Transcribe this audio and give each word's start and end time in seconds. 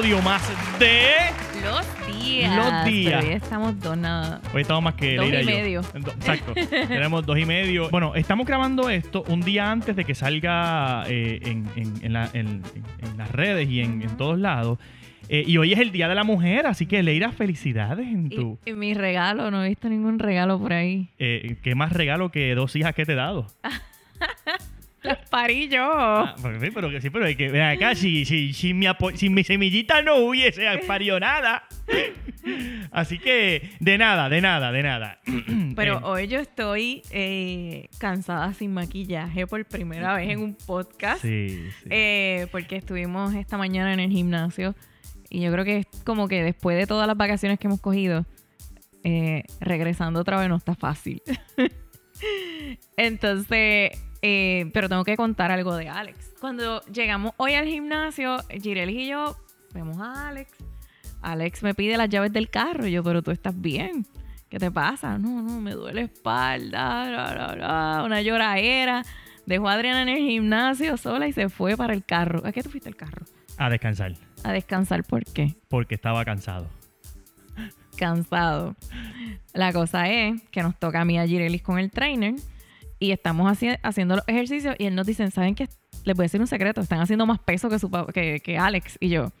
episodio 0.00 0.22
más 0.22 0.78
de 0.78 1.02
Los 1.62 2.16
días. 2.16 2.56
Los 2.56 2.84
días. 2.86 3.18
Pero 3.22 3.28
hoy 3.28 3.34
estamos 3.36 3.80
dos 3.80 3.96
nada. 3.98 4.40
Hoy 4.54 4.62
estamos 4.62 4.82
más 4.82 4.94
que 4.94 5.16
Dos 5.16 5.26
Leira 5.28 5.42
y 5.42 5.44
yo. 5.44 5.50
medio. 5.50 5.82
Do- 5.82 6.10
Exacto. 6.12 6.54
Tenemos 6.88 7.26
dos 7.26 7.38
y 7.38 7.44
medio. 7.44 7.90
Bueno, 7.90 8.14
estamos 8.14 8.46
grabando 8.46 8.88
esto 8.88 9.24
un 9.28 9.42
día 9.42 9.70
antes 9.70 9.94
de 9.96 10.04
que 10.06 10.14
salga 10.14 11.04
eh, 11.06 11.40
en, 11.44 11.68
en- 11.76 12.02
en 12.04 12.12
la- 12.14 12.30
en- 12.32 12.62
en 13.02 13.18
las 13.18 13.30
redes 13.30 13.68
y 13.68 13.80
en, 13.80 14.00
en 14.00 14.16
todos 14.16 14.38
lados. 14.38 14.78
Eh, 15.28 15.44
y 15.46 15.58
hoy 15.58 15.72
es 15.74 15.78
el 15.78 15.92
Día 15.92 16.08
de 16.08 16.14
la 16.14 16.24
Mujer, 16.24 16.66
así 16.66 16.86
que 16.86 17.02
Leira, 17.02 17.30
felicidades 17.32 18.06
en 18.06 18.26
Y, 18.32 18.36
tu... 18.36 18.58
y 18.64 18.72
mi 18.72 18.94
regalo, 18.94 19.50
no 19.50 19.62
he 19.62 19.68
visto 19.68 19.88
ningún 19.90 20.18
regalo 20.18 20.58
por 20.58 20.72
ahí. 20.72 21.08
Eh, 21.18 21.56
¿Qué 21.62 21.74
más 21.74 21.92
regalo 21.92 22.30
que 22.30 22.54
dos 22.54 22.74
hijas 22.74 22.94
que 22.94 23.04
te 23.04 23.12
he 23.12 23.16
dado? 23.16 23.46
Las 25.02 25.28
parí 25.30 25.68
yo. 25.68 25.82
Ah, 25.82 26.34
pues 26.40 26.70
pero 26.74 26.90
que 26.90 27.00
sí, 27.00 27.10
pero 27.10 27.24
hay 27.24 27.34
que 27.34 27.48
ven 27.48 27.62
acá, 27.62 27.94
si, 27.94 28.24
si, 28.24 28.52
si 28.52 28.74
mi, 28.74 28.86
si 29.14 29.30
mi 29.30 29.44
semillita 29.44 30.02
no 30.02 30.16
hubiese 30.16 30.66
parido 30.86 31.18
nada. 31.18 31.64
Así 32.90 33.18
que, 33.18 33.70
de 33.80 33.98
nada, 33.98 34.28
de 34.28 34.40
nada, 34.40 34.72
de 34.72 34.82
nada. 34.82 35.20
Pero 35.76 35.98
Eh, 35.98 36.02
hoy 36.02 36.26
yo 36.26 36.40
estoy 36.40 37.02
eh, 37.10 37.88
cansada 37.98 38.52
sin 38.54 38.72
maquillaje 38.72 39.46
por 39.46 39.64
primera 39.66 40.14
vez 40.14 40.30
en 40.30 40.40
un 40.40 40.54
podcast. 40.54 41.22
Sí, 41.22 41.70
sí. 41.82 41.88
Eh, 41.90 42.46
porque 42.50 42.76
estuvimos 42.76 43.34
esta 43.34 43.56
mañana 43.56 43.92
en 43.92 44.00
el 44.00 44.10
gimnasio. 44.10 44.74
Y 45.28 45.40
yo 45.40 45.52
creo 45.52 45.64
que 45.64 45.78
es 45.78 45.86
como 46.04 46.26
que 46.26 46.42
después 46.42 46.76
de 46.76 46.86
todas 46.86 47.06
las 47.06 47.16
vacaciones 47.16 47.58
que 47.58 47.68
hemos 47.68 47.80
cogido, 47.80 48.26
regresando 49.60 50.20
otra 50.20 50.38
vez 50.40 50.48
no 50.48 50.56
está 50.56 50.74
fácil. 50.74 51.22
Entonces, 52.96 53.92
eh, 54.22 54.70
pero 54.72 54.88
tengo 54.88 55.04
que 55.04 55.16
contar 55.16 55.50
algo 55.50 55.76
de 55.76 55.88
Alex. 55.88 56.34
Cuando 56.40 56.82
llegamos 56.86 57.32
hoy 57.36 57.54
al 57.54 57.66
gimnasio, 57.66 58.38
Girelis 58.48 58.96
y 58.96 59.08
yo 59.08 59.36
vemos 59.72 59.98
a 60.00 60.28
Alex. 60.28 60.50
Alex 61.22 61.62
me 61.62 61.74
pide 61.74 61.96
las 61.96 62.08
llaves 62.08 62.32
del 62.32 62.48
carro. 62.48 62.86
Y 62.86 62.92
yo, 62.92 63.02
pero 63.04 63.22
tú 63.22 63.30
estás 63.30 63.58
bien. 63.60 64.06
¿Qué 64.48 64.58
te 64.58 64.70
pasa? 64.70 65.18
No, 65.18 65.42
no, 65.42 65.60
me 65.60 65.72
duele 65.72 66.00
la 66.00 66.06
espalda. 66.06 68.02
una 68.04 68.22
lloradera. 68.22 69.04
Dejó 69.46 69.68
a 69.68 69.74
Adriana 69.74 70.02
en 70.02 70.08
el 70.08 70.18
gimnasio 70.18 70.96
sola 70.96 71.28
y 71.28 71.32
se 71.32 71.48
fue 71.48 71.76
para 71.76 71.92
el 71.92 72.04
carro. 72.04 72.42
¿A 72.44 72.52
qué 72.52 72.62
tú 72.62 72.70
fuiste 72.70 72.88
al 72.88 72.96
carro? 72.96 73.26
A 73.58 73.68
descansar, 73.68 74.14
A 74.44 74.52
descansar. 74.52 75.04
¿Por 75.04 75.24
qué? 75.24 75.54
porque 75.68 75.94
estaba 75.94 76.24
cansado. 76.24 76.66
Cansado. 77.96 78.76
La 79.52 79.72
cosa 79.72 80.08
es 80.08 80.40
que 80.50 80.62
nos 80.62 80.78
toca 80.78 81.02
a 81.02 81.04
mí 81.04 81.18
a 81.18 81.26
Girelis 81.26 81.62
con 81.62 81.78
el 81.78 81.90
trainer 81.90 82.34
y 83.00 83.10
estamos 83.10 83.50
haci- 83.50 83.78
haciendo 83.82 84.14
los 84.14 84.24
ejercicios 84.28 84.76
y 84.78 84.84
él 84.86 84.94
nos 84.94 85.06
dice, 85.06 85.28
¿saben 85.32 85.56
qué? 85.56 85.66
Les 86.04 86.14
voy 86.16 86.22
a 86.22 86.26
decir 86.26 86.40
un 86.40 86.46
secreto. 86.46 86.80
Están 86.80 87.00
haciendo 87.00 87.26
más 87.26 87.40
peso 87.40 87.68
que, 87.68 87.78
su, 87.80 87.90
que, 88.14 88.40
que 88.40 88.56
Alex. 88.58 88.96
Y 89.00 89.08
yo, 89.08 89.32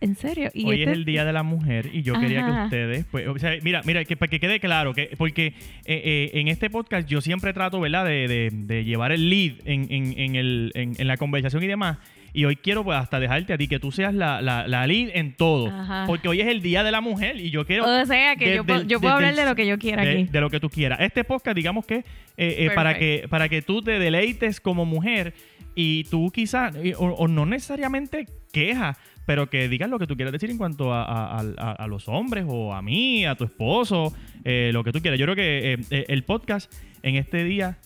¿en 0.00 0.14
serio? 0.16 0.50
Y 0.54 0.66
Hoy 0.66 0.80
este- 0.80 0.90
es 0.92 0.96
el 0.98 1.04
Día 1.04 1.24
de 1.24 1.32
la 1.32 1.42
Mujer 1.42 1.88
y 1.92 2.02
yo 2.02 2.18
quería 2.20 2.44
que 2.44 2.52
ustedes, 2.64 3.04
pues, 3.10 3.26
o 3.28 3.38
sea, 3.38 3.52
mira, 3.62 3.82
mira, 3.84 4.04
que 4.04 4.16
para 4.16 4.28
que 4.30 4.40
quede 4.40 4.60
claro, 4.60 4.92
que 4.94 5.10
porque 5.16 5.46
eh, 5.46 5.54
eh, 5.86 6.30
en 6.34 6.48
este 6.48 6.68
podcast 6.70 7.08
yo 7.08 7.20
siempre 7.20 7.52
trato, 7.52 7.80
¿verdad?, 7.80 8.04
de, 8.04 8.28
de- 8.28 8.50
de 8.52 8.84
llevar 8.84 9.12
el 9.12 9.30
lead 9.30 9.54
en, 9.64 9.86
en- 9.90 10.18
en 10.18 10.34
el- 10.36 10.72
en- 10.74 10.94
en 10.98 11.06
la 11.06 11.16
conversación 11.16 11.62
y 11.62 11.66
demás. 11.66 11.98
Y 12.32 12.44
hoy 12.44 12.56
quiero 12.56 12.84
pues 12.84 12.96
hasta 12.98 13.18
dejarte 13.18 13.52
a 13.52 13.58
ti 13.58 13.66
que 13.68 13.78
tú 13.78 13.90
seas 13.92 14.14
la, 14.14 14.40
la, 14.40 14.68
la 14.68 14.86
lead 14.86 15.10
en 15.14 15.34
todo. 15.36 15.66
Ajá. 15.68 16.04
Porque 16.06 16.28
hoy 16.28 16.40
es 16.40 16.46
el 16.48 16.62
Día 16.62 16.82
de 16.84 16.90
la 16.92 17.00
Mujer 17.00 17.36
y 17.40 17.50
yo 17.50 17.66
quiero... 17.66 17.84
O 17.84 18.06
sea, 18.06 18.36
que 18.36 18.54
yo, 18.54 18.64
puedo- 18.64 18.82
yo 18.84 19.00
puedo 19.00 19.14
hablar 19.14 19.34
de 19.34 19.44
lo 19.44 19.54
que 19.54 19.66
yo 19.66 19.78
quiera 19.78 20.02
aquí. 20.02 20.24
de 20.24 20.40
lo 20.40 20.48
que 20.50 20.60
tú 20.60 20.68
quieras. 20.70 21.00
Este 21.00 21.24
podcast, 21.24 21.56
digamos 21.56 21.84
que, 21.86 21.96
eh, 21.96 22.04
eh, 22.36 22.70
para 22.74 22.96
que 22.98 23.26
para 23.28 23.48
que 23.48 23.62
tú 23.62 23.82
te 23.82 23.98
deleites 23.98 24.60
como 24.60 24.84
mujer 24.84 25.34
y 25.74 26.04
tú 26.04 26.30
quizás, 26.32 26.74
eh, 26.76 26.94
o, 26.96 27.06
o 27.06 27.28
no 27.28 27.46
necesariamente 27.46 28.26
quejas, 28.52 28.96
pero 29.26 29.48
que 29.50 29.68
digas 29.68 29.88
lo 29.90 29.98
que 29.98 30.06
tú 30.06 30.16
quieras 30.16 30.32
decir 30.32 30.50
en 30.50 30.58
cuanto 30.58 30.92
a, 30.92 31.02
a- 31.04 31.40
a- 31.58 31.72
a 31.72 31.86
los 31.86 32.08
hombres 32.08 32.44
o 32.48 32.72
a 32.74 32.82
mí, 32.82 33.24
a 33.26 33.34
tu 33.34 33.44
esposo, 33.44 34.12
eh, 34.44 34.70
lo 34.72 34.82
que 34.84 34.92
tú 34.92 35.00
quieras. 35.00 35.18
Yo 35.20 35.26
creo 35.26 35.36
que 35.36 35.78
el 36.08 36.22
podcast 36.24 36.72
en 37.02 37.16
este 37.16 37.44
día 37.44 37.78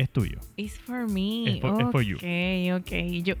es 0.00 0.10
tuyo. 0.10 0.38
It's 0.56 0.78
for 0.78 1.08
me. 1.08 1.56
Es 1.56 1.60
for- 1.60 1.80
es 1.82 1.90
for 1.90 2.02
you. 2.02 2.16
Ok, 2.16 2.80
ok. 2.80 2.92
Yo, 3.22 3.34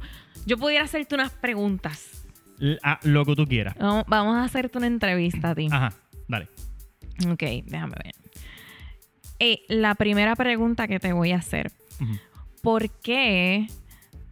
yo 0.46 0.58
pudiera 0.58 0.84
hacerte 0.84 1.14
unas 1.14 1.32
preguntas. 1.32 2.24
L- 2.60 2.78
a- 2.82 3.00
lo 3.04 3.24
que 3.24 3.34
tú 3.36 3.46
quieras. 3.46 3.74
Vamos, 3.78 4.04
vamos 4.06 4.36
a 4.36 4.44
hacerte 4.44 4.78
una 4.78 4.86
entrevista 4.86 5.50
a 5.50 5.54
ti. 5.54 5.68
Ajá, 5.70 5.92
dale. 6.28 6.48
Ok, 7.30 7.42
déjame 7.66 7.94
ver. 8.04 8.14
Eh, 9.38 9.62
la 9.68 9.94
primera 9.94 10.36
pregunta 10.36 10.86
que 10.86 11.00
te 11.00 11.12
voy 11.12 11.32
a 11.32 11.36
hacer. 11.36 11.72
¿Por 12.62 12.90
qué 13.00 13.66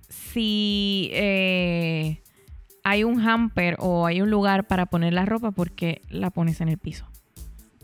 si 0.09 1.10
eh, 1.12 2.22
hay 2.84 3.05
un 3.05 3.21
hamper 3.27 3.77
o 3.78 4.06
hay 4.06 4.21
un 4.21 4.31
lugar 4.31 4.66
para 4.66 4.87
poner 4.87 5.12
la 5.15 5.25
ropa, 5.25 5.50
por 5.50 5.72
qué 5.72 6.03
la 6.10 6.31
pones 6.31 6.60
en 6.60 6.69
el 6.69 6.78
piso? 6.78 7.06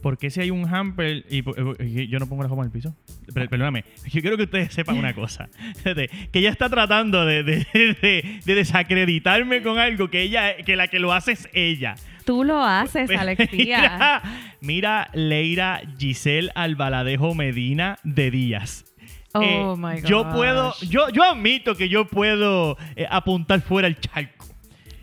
¿Por 0.04 0.18
qué 0.18 0.28
si 0.28 0.38
hay 0.42 0.50
un 0.50 0.68
hamper 0.72 1.24
y, 1.30 1.40
po- 1.40 1.54
eh, 1.78 2.06
yo 2.10 2.18
no 2.18 2.28
pongo 2.28 2.42
la 2.42 2.48
ropa 2.50 2.60
en 2.60 2.66
el 2.66 2.72
piso? 2.72 2.94
Per- 3.32 3.48
perdóname, 3.48 3.86
yo 4.12 4.20
quiero 4.20 4.36
que 4.36 4.42
ustedes 4.42 4.74
sepan 4.74 4.98
una 4.98 5.14
cosa. 5.14 5.48
Que 5.82 6.38
ella 6.40 6.50
está 6.50 6.68
tratando 6.68 7.24
de, 7.24 7.42
de- 7.42 7.66
de- 7.72 8.40
de 8.44 8.54
desacreditarme 8.54 9.62
con 9.62 9.78
algo 9.78 10.10
que 10.10 10.20
ella, 10.20 10.56
que 10.58 10.76
la 10.76 10.88
que 10.88 10.98
lo 10.98 11.14
hace 11.14 11.32
es 11.32 11.48
ella. 11.54 11.94
Tú 12.26 12.44
lo 12.44 12.62
haces, 12.62 13.10
Alexia. 13.18 13.48
Mira, 13.56 14.22
mira 14.60 15.08
Leira 15.14 15.80
Giselle 15.98 16.50
Albaladejo 16.54 17.34
Medina 17.34 17.98
de 18.04 18.30
Díaz. 18.30 18.84
Oh 19.32 19.42
Eh, 19.42 19.74
my 19.78 20.00
God. 20.02 20.08
Yo 20.08 20.30
puedo, 20.30 20.74
yo, 20.82 21.08
yo 21.08 21.22
admito 21.24 21.74
que 21.76 21.88
yo 21.88 22.04
puedo 22.06 22.76
eh, 22.94 23.06
apuntar 23.10 23.62
fuera 23.62 23.88
el 23.88 23.98
charco. 23.98 24.46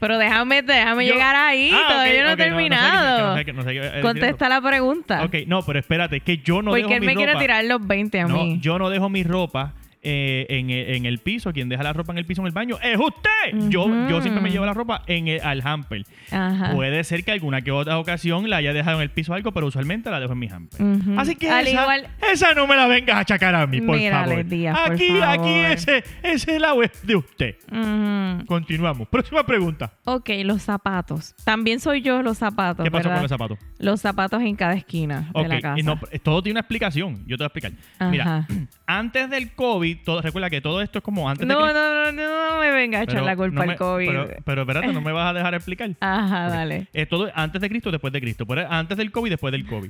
Pero 0.02 0.18
déjame, 0.18 0.64
déjame 0.64 1.06
Yo- 1.06 1.14
llegar 1.14 1.36
ahí, 1.36 1.72
Ah, 1.72 1.88
todavía 1.88 2.22
ok, 2.22 2.26
no 2.26 2.32
he 2.32 2.38
terminado. 2.38 3.28
no 3.28 3.38
sé 3.38 3.46
qué- 3.46 3.54
no 3.54 3.64
sé 3.64 3.72
qué- 3.74 4.02
Contesta 4.02 4.50
la 4.50 4.60
pregunta. 4.60 5.24
Ok, 5.24 5.36
no, 5.46 5.62
pero 5.62 5.78
espérate, 5.78 6.22
que 6.22 6.40
yo 6.40 6.64
no 6.64 6.72
porque 6.72 6.82
dejo 6.82 6.94
él 6.96 7.00
mi 7.02 7.06
me 7.06 7.16
quiere 7.16 7.34
ropa- 7.34 7.42
tirar 7.42 7.64
los 7.66 7.86
20 7.86 8.20
a 8.20 8.26
No, 8.26 8.44
mí. 8.44 8.58
yo 8.60 8.80
no 8.80 8.90
dejo 8.90 9.10
mi 9.10 9.22
ropa 9.24 9.74
eh, 10.04 10.46
en, 10.50 10.70
el- 10.70 10.96
en 10.96 11.06
el 11.06 11.20
piso. 11.20 11.52
Quien 11.54 11.70
deja 11.70 11.84
la 11.84 11.94
ropa 11.94 12.12
en 12.12 12.18
el 12.18 12.26
piso 12.26 12.42
en 12.42 12.48
el 12.48 12.54
baño 12.54 12.78
es 12.82 12.98
usted. 12.98 13.70
yo, 13.70 13.88
yo 14.10 14.22
siempre 14.22 14.42
me 14.42 14.50
llevo 14.52 14.66
la 14.66 14.74
ropa 14.74 15.04
en 15.08 15.28
el, 15.28 15.42
al 15.42 15.62
hamper. 15.66 16.06
Ajá. 16.32 16.72
Puede 16.74 17.04
ser 17.04 17.24
que 17.24 17.32
alguna 17.32 17.62
que 17.62 17.72
otra 17.72 17.98
ocasión 18.00 18.50
la 18.50 18.58
haya 18.58 18.74
dejado 18.74 18.98
en 18.98 19.04
el 19.04 19.10
piso 19.10 19.34
algo, 19.34 19.52
pero 19.52 19.68
usualmente 19.68 20.10
la 20.10 20.20
dejo 20.20 20.34
en 20.34 20.40
mi 20.40 20.48
hamper. 20.48 20.80
Así 21.18 21.36
que 21.36 21.50
Al 21.50 21.68
esa, 21.68 21.82
igual- 21.82 22.08
esa 22.32 22.54
no 22.54 22.68
me 22.68 22.76
la 22.76 22.88
vengas 22.88 23.16
a 23.16 23.20
achacar 23.20 23.54
a 23.56 23.68
mí, 23.68 23.82
por 23.82 23.96
Mírale, 23.98 24.44
favor. 24.44 24.46
Por 24.86 24.94
aquí, 24.94 25.08
favor. 25.20 25.24
aquí 25.40 25.50
ese, 25.74 26.04
ese 26.24 26.60
lado 26.60 26.82
es 26.84 26.92
de 27.06 27.16
usted. 27.16 27.56
Continuamos. 28.48 29.08
Próxima 29.08 29.46
pregunta. 29.46 29.92
Ok, 30.06 30.30
los 30.44 30.62
zapatos. 30.64 31.36
También 31.44 31.80
soy 31.80 32.02
yo 32.02 32.22
los 32.22 32.38
zapatos. 32.38 32.84
¿Qué 32.84 32.92
pasó 32.92 33.04
¿verdad? 33.10 33.16
con 33.16 33.24
los 33.24 33.30
zapatos? 33.30 33.58
Los 33.80 34.02
zapatos 34.02 34.42
en 34.42 34.56
cada 34.56 34.74
esquina 34.74 35.30
Ok, 35.34 35.44
de 35.44 35.48
la 35.50 35.62
casa. 35.62 35.82
no, 35.84 36.00
todo 36.24 36.42
tiene 36.42 36.54
una 36.56 36.60
explicación. 36.62 37.24
Yo 37.28 37.38
te 37.38 37.44
voy 37.44 37.46
a 37.46 37.48
explicar. 37.48 37.72
Mira. 38.10 38.48
antes 38.98 39.30
del 39.30 39.52
COVID, 39.54 39.98
todo, 40.04 40.22
recuerda 40.22 40.50
que 40.50 40.62
todo 40.62 40.82
esto 40.82 41.00
es 41.00 41.04
como 41.04 41.30
antes 41.30 41.48
no, 41.48 41.66
de 41.66 41.74
no, 41.74 41.94
no, 41.94 42.12
no, 42.12 42.54
no 42.54 42.60
me 42.60 42.72
venga 42.72 43.00
a 43.00 43.04
echar 43.04 43.24
la 43.24 43.36
culpa 43.36 43.62
no 43.62 43.66
me- 43.66 43.72
al 43.74 43.78
COVID. 43.78 44.08
Pero, 44.08 44.28
pero 44.46 44.62
espérate, 44.62 44.94
no 44.94 45.02
me 45.02 45.12
vas 45.12 45.30
a 45.32 45.34
dejar 45.34 45.54
explicar. 45.54 45.92
Ajá, 46.00 46.50
dale. 46.50 46.88
Eh, 46.94 47.06
todo 47.06 47.32
antes 47.34 47.62
de 47.62 47.70
Cristo, 47.70 47.92
después 47.92 48.12
de 48.14 48.22
Cristo. 48.22 48.46
Pero 48.46 48.68
antes 48.70 48.98
del 48.98 49.12
COVID, 49.12 49.30
después 49.30 49.52
del 49.52 49.66
COVID. 49.66 49.90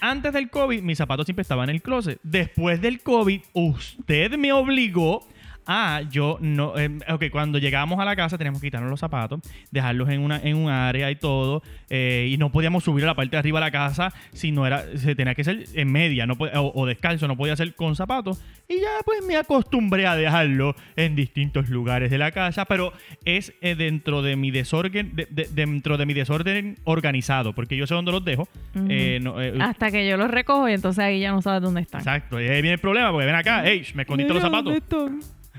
Antes 0.00 0.32
del 0.32 0.50
COVID, 0.50 0.82
mis 0.82 0.98
zapatos 0.98 1.26
siempre 1.26 1.42
estaban 1.42 1.68
en 1.68 1.76
el 1.76 1.82
closet. 1.82 2.18
Después 2.24 2.80
del 2.80 3.00
COVID, 3.00 3.40
usted 3.52 4.36
me 4.36 4.52
obligó 4.52 5.26
a 5.66 6.02
yo 6.10 6.38
no. 6.40 6.76
eh, 6.78 6.90
ok, 7.08 7.24
cuando 7.30 7.58
llegamos 7.58 7.98
a 8.00 8.04
la 8.04 8.16
casa 8.16 8.36
teníamos 8.38 8.60
que 8.60 8.66
quitarnos 8.68 8.90
los 8.90 9.00
zapatos, 9.00 9.40
dejarlos 9.70 10.08
en 10.10 10.20
una 10.20 10.38
en 10.42 10.56
un 10.56 10.70
área 10.70 11.10
y 11.10 11.16
todo. 11.16 11.62
eh, 11.90 12.28
y 12.30 12.36
no 12.38 12.50
podíamos 12.50 12.84
subir 12.84 13.04
a 13.04 13.08
la 13.08 13.14
parte 13.14 13.30
de 13.32 13.38
arriba 13.38 13.60
de 13.60 13.66
la 13.66 13.70
casa 13.70 14.12
si 14.32 14.50
no 14.52 14.66
era. 14.66 14.84
Se 14.96 15.14
tenía 15.14 15.34
que 15.34 15.44
ser 15.44 15.64
en 15.74 15.92
media 15.92 16.26
no 16.26 16.36
pod- 16.36 16.50
o, 16.56 16.72
o 16.74 16.86
descalzo, 16.86 17.28
no 17.28 17.36
podía 17.36 17.54
ser 17.56 17.74
con 17.74 17.94
zapatos. 17.96 18.42
Y 18.68 18.76
ya 18.80 18.88
pues 19.04 19.22
me 19.26 19.36
acostumbré 19.36 20.06
a 20.06 20.16
dejarlo 20.16 20.74
en 20.96 21.14
distintos 21.16 21.68
lugares 21.68 22.10
de 22.10 22.18
la 22.18 22.30
casa. 22.32 22.64
Pero 22.64 22.92
es 23.24 23.52
eh, 23.60 23.74
dentro 23.74 24.22
de 24.22 24.36
mi 24.36 24.50
desorden, 24.50 25.14
de- 25.14 25.26
de- 25.30 25.48
dentro 25.52 25.98
de 25.98 26.06
mi 26.06 26.14
desorden 26.14 26.78
organizado. 26.84 27.52
Porque 27.54 27.76
yo 27.76 27.86
sé 27.86 27.94
dónde 27.94 28.12
los 28.12 28.24
dejo. 28.24 28.48
Eh, 28.88 29.18
no, 29.22 29.36
Hasta 29.62 29.90
que 29.90 30.08
yo 30.08 30.16
los 30.16 30.30
recojo 30.30 30.68
y 30.68 30.72
entonces 30.72 31.04
ahí 31.04 31.20
ya 31.20 31.30
no 31.32 31.42
sabes 31.42 31.60
dónde 31.62 31.82
están. 31.82 32.00
Exacto, 32.00 32.40
y 32.40 32.44
ahí 32.44 32.62
viene 32.62 32.72
el 32.74 32.78
problema, 32.80 33.10
porque 33.10 33.26
ven 33.26 33.34
acá, 33.34 33.62
hey, 33.64 33.84
me 33.94 34.02
escondiste 34.02 34.32
los 34.32 34.42
zapatos. 34.42 34.72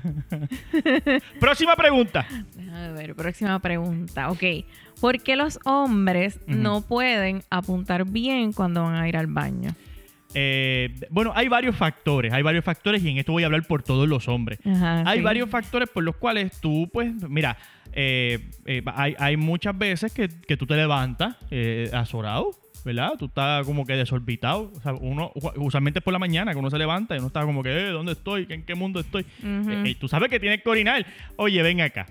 Próxima 1.40 1.76
pregunta. 1.76 2.26
Déjame 2.56 2.92
ver, 2.92 3.14
próxima 3.14 3.58
pregunta. 3.58 4.30
Ok. 4.30 4.42
¿Por 5.00 5.22
qué 5.22 5.36
los 5.36 5.58
hombres 5.64 6.38
no 6.46 6.82
pueden 6.82 7.42
apuntar 7.50 8.04
bien 8.04 8.52
cuando 8.52 8.82
van 8.84 8.94
a 8.96 9.08
ir 9.08 9.16
al 9.16 9.26
baño? 9.26 9.74
Eh, 10.36 10.92
bueno, 11.10 11.32
hay 11.34 11.48
varios 11.48 11.76
factores, 11.76 12.32
hay 12.32 12.42
varios 12.42 12.64
factores 12.64 13.02
y 13.04 13.10
en 13.10 13.18
esto 13.18 13.32
voy 13.32 13.44
a 13.44 13.46
hablar 13.46 13.64
por 13.66 13.82
todos 13.82 14.08
los 14.08 14.26
hombres. 14.28 14.58
Ajá, 14.66 15.04
Hay 15.06 15.18
sí. 15.18 15.24
varios 15.24 15.48
factores 15.48 15.88
por 15.88 16.02
los 16.02 16.16
cuales 16.16 16.60
tú, 16.60 16.90
pues, 16.92 17.12
mira, 17.28 17.56
eh, 17.92 18.50
eh, 18.66 18.82
hay, 18.94 19.14
hay 19.18 19.36
muchas 19.36 19.78
veces 19.78 20.12
que, 20.12 20.28
que 20.28 20.56
tú 20.56 20.66
te 20.66 20.74
levantas 20.74 21.36
azorado, 21.92 22.50
¿verdad? 22.84 23.12
Tú 23.18 23.26
estás 23.26 23.64
como 23.66 23.84
que 23.86 23.94
desorbitado. 23.94 24.70
O 24.76 24.80
sea, 24.80 24.92
uno, 24.92 25.32
usualmente 25.56 26.00
es 26.00 26.04
por 26.04 26.12
la 26.12 26.18
mañana 26.18 26.52
que 26.52 26.58
uno 26.58 26.70
se 26.70 26.78
levanta 26.78 27.14
y 27.14 27.18
uno 27.18 27.28
está 27.28 27.42
como 27.42 27.62
que, 27.62 27.70
eh, 27.70 27.90
¿dónde 27.90 28.12
estoy? 28.12 28.46
¿En 28.50 28.62
qué 28.64 28.74
mundo 28.74 29.00
estoy? 29.00 29.24
Ujú. 29.38 29.70
Eh, 29.70 29.82
eh, 29.90 29.96
tú 29.98 30.08
sabes 30.08 30.28
que 30.28 30.38
tienes 30.38 30.62
que 30.62 30.68
orinar. 30.68 31.04
Oye, 31.36 31.62
ven 31.62 31.80
acá. 31.80 32.06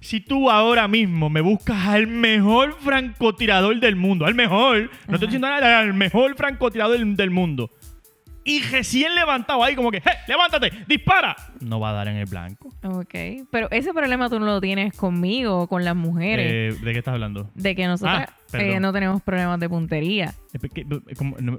Si 0.00 0.20
tú 0.20 0.50
ahora 0.50 0.88
mismo 0.88 1.28
me 1.28 1.40
buscas 1.40 1.86
al 1.88 2.06
mejor 2.06 2.74
francotirador 2.80 3.78
del 3.80 3.96
mundo, 3.96 4.24
al 4.24 4.34
mejor, 4.34 4.90
no 5.08 5.14
estoy 5.14 5.28
diciendo 5.28 5.48
nada, 5.48 5.80
al 5.80 5.92
mejor 5.92 6.36
francotirador 6.36 6.98
del, 6.98 7.16
del 7.16 7.30
mundo, 7.30 7.70
y 8.44 8.60
recién 8.62 9.14
levantado 9.14 9.64
ahí, 9.64 9.74
como 9.74 9.90
que, 9.90 10.02
¡hey, 10.04 10.12
levántate, 10.28 10.70
dispara! 10.86 11.34
No 11.60 11.80
va 11.80 11.90
a 11.90 11.92
dar 11.94 12.08
en 12.08 12.16
el 12.16 12.26
blanco. 12.26 12.72
Ok. 12.82 13.14
Pero 13.50 13.70
ese 13.70 13.92
problema 13.92 14.28
tú 14.28 14.38
no 14.38 14.46
lo 14.46 14.60
tienes 14.60 14.94
conmigo 14.94 15.62
o 15.62 15.66
con 15.66 15.84
las 15.84 15.96
mujeres. 15.96 16.76
Eh, 16.76 16.78
¿De 16.84 16.92
qué 16.92 16.98
estás 16.98 17.14
hablando? 17.14 17.50
de 17.54 17.74
que 17.74 17.86
nosotras 17.86 18.28
ah, 18.52 18.58
eh, 18.58 18.78
no 18.80 18.92
tenemos 18.92 19.22
problemas 19.22 19.58
de 19.60 19.68
puntería. 19.68 20.34
Eh, 20.52 20.84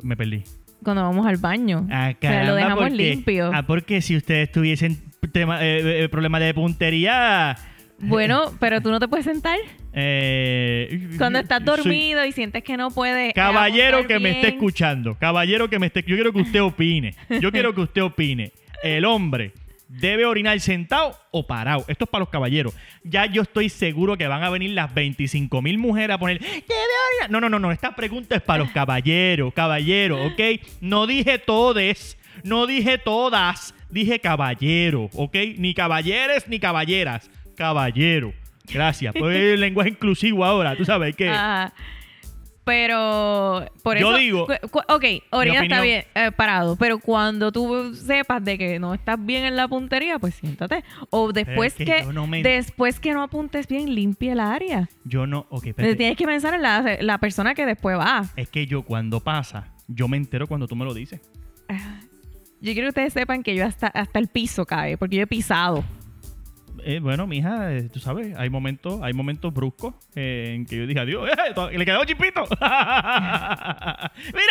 me 0.03 0.15
perdí. 0.15 0.43
Cuando 0.83 1.01
vamos 1.03 1.25
al 1.25 1.37
baño. 1.37 1.87
Ah, 1.91 2.13
o 2.15 2.17
sea, 2.21 2.43
lo 2.43 2.53
caramba, 2.53 2.55
dejamos 2.55 2.79
porque- 2.89 2.95
limpio. 2.95 3.51
Ah, 3.53 3.63
porque 3.65 4.01
si 4.01 4.15
ustedes 4.15 4.51
tuviesen 4.51 5.01
tema, 5.31 5.57
eh, 5.61 6.07
problemas 6.09 6.41
de 6.41 6.53
puntería... 6.53 7.57
Bueno, 7.99 8.51
pero 8.59 8.81
tú 8.81 8.89
no 8.91 8.99
te 8.99 9.07
puedes 9.07 9.25
sentar. 9.25 9.57
eh, 9.93 11.07
Cuando 11.17 11.39
estás 11.39 11.59
soy- 11.63 11.77
dormido 11.77 12.25
y 12.25 12.31
sientes 12.31 12.63
que 12.63 12.77
no 12.77 12.91
puedes. 12.91 13.29
eh, 13.29 13.33
Caballero 13.33 14.05
que 14.07 14.19
me 14.19 14.31
esté 14.31 14.49
escuchando, 14.49 15.15
caballero 15.17 15.69
que 15.69 15.79
me 15.79 15.87
esté, 15.87 16.03
yo 16.05 16.15
quiero 16.15 16.33
que 16.33 16.41
usted 16.41 16.61
opine. 16.61 17.15
Yo 17.41 17.51
quiero 17.51 17.73
que 17.73 17.81
usted 17.81 18.03
opine. 18.03 18.51
El 18.83 19.05
hombre 19.05 19.53
debe 19.87 20.25
orinar 20.25 20.59
sentado 20.59 21.17
o 21.31 21.47
parado. 21.47 21.85
Esto 21.87 22.03
es 22.05 22.09
para 22.09 22.19
los 22.23 22.29
caballeros. 22.29 22.73
Ya 23.03 23.25
yo 23.27 23.43
estoy 23.43 23.69
seguro 23.69 24.17
que 24.17 24.27
van 24.27 24.43
a 24.43 24.49
venir 24.49 24.71
las 24.71 24.93
25 24.93 25.61
mil 25.61 25.77
mujeres 25.77 26.15
a 26.15 26.17
poner 26.19 26.39
debe 26.39 26.51
orinar. 26.59 27.31
No, 27.31 27.39
no, 27.39 27.49
no, 27.49 27.59
no. 27.59 27.71
Esta 27.71 27.95
pregunta 27.95 28.35
es 28.35 28.41
para 28.41 28.63
los 28.63 28.71
caballeros, 28.71 29.53
caballeros, 29.53 30.19
¿ok? 30.33 30.41
No 30.81 31.07
dije 31.07 31.39
todes, 31.39 32.17
no 32.43 32.67
dije 32.67 32.97
todas, 32.97 33.73
dije 33.89 34.19
caballero, 34.19 35.09
¿ok? 35.13 35.35
Ni 35.57 35.73
caballeres 35.73 36.47
ni 36.49 36.59
caballeras, 36.59 37.29
caballero. 37.55 38.33
Gracias. 38.71 39.13
Pues 39.17 39.35
el 39.37 39.59
lenguaje 39.61 39.91
inclusivo 39.91 40.43
ahora, 40.45 40.75
tú 40.75 40.85
sabes 40.85 41.15
que. 41.15 41.29
Ajá. 41.29 41.73
Pero 42.63 43.63
por 43.83 43.95
Yo 43.99 44.09
eso. 44.09 44.17
digo- 44.17 44.47
cu- 44.47 44.69
cu- 44.71 44.93
ok, 44.93 45.03
orina 45.31 45.61
está 45.61 45.81
bien 45.81 46.03
eh, 46.15 46.31
parado. 46.31 46.75
Pero 46.77 46.97
cuando 46.97 47.51
tú 47.51 47.93
sepas 47.93 48.43
de 48.43 48.57
que 48.57 48.79
no 48.79 48.95
estás 48.95 49.23
bien 49.23 49.45
en 49.45 49.55
la 49.55 49.67
puntería, 49.67 50.17
pues 50.17 50.33
siéntate. 50.33 50.83
O 51.11 51.31
después 51.31 51.73
es 51.73 51.77
que 51.77 51.85
que, 51.85 52.01
yo 52.03 52.11
no 52.11 52.25
me- 52.25 52.41
después 52.41 52.99
que 52.99 53.13
no 53.13 53.21
apuntes 53.21 53.67
bien, 53.67 53.93
limpia 53.93 54.33
el 54.33 54.39
área. 54.39 54.89
Yo 55.03 55.27
no. 55.27 55.45
Ok, 55.51 55.67
espérate. 55.67 55.95
Tienes 55.95 56.17
que 56.17 56.25
pensar 56.25 56.55
en 56.55 56.63
la, 56.63 56.97
la 57.01 57.19
persona 57.19 57.53
que 57.53 57.67
después 57.67 57.99
va. 57.99 58.25
Es 58.35 58.49
que 58.49 58.65
yo 58.65 58.81
cuando 58.81 59.19
pasa, 59.19 59.67
yo 59.87 60.07
me 60.07 60.17
entero 60.17 60.47
cuando 60.47 60.67
tú 60.67 60.75
me 60.75 60.85
lo 60.85 60.95
dices. 60.95 61.21
Yo 62.61 62.73
quiero 62.73 62.85
que 62.87 62.89
ustedes 62.89 63.13
sepan 63.13 63.43
que 63.43 63.53
yo 63.55 63.63
hasta, 63.63 63.87
hasta 63.87 64.17
el 64.17 64.27
piso 64.27 64.65
cae, 64.65 64.97
porque 64.97 65.17
yo 65.17 65.21
he 65.21 65.27
pisado. 65.27 65.83
Eh, 66.87 66.99
bueno, 66.99 67.25
mija, 67.25 67.73
eh, 67.73 67.89
tú 67.91 67.99
sabes, 67.99 68.35
hay 68.37 68.47
momentos, 68.51 69.01
hay 69.01 69.11
momentos 69.11 69.51
bruscos 69.51 69.95
eh, 70.13 70.53
en 70.55 70.67
que 70.67 70.77
yo 70.77 70.85
dije 70.85 70.99
adiós, 70.99 71.27
le 71.73 71.83
quedó 71.83 72.05
chispito. 72.05 72.43
Mira, 72.51 72.61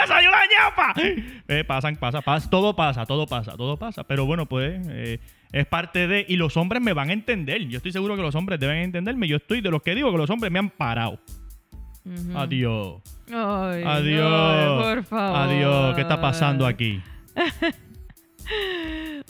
salió 0.08 0.32
la 0.32 0.40
ñapa. 0.50 0.94
Pasan, 1.68 1.94
pasa, 1.94 2.22
pasa, 2.22 2.50
todo 2.50 2.74
pasa, 2.74 3.06
todo 3.06 3.28
pasa, 3.28 3.56
todo 3.56 3.76
pasa. 3.76 4.02
Pero 4.02 4.26
bueno, 4.26 4.46
pues 4.46 4.80
es 5.52 5.66
parte 5.66 6.08
de. 6.08 6.26
Y 6.28 6.34
los 6.34 6.56
hombres 6.56 6.82
me 6.82 6.92
van 6.92 7.10
a 7.10 7.12
entender. 7.12 7.68
Yo 7.68 7.76
estoy 7.76 7.92
seguro 7.92 8.16
que 8.16 8.22
los 8.22 8.34
hombres 8.34 8.58
deben 8.58 8.78
entenderme. 8.78 9.28
Yo 9.28 9.36
estoy 9.36 9.60
de 9.60 9.70
los 9.70 9.82
que 9.82 9.94
digo 9.94 10.10
que 10.10 10.18
los 10.18 10.28
hombres 10.28 10.50
me 10.50 10.58
han 10.58 10.70
parado. 10.70 11.20
Ujú. 12.04 12.36
Adiós. 12.36 13.00
Ay, 13.32 13.84
Adiós. 13.86 14.82
por 14.82 15.04
favor. 15.04 15.36
Adiós. 15.36 15.94
¿Qué 15.94 16.00
está 16.00 16.20
pasando 16.20 16.66
aquí? 16.66 17.00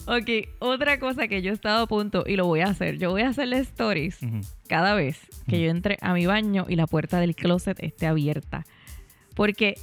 Ok, 0.07 0.29
otra 0.59 0.99
cosa 0.99 1.27
que 1.27 1.41
yo 1.41 1.51
he 1.51 1.53
estado 1.55 1.83
a 1.83 1.87
punto 1.87 2.23
y 2.27 2.35
lo 2.35 2.45
voy 2.45 2.61
a 2.61 2.65
hacer. 2.67 2.99
Yo 2.99 3.09
voy 3.09 3.23
a 3.23 3.29
hacerle 3.29 3.57
stories 3.59 4.21
Ujú. 4.21 4.41
cada 4.67 4.93
vez 4.93 5.19
que 5.47 5.59
yo 5.59 5.71
entre 5.71 5.97
a 6.01 6.13
mi 6.13 6.25
baño 6.27 6.65
y 6.69 6.75
la 6.75 6.85
puerta 6.85 7.19
del 7.19 7.35
closet 7.35 7.81
esté 7.81 8.05
abierta. 8.05 8.65
Porque 9.35 9.75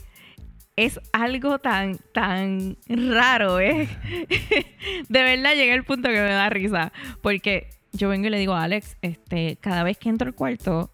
es 0.76 1.00
algo 1.12 1.58
tan, 1.58 1.98
tan 2.14 2.76
raro, 2.88 3.58
¿eh? 3.60 3.88
De 5.08 5.22
verdad 5.22 5.54
llega 5.54 5.74
el 5.74 5.84
punto 5.84 6.08
que 6.08 6.14
me 6.20 6.30
da 6.30 6.48
risa. 6.50 6.92
Porque 7.20 7.68
yo 7.92 8.08
vengo 8.08 8.28
y 8.28 8.30
le 8.30 8.38
digo 8.38 8.54
a 8.54 8.62
Alex, 8.62 8.96
este, 9.02 9.56
cada 9.60 9.82
vez 9.82 9.98
que 9.98 10.08
entro 10.08 10.28
al 10.28 10.34
cuarto, 10.34 10.90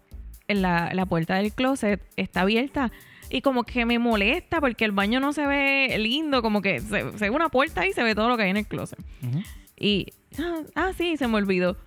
la, 0.47 0.89
la 0.93 1.05
puerta 1.05 1.35
del 1.35 1.53
closet 1.53 2.01
está 2.17 2.41
abierta. 2.41 2.91
Y 3.29 3.41
como 3.41 3.63
que 3.63 3.85
me 3.85 3.99
molesta 3.99 4.59
porque 4.59 4.85
el 4.85 4.91
baño 4.91 5.19
no 5.19 5.33
se 5.33 5.45
ve 5.45 5.95
lindo, 5.99 6.41
como 6.41 6.61
que 6.61 6.79
se, 6.79 7.17
se 7.17 7.25
ve 7.25 7.29
una 7.29 7.49
puerta 7.49 7.85
y 7.85 7.93
se 7.93 8.03
ve 8.03 8.15
todo 8.15 8.27
lo 8.27 8.37
que 8.37 8.43
hay 8.43 8.49
en 8.49 8.57
el 8.57 8.67
closet. 8.67 8.99
Ujú. 9.21 9.43
Y, 9.77 10.07
ah, 10.39 10.61
ah, 10.75 10.91
sí, 10.97 11.17
se 11.17 11.27
me 11.27 11.35
olvidó. 11.35 11.77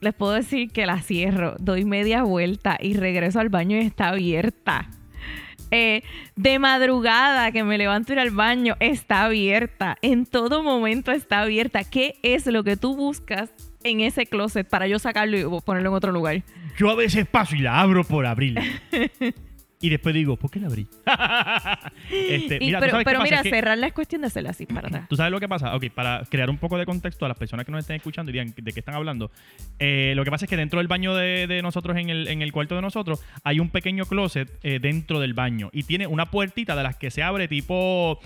Les 0.00 0.14
puedo 0.14 0.32
decir 0.32 0.70
que 0.70 0.86
la 0.86 1.00
cierro, 1.00 1.56
doy 1.58 1.84
media 1.84 2.22
vuelta 2.22 2.78
y 2.80 2.94
regreso 2.94 3.40
al 3.40 3.48
baño 3.48 3.76
y 3.76 3.80
está 3.80 4.08
abierta. 4.08 4.90
Eh, 5.70 6.02
de 6.36 6.58
madrugada 6.58 7.50
que 7.50 7.64
me 7.64 7.78
levanto 7.78 8.12
ir 8.12 8.20
al 8.20 8.30
baño, 8.30 8.76
está 8.80 9.24
abierta. 9.24 9.96
En 10.02 10.26
todo 10.26 10.62
momento 10.62 11.10
está 11.10 11.40
abierta. 11.40 11.84
¿Qué 11.84 12.18
es 12.22 12.46
lo 12.46 12.64
que 12.64 12.76
tú 12.76 12.94
buscas 12.94 13.50
en 13.82 14.00
ese 14.00 14.26
closet 14.26 14.68
para 14.68 14.86
yo 14.86 14.98
sacarlo 14.98 15.36
y 15.36 15.60
ponerlo 15.62 15.90
en 15.90 15.96
otro 15.96 16.12
lugar? 16.12 16.42
Yo 16.76 16.90
a 16.90 16.94
veces 16.94 17.26
paso 17.26 17.56
y 17.56 17.60
la 17.60 17.80
abro 17.80 18.04
por 18.04 18.26
abrirla. 18.26 18.62
y 19.86 19.90
después 19.90 20.14
digo, 20.14 20.36
¿por 20.36 20.50
qué 20.50 20.60
la 20.60 20.66
abrí? 20.68 20.86
Este, 22.10 22.56
Y- 22.56 22.66
mira, 22.66 22.80
¿tú 22.80 22.86
pero 22.86 22.98
pero 23.04 23.22
mira, 23.22 23.36
Es 23.38 23.42
que- 23.42 23.50
cerrarla 23.50 23.86
es 23.86 23.92
cuestión 23.92 24.20
de 24.22 24.26
hacerla 24.28 24.50
así 24.50 24.66
para 24.66 24.88
atrás. 24.88 25.08
¿Tú 25.08 25.16
sabes 25.16 25.32
lo 25.32 25.40
que 25.40 25.48
pasa? 25.48 25.74
Ok, 25.74 25.86
para 25.94 26.22
crear 26.30 26.50
un 26.50 26.58
poco 26.58 26.78
de 26.78 26.86
contexto 26.86 27.24
a 27.24 27.28
las 27.28 27.36
personas 27.38 27.64
que 27.66 27.72
nos 27.72 27.80
estén 27.80 27.96
escuchando 27.96 28.30
y 28.30 28.32
digan 28.32 28.54
de 28.56 28.72
qué 28.72 28.80
están 28.80 28.94
hablando. 28.94 29.30
eh, 29.78 30.12
lo 30.16 30.24
que 30.24 30.30
pasa 30.30 30.44
es 30.44 30.50
que 30.50 30.56
dentro 30.56 30.78
del 30.78 30.88
baño 30.88 31.14
de, 31.14 31.46
de 31.46 31.62
nosotros, 31.62 31.96
en 31.96 32.10
el, 32.10 32.28
en 32.28 32.42
el 32.42 32.52
cuarto 32.52 32.74
de 32.76 32.82
nosotros, 32.82 33.22
hay 33.42 33.60
un 33.60 33.70
pequeño 33.70 34.04
closet 34.06 34.50
eh, 34.62 34.78
dentro 34.80 35.20
del 35.20 35.34
baño. 35.34 35.70
Y 35.72 35.82
tiene 35.84 36.06
una 36.06 36.30
puertita 36.30 36.76
de 36.76 36.82
las 36.82 36.96
que 36.96 37.10
se 37.10 37.22
abre 37.22 37.48
tipo 37.48 38.18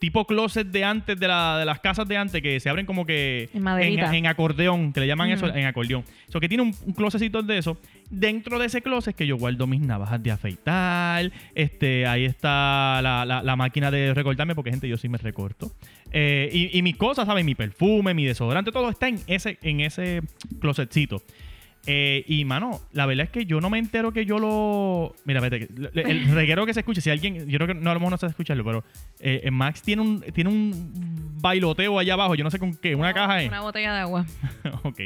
tipo 0.00 0.26
closet 0.26 0.66
de 0.66 0.84
antes 0.84 1.18
de, 1.18 1.26
la- 1.28 1.58
de 1.58 1.64
las 1.64 1.80
casas 1.80 2.06
de 2.08 2.16
antes 2.16 2.40
que 2.42 2.60
se 2.60 2.68
abren 2.68 2.86
como 2.86 3.04
que 3.04 3.48
En 3.82 4.14
en 4.14 4.26
acordeón, 4.26 4.92
que 4.92 5.00
le 5.00 5.06
llaman 5.06 5.30
eso 5.30 5.46
en 5.60 5.66
acordeón. 5.66 6.04
Eso 6.28 6.40
que 6.40 6.48
tiene 6.48 6.62
un, 6.62 6.74
un 6.86 6.92
closetcito 6.92 7.42
de 7.42 7.58
eso. 7.58 7.76
Dentro 8.10 8.58
de 8.58 8.66
ese 8.66 8.80
closet 8.82 9.14
que 9.16 9.26
yo 9.26 9.36
guardo 9.36 9.66
mis 9.66 9.80
navajas 9.80 10.22
de 10.22 10.30
afeitar. 10.30 11.30
Este, 11.54 12.06
ahí 12.06 12.24
está 12.24 13.00
la, 13.02 13.24
la- 13.24 13.42
la 13.42 13.56
máquina 13.56 13.90
de 13.90 14.14
recortarme, 14.14 14.54
porque 14.54 14.70
gente, 14.70 14.88
yo 14.88 14.96
sí 14.96 15.08
me 15.08 15.18
recorto. 15.18 15.72
Eh, 16.12 16.48
y, 16.52 16.78
y 16.78 16.82
mis 16.82 16.96
cosas, 16.96 17.26
¿saben? 17.26 17.44
Mi 17.44 17.54
perfume, 17.54 18.14
mi 18.14 18.24
desodorante, 18.24 18.72
todo 18.72 18.88
está 18.90 19.08
en 19.08 19.18
ese, 19.26 19.58
en 19.62 19.80
ese 19.80 20.22
closetcito. 20.60 21.22
Eh, 21.86 22.24
y 22.26 22.44
mano, 22.44 22.80
la 22.92 23.06
verdad 23.06 23.24
es 23.24 23.30
que 23.30 23.46
yo 23.46 23.60
no 23.60 23.70
me 23.70 23.78
entero 23.78 24.12
que 24.12 24.26
yo 24.26 24.38
lo. 24.38 25.14
Mira, 25.24 25.40
vete, 25.40 25.68
el, 25.94 26.28
reguero 26.34 26.66
que 26.66 26.74
se 26.74 26.80
escuche, 26.80 27.00
si 27.00 27.10
alguien, 27.10 27.48
yo 27.48 27.58
creo 27.58 27.68
que 27.68 27.74
no 27.74 27.90
a 27.90 27.94
lo 27.94 28.00
mejor 28.00 28.10
no 28.10 28.18
se 28.18 28.26
escucharlo, 28.26 28.64
pero 28.64 28.84
eh, 29.20 29.40
eh, 29.44 29.50
Max 29.50 29.82
tiene 29.82 30.02
un, 30.02 30.20
tiene 30.20 30.50
un 30.50 31.38
bailoteo 31.40 31.98
allá 31.98 32.14
abajo, 32.14 32.34
yo 32.34 32.44
no 32.44 32.50
sé 32.50 32.58
con 32.58 32.74
qué, 32.76 32.94
una 32.94 33.14
caja 33.14 33.42
es. 33.42 33.48
Una 33.48 33.62
botella 33.62 33.94
de 33.94 34.00
agua. 34.00 34.26
ok. 34.82 35.00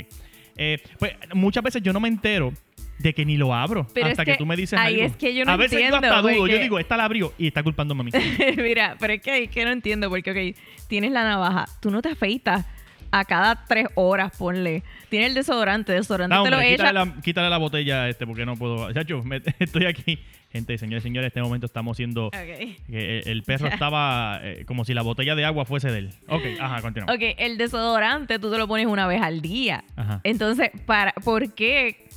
Pues 0.98 1.12
muchas 1.34 1.62
veces 1.62 1.82
yo 1.82 1.92
no 1.92 2.00
me 2.00 2.08
entero 2.08 2.52
de 2.98 3.14
que 3.14 3.24
ni 3.24 3.36
lo 3.36 3.54
abro 3.54 3.86
Pero 3.92 4.06
hasta 4.06 4.22
es 4.22 4.26
que, 4.26 4.32
que 4.32 4.38
tú 4.38 4.46
me 4.46 4.56
dices 4.56 4.78
ahí 4.78 4.94
algo. 4.94 5.06
es 5.06 5.16
que 5.16 5.34
yo 5.34 5.44
no 5.44 5.52
A 5.52 5.56
veces 5.56 5.72
entiendo, 5.72 6.00
yo 6.00 6.06
hasta 6.06 6.22
dudo, 6.22 6.38
porque- 6.38 6.52
yo 6.52 6.58
digo, 6.60 6.78
esta 6.78 6.96
la 6.96 7.04
abrió 7.04 7.32
y 7.38 7.48
está 7.48 7.62
culpándome 7.62 8.02
a 8.02 8.04
mí. 8.04 8.10
Mira, 8.56 8.96
pero 8.98 9.14
es 9.14 9.20
que, 9.20 9.48
que 9.48 9.64
no 9.64 9.72
entiendo 9.72 10.08
porque, 10.08 10.30
ok, 10.30 10.86
tienes 10.88 11.10
la 11.12 11.24
navaja, 11.24 11.66
tú 11.80 11.90
no 11.90 12.00
te 12.00 12.10
afeitas 12.10 12.64
a 13.12 13.24
cada 13.24 13.64
tres 13.66 13.86
horas, 13.94 14.32
ponle. 14.36 14.82
Tienes 15.10 15.28
el 15.28 15.34
desodorante, 15.34 15.92
desodorante 15.92 16.34
No, 16.34 16.42
te 16.42 16.50
lo 16.50 16.58
quítale, 16.60 16.92
la, 16.92 17.14
quítale 17.22 17.50
la 17.50 17.58
botella 17.58 18.08
este 18.08 18.26
porque 18.26 18.44
no 18.46 18.56
puedo. 18.56 18.90
Chacho, 18.92 19.22
me- 19.22 19.42
estoy 19.58 19.86
aquí. 19.86 20.18
Gente, 20.50 20.76
señores 20.76 21.02
y 21.02 21.08
señores, 21.08 21.26
en 21.26 21.28
este 21.28 21.42
momento 21.42 21.64
estamos 21.64 21.96
siendo... 21.96 22.26
Ok. 22.26 22.32
que 22.34 23.20
el, 23.24 23.42
perro 23.42 23.68
estaba 23.72 24.38
eh, 24.42 24.64
como 24.66 24.84
si 24.84 24.92
la 24.92 25.00
botella 25.00 25.34
de 25.34 25.44
agua 25.46 25.64
fuese 25.64 25.90
de 25.90 25.98
él. 25.98 26.14
Ok, 26.28 26.42
ajá, 26.60 26.82
continúa. 26.82 27.14
Ok, 27.14 27.22
el 27.38 27.56
desodorante 27.56 28.38
tú 28.38 28.50
te 28.50 28.58
lo 28.58 28.68
pones 28.68 28.86
una 28.86 29.06
vez 29.06 29.22
al 29.22 29.40
día. 29.40 29.84
Ajá. 29.96 30.20
Entonces, 30.24 30.70
para, 30.84 31.12
¿por 31.24 31.54
qué 31.54 32.08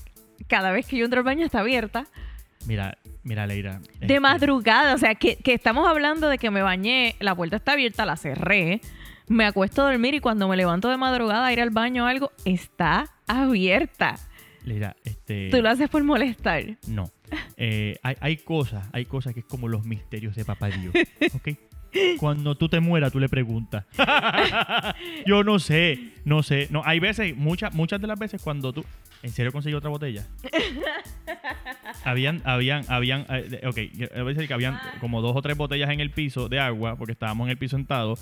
cada 0.48 0.72
vez 0.72 0.86
que 0.86 0.98
yo 0.98 1.06
entro 1.06 1.20
al 1.20 1.26
baño 1.26 1.46
está 1.46 1.60
abierta? 1.60 2.08
Mira, 2.66 2.98
mira, 3.24 3.48
Leira. 3.48 3.80
De 3.80 3.88
este, 4.02 4.20
madrugada, 4.20 4.96
o 4.96 4.98
sea, 4.98 5.16
que, 5.16 5.38
que 5.38 5.54
estamos 5.54 5.88
hablando 5.88 6.28
de 6.28 6.38
que 6.38 6.52
me 6.52 6.62
bañé, 6.62 7.16
la 7.20 7.36
puerta 7.36 7.56
está 7.58 7.74
abierta, 7.74 8.06
la 8.06 8.18
cerré, 8.18 8.82
me 9.28 9.46
acuesto 9.46 9.82
a 9.82 9.92
dormir 9.92 10.16
y 10.16 10.20
cuando 10.20 10.48
me 10.48 10.58
levanto 10.58 10.90
de 10.90 10.98
madrugada 10.98 11.48
a 11.48 11.54
ir 11.54 11.62
al 11.62 11.70
baño 11.70 12.04
o 12.06 12.08
algo, 12.08 12.32
está 12.46 13.14
abierta. 13.28 14.18
Leira, 14.64 14.96
este... 15.04 15.50
Tú 15.52 15.62
lo 15.62 15.70
haces 15.70 15.90
por 15.90 16.04
molestar. 16.04 16.78
No. 16.88 17.12
Eh, 17.58 17.98
hay, 18.04 18.16
hay 18.20 18.38
cosas, 18.38 18.88
hay 18.94 19.06
cosas 19.06 19.34
que 19.34 19.42
es 19.42 19.46
como 19.46 19.68
los 19.68 19.86
misterios 19.86 20.36
de 20.36 20.46
papá 20.46 20.70
Dios. 20.70 20.94
¿Ok? 21.34 21.58
Cuando 22.20 22.56
tú 22.56 22.68
te 22.70 22.80
mueras, 22.80 23.12
tú 23.12 23.20
le 23.20 23.30
preguntas. 23.30 23.86
Yo 25.26 25.44
no 25.44 25.60
sé, 25.60 26.12
no 26.26 26.44
sé. 26.44 26.68
No, 26.72 26.82
hay 26.86 27.00
veces, 27.00 27.36
muchas, 27.36 27.74
muchas 27.74 28.00
de 28.02 28.08
las 28.08 28.20
veces 28.20 28.42
cuando 28.42 28.72
tú. 28.74 28.84
¿En 29.24 29.32
serio 29.32 29.52
consiguió 29.52 29.78
otra 29.80 29.90
botella? 29.90 30.26
habían, 32.04 32.42
habían, 32.46 32.84
habían, 32.90 33.26
eh, 33.30 33.62
ok, 33.66 33.78
a 34.16 34.24
decir 34.24 34.48
que 34.48 34.54
habían 34.54 34.80
como 35.00 35.22
dos 35.22 35.36
o 35.36 35.42
tres 35.42 35.58
botellas 35.58 35.90
en 35.90 36.00
el 36.00 36.12
piso 36.12 36.48
de 36.50 36.60
agua, 36.60 36.96
porque 36.98 37.14
estábamos 37.14 37.46
en 37.48 37.52
el 37.52 37.58
piso 37.58 37.76
sentado, 37.78 38.18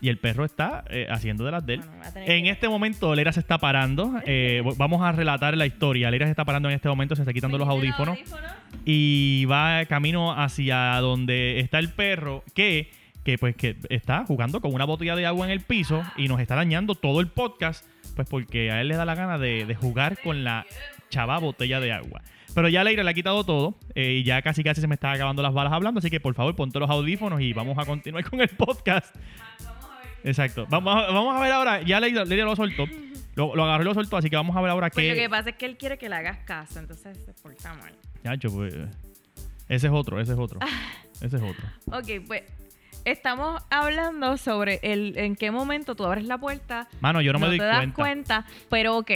y 0.00 0.08
el 0.08 0.18
perro 0.18 0.44
está 0.44 0.84
eh, 0.90 1.06
haciendo 1.10 1.44
de 1.44 1.50
las 1.50 1.66
de 1.66 1.74
él. 1.74 1.80
Bueno, 1.80 2.02
En 2.26 2.44
que- 2.44 2.50
este 2.50 2.68
momento, 2.68 3.14
Leira 3.14 3.32
se 3.32 3.40
está 3.40 3.58
parando. 3.58 4.12
eh, 4.24 4.62
vamos 4.76 5.02
a 5.02 5.12
relatar 5.12 5.56
la 5.56 5.66
historia. 5.66 6.10
Leira 6.10 6.26
se 6.26 6.30
está 6.30 6.44
parando 6.44 6.68
en 6.68 6.74
este 6.76 6.88
momento, 6.88 7.16
se 7.16 7.22
está 7.22 7.32
quitando 7.32 7.58
los 7.58 7.68
audífonos 7.68 8.18
y 8.84 9.46
va 9.46 9.84
camino 9.86 10.32
hacia 10.32 11.00
donde 11.00 11.58
está 11.60 11.78
el 11.78 11.90
perro 11.90 12.44
que, 12.54 12.90
que 13.26 13.38
pues 13.38 13.56
que 13.56 13.76
está 13.90 14.24
jugando 14.24 14.60
con 14.60 14.72
una 14.72 14.84
botella 14.84 15.16
de 15.16 15.26
agua 15.26 15.46
en 15.46 15.50
el 15.50 15.60
piso 15.60 16.04
y 16.16 16.28
nos 16.28 16.38
está 16.38 16.54
dañando 16.54 16.94
todo 16.94 17.20
el 17.20 17.26
podcast 17.26 17.84
pues 18.14 18.28
porque 18.28 18.70
a 18.70 18.80
él 18.80 18.86
le 18.86 18.94
da 18.94 19.04
la 19.04 19.16
gana 19.16 19.36
de, 19.36 19.66
de 19.66 19.74
jugar 19.74 20.16
con 20.22 20.44
la 20.44 20.64
chava 21.10 21.36
botella 21.40 21.80
de 21.80 21.92
agua. 21.92 22.22
Pero 22.54 22.68
ya 22.68 22.84
Leira 22.84 23.02
le 23.02 23.10
ha 23.10 23.14
quitado 23.14 23.42
todo 23.42 23.74
eh, 23.96 24.12
y 24.20 24.22
ya 24.22 24.40
casi 24.42 24.62
casi 24.62 24.80
se 24.80 24.86
me 24.86 24.94
están 24.94 25.12
acabando 25.12 25.42
las 25.42 25.52
balas 25.52 25.72
hablando, 25.72 25.98
así 25.98 26.08
que 26.08 26.20
por 26.20 26.34
favor 26.34 26.54
ponte 26.54 26.78
los 26.78 26.88
audífonos 26.88 27.40
y 27.40 27.52
vamos 27.52 27.76
a 27.78 27.84
continuar 27.84 28.22
con 28.30 28.40
el 28.40 28.48
podcast. 28.50 29.12
Exacto. 30.22 30.64
Vamos 30.70 30.94
a, 30.94 31.10
vamos 31.12 31.36
a 31.36 31.40
ver 31.40 31.50
ahora, 31.52 31.82
ya 31.82 31.98
Leira, 31.98 32.24
Leira 32.24 32.44
lo 32.44 32.54
soltó, 32.54 32.84
lo, 33.34 33.56
lo 33.56 33.64
agarró 33.64 33.82
y 33.82 33.86
lo 33.86 33.94
soltó, 33.94 34.16
así 34.18 34.30
que 34.30 34.36
vamos 34.36 34.56
a 34.56 34.60
ver 34.60 34.70
ahora 34.70 34.88
Pues 34.90 35.04
qué... 35.04 35.10
lo 35.10 35.16
que 35.16 35.28
pasa 35.28 35.50
es 35.50 35.56
que 35.56 35.66
él 35.66 35.76
quiere 35.76 35.98
que 35.98 36.08
le 36.08 36.14
hagas 36.14 36.38
caso, 36.44 36.78
entonces 36.78 37.18
se 37.24 37.32
porta 37.34 37.74
mal. 37.74 37.92
Chacho, 38.22 38.52
pues, 38.52 38.72
ese 39.68 39.86
es 39.88 39.92
otro, 39.92 40.20
ese 40.20 40.32
es 40.34 40.38
otro. 40.38 40.60
Ese 41.20 41.38
es 41.38 41.42
otro. 41.42 41.66
Ok, 41.86 42.26
pues 42.26 42.42
estamos 43.06 43.62
hablando 43.70 44.36
sobre 44.36 44.80
el 44.82 45.16
en 45.16 45.36
qué 45.36 45.50
momento 45.50 45.94
tú 45.94 46.04
abres 46.04 46.24
la 46.24 46.38
puerta, 46.38 46.88
Mano, 47.00 47.20
yo 47.20 47.32
no, 47.32 47.38
me 47.38 47.46
doy 47.46 47.58
te 47.58 47.64
das 47.64 47.78
cuenta. 47.92 47.94
cuenta, 47.94 48.46
pero 48.68 48.96
ok. 48.98 49.10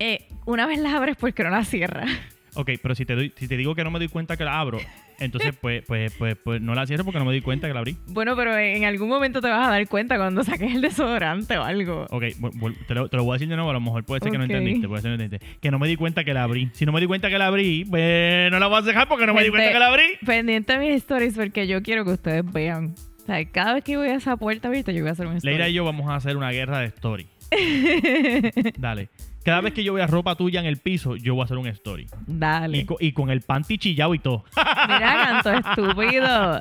Eh, 0.00 0.28
una 0.46 0.66
vez 0.66 0.78
la 0.78 0.96
abres, 0.96 1.16
¿por 1.16 1.32
qué 1.34 1.44
no 1.44 1.50
la 1.50 1.64
cierras? 1.64 2.10
Ok, 2.54 2.70
pero 2.82 2.94
si 2.94 3.04
te, 3.04 3.14
doy, 3.14 3.32
si 3.36 3.46
te 3.46 3.56
digo 3.56 3.74
que 3.74 3.84
no 3.84 3.90
me 3.90 3.98
doy 3.98 4.08
cuenta 4.08 4.36
que 4.36 4.44
la 4.44 4.58
abro, 4.58 4.78
entonces 5.18 5.54
pues, 5.60 5.84
pues, 5.86 6.12
pues, 6.18 6.36
pues 6.36 6.60
no 6.60 6.74
la 6.74 6.86
cierro 6.86 7.04
porque 7.04 7.18
no 7.18 7.24
me 7.24 7.32
doy 7.32 7.40
cuenta 7.40 7.66
que 7.66 7.74
la 7.74 7.80
abrí. 7.80 7.96
Bueno, 8.06 8.36
pero 8.36 8.56
en 8.56 8.84
algún 8.84 9.08
momento 9.08 9.40
te 9.40 9.48
vas 9.48 9.66
a 9.66 9.70
dar 9.70 9.88
cuenta 9.88 10.16
cuando 10.16 10.44
saques 10.44 10.74
el 10.74 10.80
desodorante 10.80 11.58
o 11.58 11.62
algo. 11.62 12.06
Ok, 12.10 12.24
te 12.86 12.94
lo, 12.94 13.08
te 13.08 13.16
lo 13.16 13.24
voy 13.24 13.32
a 13.32 13.34
decir 13.34 13.48
de 13.48 13.56
nuevo, 13.56 13.70
a 13.70 13.74
lo 13.74 13.80
mejor 13.80 14.04
puede 14.04 14.20
ser 14.20 14.32
que 14.32 14.38
no 14.38 14.44
entendiste, 14.44 14.88
puede 14.88 15.02
ser 15.02 15.12
que 15.12 15.16
no 15.18 15.24
entendiste. 15.24 15.60
Que 15.60 15.70
no 15.70 15.78
me 15.78 15.88
di 15.88 15.96
cuenta 15.96 16.24
que 16.24 16.34
la 16.34 16.42
abrí. 16.44 16.70
Si 16.72 16.86
no 16.86 16.92
me 16.92 17.00
di 17.00 17.06
cuenta 17.06 17.28
que 17.28 17.38
la 17.38 17.46
abrí, 17.46 17.84
pues 17.84 18.50
no 18.50 18.58
la 18.58 18.66
voy 18.66 18.78
a 18.78 18.82
dejar 18.82 19.08
porque 19.08 19.26
no 19.26 19.34
me 19.34 19.42
di 19.42 19.50
cuenta 19.50 19.72
que 19.72 19.78
la 19.78 19.88
abrí. 19.88 20.04
Pendiente 20.24 20.72
de 20.72 20.78
mis 20.78 20.94
stories 21.02 21.34
porque 21.34 21.66
yo 21.66 21.82
quiero 21.82 22.04
que 22.04 22.12
ustedes 22.12 22.44
vean. 22.52 22.94
O 23.22 23.26
sea, 23.26 23.44
cada 23.50 23.74
vez 23.74 23.84
que 23.84 23.96
voy 23.96 24.08
a 24.08 24.14
esa 24.14 24.36
puerta, 24.36 24.70
¿viste? 24.70 24.94
Yo 24.94 25.00
voy 25.00 25.10
a 25.10 25.12
hacer 25.12 25.26
un 25.26 25.36
story. 25.36 25.52
Leira 25.52 25.68
y 25.68 25.74
yo 25.74 25.84
vamos 25.84 26.08
a 26.08 26.14
hacer 26.14 26.36
una 26.36 26.50
guerra 26.50 26.80
de 26.80 26.86
story. 26.86 27.28
Dale. 28.78 29.10
Cada 29.48 29.62
vez 29.62 29.72
que 29.72 29.82
yo 29.82 29.94
vea 29.94 30.06
ropa 30.06 30.34
tuya 30.34 30.60
en 30.60 30.66
el 30.66 30.76
piso, 30.76 31.16
yo 31.16 31.34
voy 31.34 31.40
a 31.40 31.44
hacer 31.46 31.56
un 31.56 31.66
story. 31.68 32.06
Dale. 32.26 32.76
Y, 32.78 32.84
co- 32.84 32.98
y 33.00 33.12
con 33.12 33.30
el 33.30 33.40
panty 33.40 33.78
chillado 33.78 34.14
y 34.14 34.18
todo. 34.18 34.44
Mira, 34.56 35.42
canto 35.42 35.52
estúpido. 35.70 36.60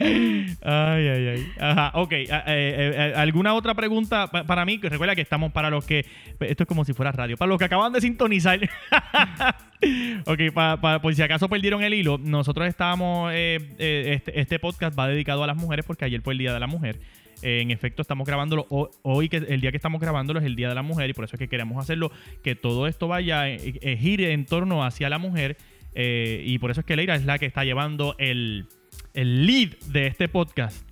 Ay, 0.00 1.08
ay, 1.08 1.28
ay. 1.28 1.46
Ajá, 1.58 1.92
ok. 1.94 2.12
eh, 2.12 2.26
eh, 2.30 2.32
eh, 2.46 3.12
¿Alguna 3.16 3.54
otra 3.54 3.74
pregunta 3.74 4.26
pa- 4.30 4.44
para 4.44 4.64
mí? 4.64 4.78
Recuerda 4.82 5.14
que 5.14 5.22
estamos 5.22 5.50
para 5.52 5.70
los 5.70 5.84
que... 5.84 6.04
Esto 6.40 6.62
es 6.64 6.66
como 6.68 6.84
si 6.84 6.92
fuera 6.92 7.10
radio. 7.10 7.36
Para 7.36 7.48
los 7.48 7.58
que 7.58 7.64
acaban 7.64 7.92
de 7.92 8.00
sintonizar. 8.00 8.60
ok, 10.26 10.40
pa- 10.54 10.80
pa- 10.80 11.00
por 11.00 11.14
si 11.14 11.22
acaso 11.22 11.48
perdieron 11.48 11.82
el 11.82 11.94
hilo, 11.94 12.18
nosotros 12.18 12.68
estábamos... 12.68 13.32
este, 13.34 14.40
este 14.40 14.58
podcast 14.58 14.96
va 14.98 15.08
dedicado 15.08 15.42
a 15.42 15.46
las 15.46 15.56
mujeres 15.56 15.84
porque 15.86 16.04
ayer 16.04 16.20
fue 16.22 16.34
el 16.34 16.38
Día 16.38 16.52
de 16.52 16.60
la 16.60 16.66
Mujer. 16.66 17.00
Eh, 17.42 17.60
en 17.62 17.70
efecto, 17.70 18.02
estamos 18.02 18.26
grabándolo 18.26 18.66
ho- 18.70 18.90
hoy, 19.02 19.28
que 19.28 19.36
el 19.36 19.60
día 19.60 19.70
que 19.70 19.76
estamos 19.76 20.00
grabándolo 20.00 20.40
es 20.40 20.46
el 20.46 20.56
Día 20.56 20.68
de 20.68 20.74
la 20.74 20.82
Mujer 20.82 21.08
y 21.10 21.12
por 21.12 21.24
eso 21.24 21.36
es 21.36 21.38
que 21.38 21.48
queremos 21.48 21.78
hacerlo, 21.82 22.10
que 22.42 22.54
todo 22.56 22.86
esto 22.86 23.06
vaya, 23.08 23.48
eh, 23.48 23.74
eh, 23.80 23.96
gire 23.96 24.32
en 24.32 24.44
torno 24.46 24.84
hacia 24.84 25.08
la 25.08 25.18
mujer 25.18 25.56
eh, 25.94 26.42
y 26.44 26.58
por 26.58 26.70
eso 26.70 26.80
es 26.80 26.86
que 26.86 26.96
Leira 26.96 27.14
es 27.14 27.24
la 27.24 27.38
que 27.38 27.46
está 27.46 27.64
llevando 27.64 28.14
el, 28.18 28.66
el 29.14 29.46
lead 29.46 29.70
de 29.86 30.06
este 30.08 30.28
podcast. 30.28 30.86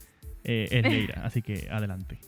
Eh, 0.45 0.69
es 0.71 0.83
Leira, 0.85 1.21
así 1.25 1.43
que 1.43 1.69
adelante. 1.71 2.19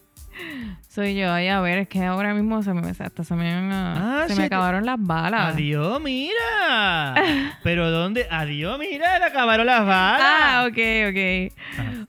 Soy 0.88 1.16
yo. 1.16 1.32
Ay, 1.32 1.48
a 1.48 1.60
ver, 1.60 1.78
es 1.78 1.88
que 1.88 2.04
ahora 2.04 2.32
mismo 2.34 2.62
se 2.62 2.72
me, 2.72 2.88
hasta 2.88 3.24
se 3.24 3.34
me, 3.34 3.50
Ah, 3.52 4.24
se 4.28 4.34
me 4.34 4.40
te- 4.42 4.46
acabaron 4.46 4.86
las 4.86 4.96
balas. 5.00 5.54
Adiós, 5.54 6.00
mira. 6.00 7.14
Pero 7.64 7.90
¿dónde? 7.90 8.26
Adiós, 8.30 8.78
mira, 8.78 9.18
le 9.18 9.24
acabaron 9.24 9.66
las 9.66 9.84
balas. 9.84 10.20
Ah, 10.22 10.66
ok, 10.68 10.78
ok. 11.10 11.52
Ajá. 11.78 12.06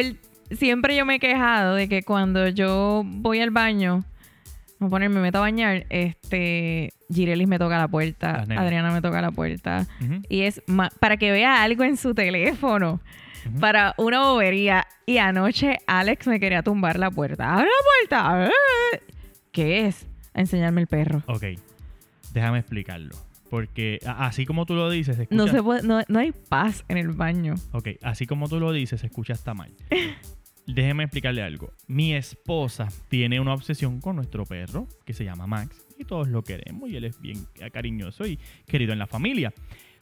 El- 0.00 0.18
siempre 0.50 0.96
yo 0.96 1.04
me 1.04 1.16
he 1.16 1.18
quejado 1.18 1.74
de 1.74 1.88
que 1.88 2.02
cuando 2.02 2.48
yo 2.48 3.02
voy 3.04 3.40
al 3.40 3.50
baño, 3.50 4.04
me 4.78 4.88
poner, 4.88 5.10
me 5.10 5.20
meto 5.20 5.38
a 5.38 5.42
bañar, 5.42 5.86
este, 5.90 6.92
Girelis 7.12 7.48
me 7.48 7.58
toca 7.58 7.78
la 7.78 7.88
puerta. 7.88 8.42
Adriana 8.56 8.92
me 8.92 9.00
toca 9.02 9.20
la 9.20 9.30
puerta. 9.32 9.86
Y 10.28 10.42
es 10.42 10.62
para 11.00 11.16
que 11.16 11.32
vea 11.32 11.62
algo 11.62 11.84
en 11.84 11.96
su 11.96 12.14
teléfono. 12.14 13.00
Para 13.60 13.94
una 13.96 14.20
bobería. 14.24 14.86
Y 15.06 15.18
anoche 15.18 15.78
Alex 15.86 16.26
me 16.26 16.38
quería 16.38 16.62
tumbar 16.62 16.98
la 16.98 17.10
puerta. 17.10 17.54
¡Abre 17.54 17.66
la 17.66 18.08
puerta! 18.18 18.46
¡Eh! 18.48 19.00
¿Qué 19.52 19.86
es? 19.86 20.06
A 20.34 20.40
enseñarme 20.40 20.82
el 20.82 20.86
perro. 20.86 21.22
Ok, 21.26 21.44
déjame 22.32 22.58
explicarlo. 22.58 23.16
Porque 23.48 23.98
a- 24.06 24.26
así 24.26 24.44
como 24.44 24.66
tú 24.66 24.74
lo 24.74 24.90
dices, 24.90 25.18
escucha... 25.18 25.34
No, 25.36 25.48
se 25.48 25.62
puede, 25.62 25.82
no, 25.82 26.02
no 26.08 26.18
hay 26.18 26.32
paz 26.32 26.84
en 26.88 26.98
el 26.98 27.08
baño. 27.08 27.54
Ok, 27.72 27.88
así 28.02 28.26
como 28.26 28.48
tú 28.48 28.60
lo 28.60 28.70
dices, 28.72 29.00
se 29.00 29.06
escucha 29.06 29.32
hasta 29.32 29.54
mal. 29.54 29.72
Déjeme 30.68 31.04
explicarle 31.04 31.42
algo. 31.42 31.72
Mi 31.86 32.14
esposa 32.14 32.88
tiene 33.08 33.40
una 33.40 33.54
obsesión 33.54 34.02
con 34.02 34.16
nuestro 34.16 34.44
perro, 34.44 34.86
que 35.06 35.14
se 35.14 35.24
llama 35.24 35.46
Max, 35.46 35.82
y 35.98 36.04
todos 36.04 36.28
lo 36.28 36.44
queremos, 36.44 36.90
y 36.90 36.96
él 36.96 37.04
es 37.04 37.18
bien 37.20 37.46
cariñoso 37.72 38.26
y 38.26 38.38
querido 38.66 38.92
en 38.92 38.98
la 38.98 39.06
familia. 39.06 39.54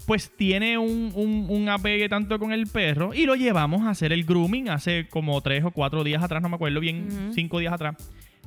Pues 0.06 0.36
tiene 0.36 0.76
un, 0.76 1.12
un, 1.14 1.46
un 1.48 1.68
apegue 1.68 2.08
tanto 2.08 2.40
con 2.40 2.52
el 2.52 2.66
perro, 2.66 3.14
y 3.14 3.26
lo 3.26 3.36
llevamos 3.36 3.82
a 3.82 3.90
hacer 3.90 4.12
el 4.12 4.24
grooming 4.24 4.68
hace 4.68 5.06
como 5.08 5.40
tres 5.40 5.62
o 5.62 5.70
cuatro 5.70 6.02
días 6.02 6.20
atrás, 6.22 6.42
no 6.42 6.48
me 6.48 6.56
acuerdo 6.56 6.80
bien, 6.80 7.30
cinco 7.32 7.60
días 7.60 7.72
atrás. 7.72 7.94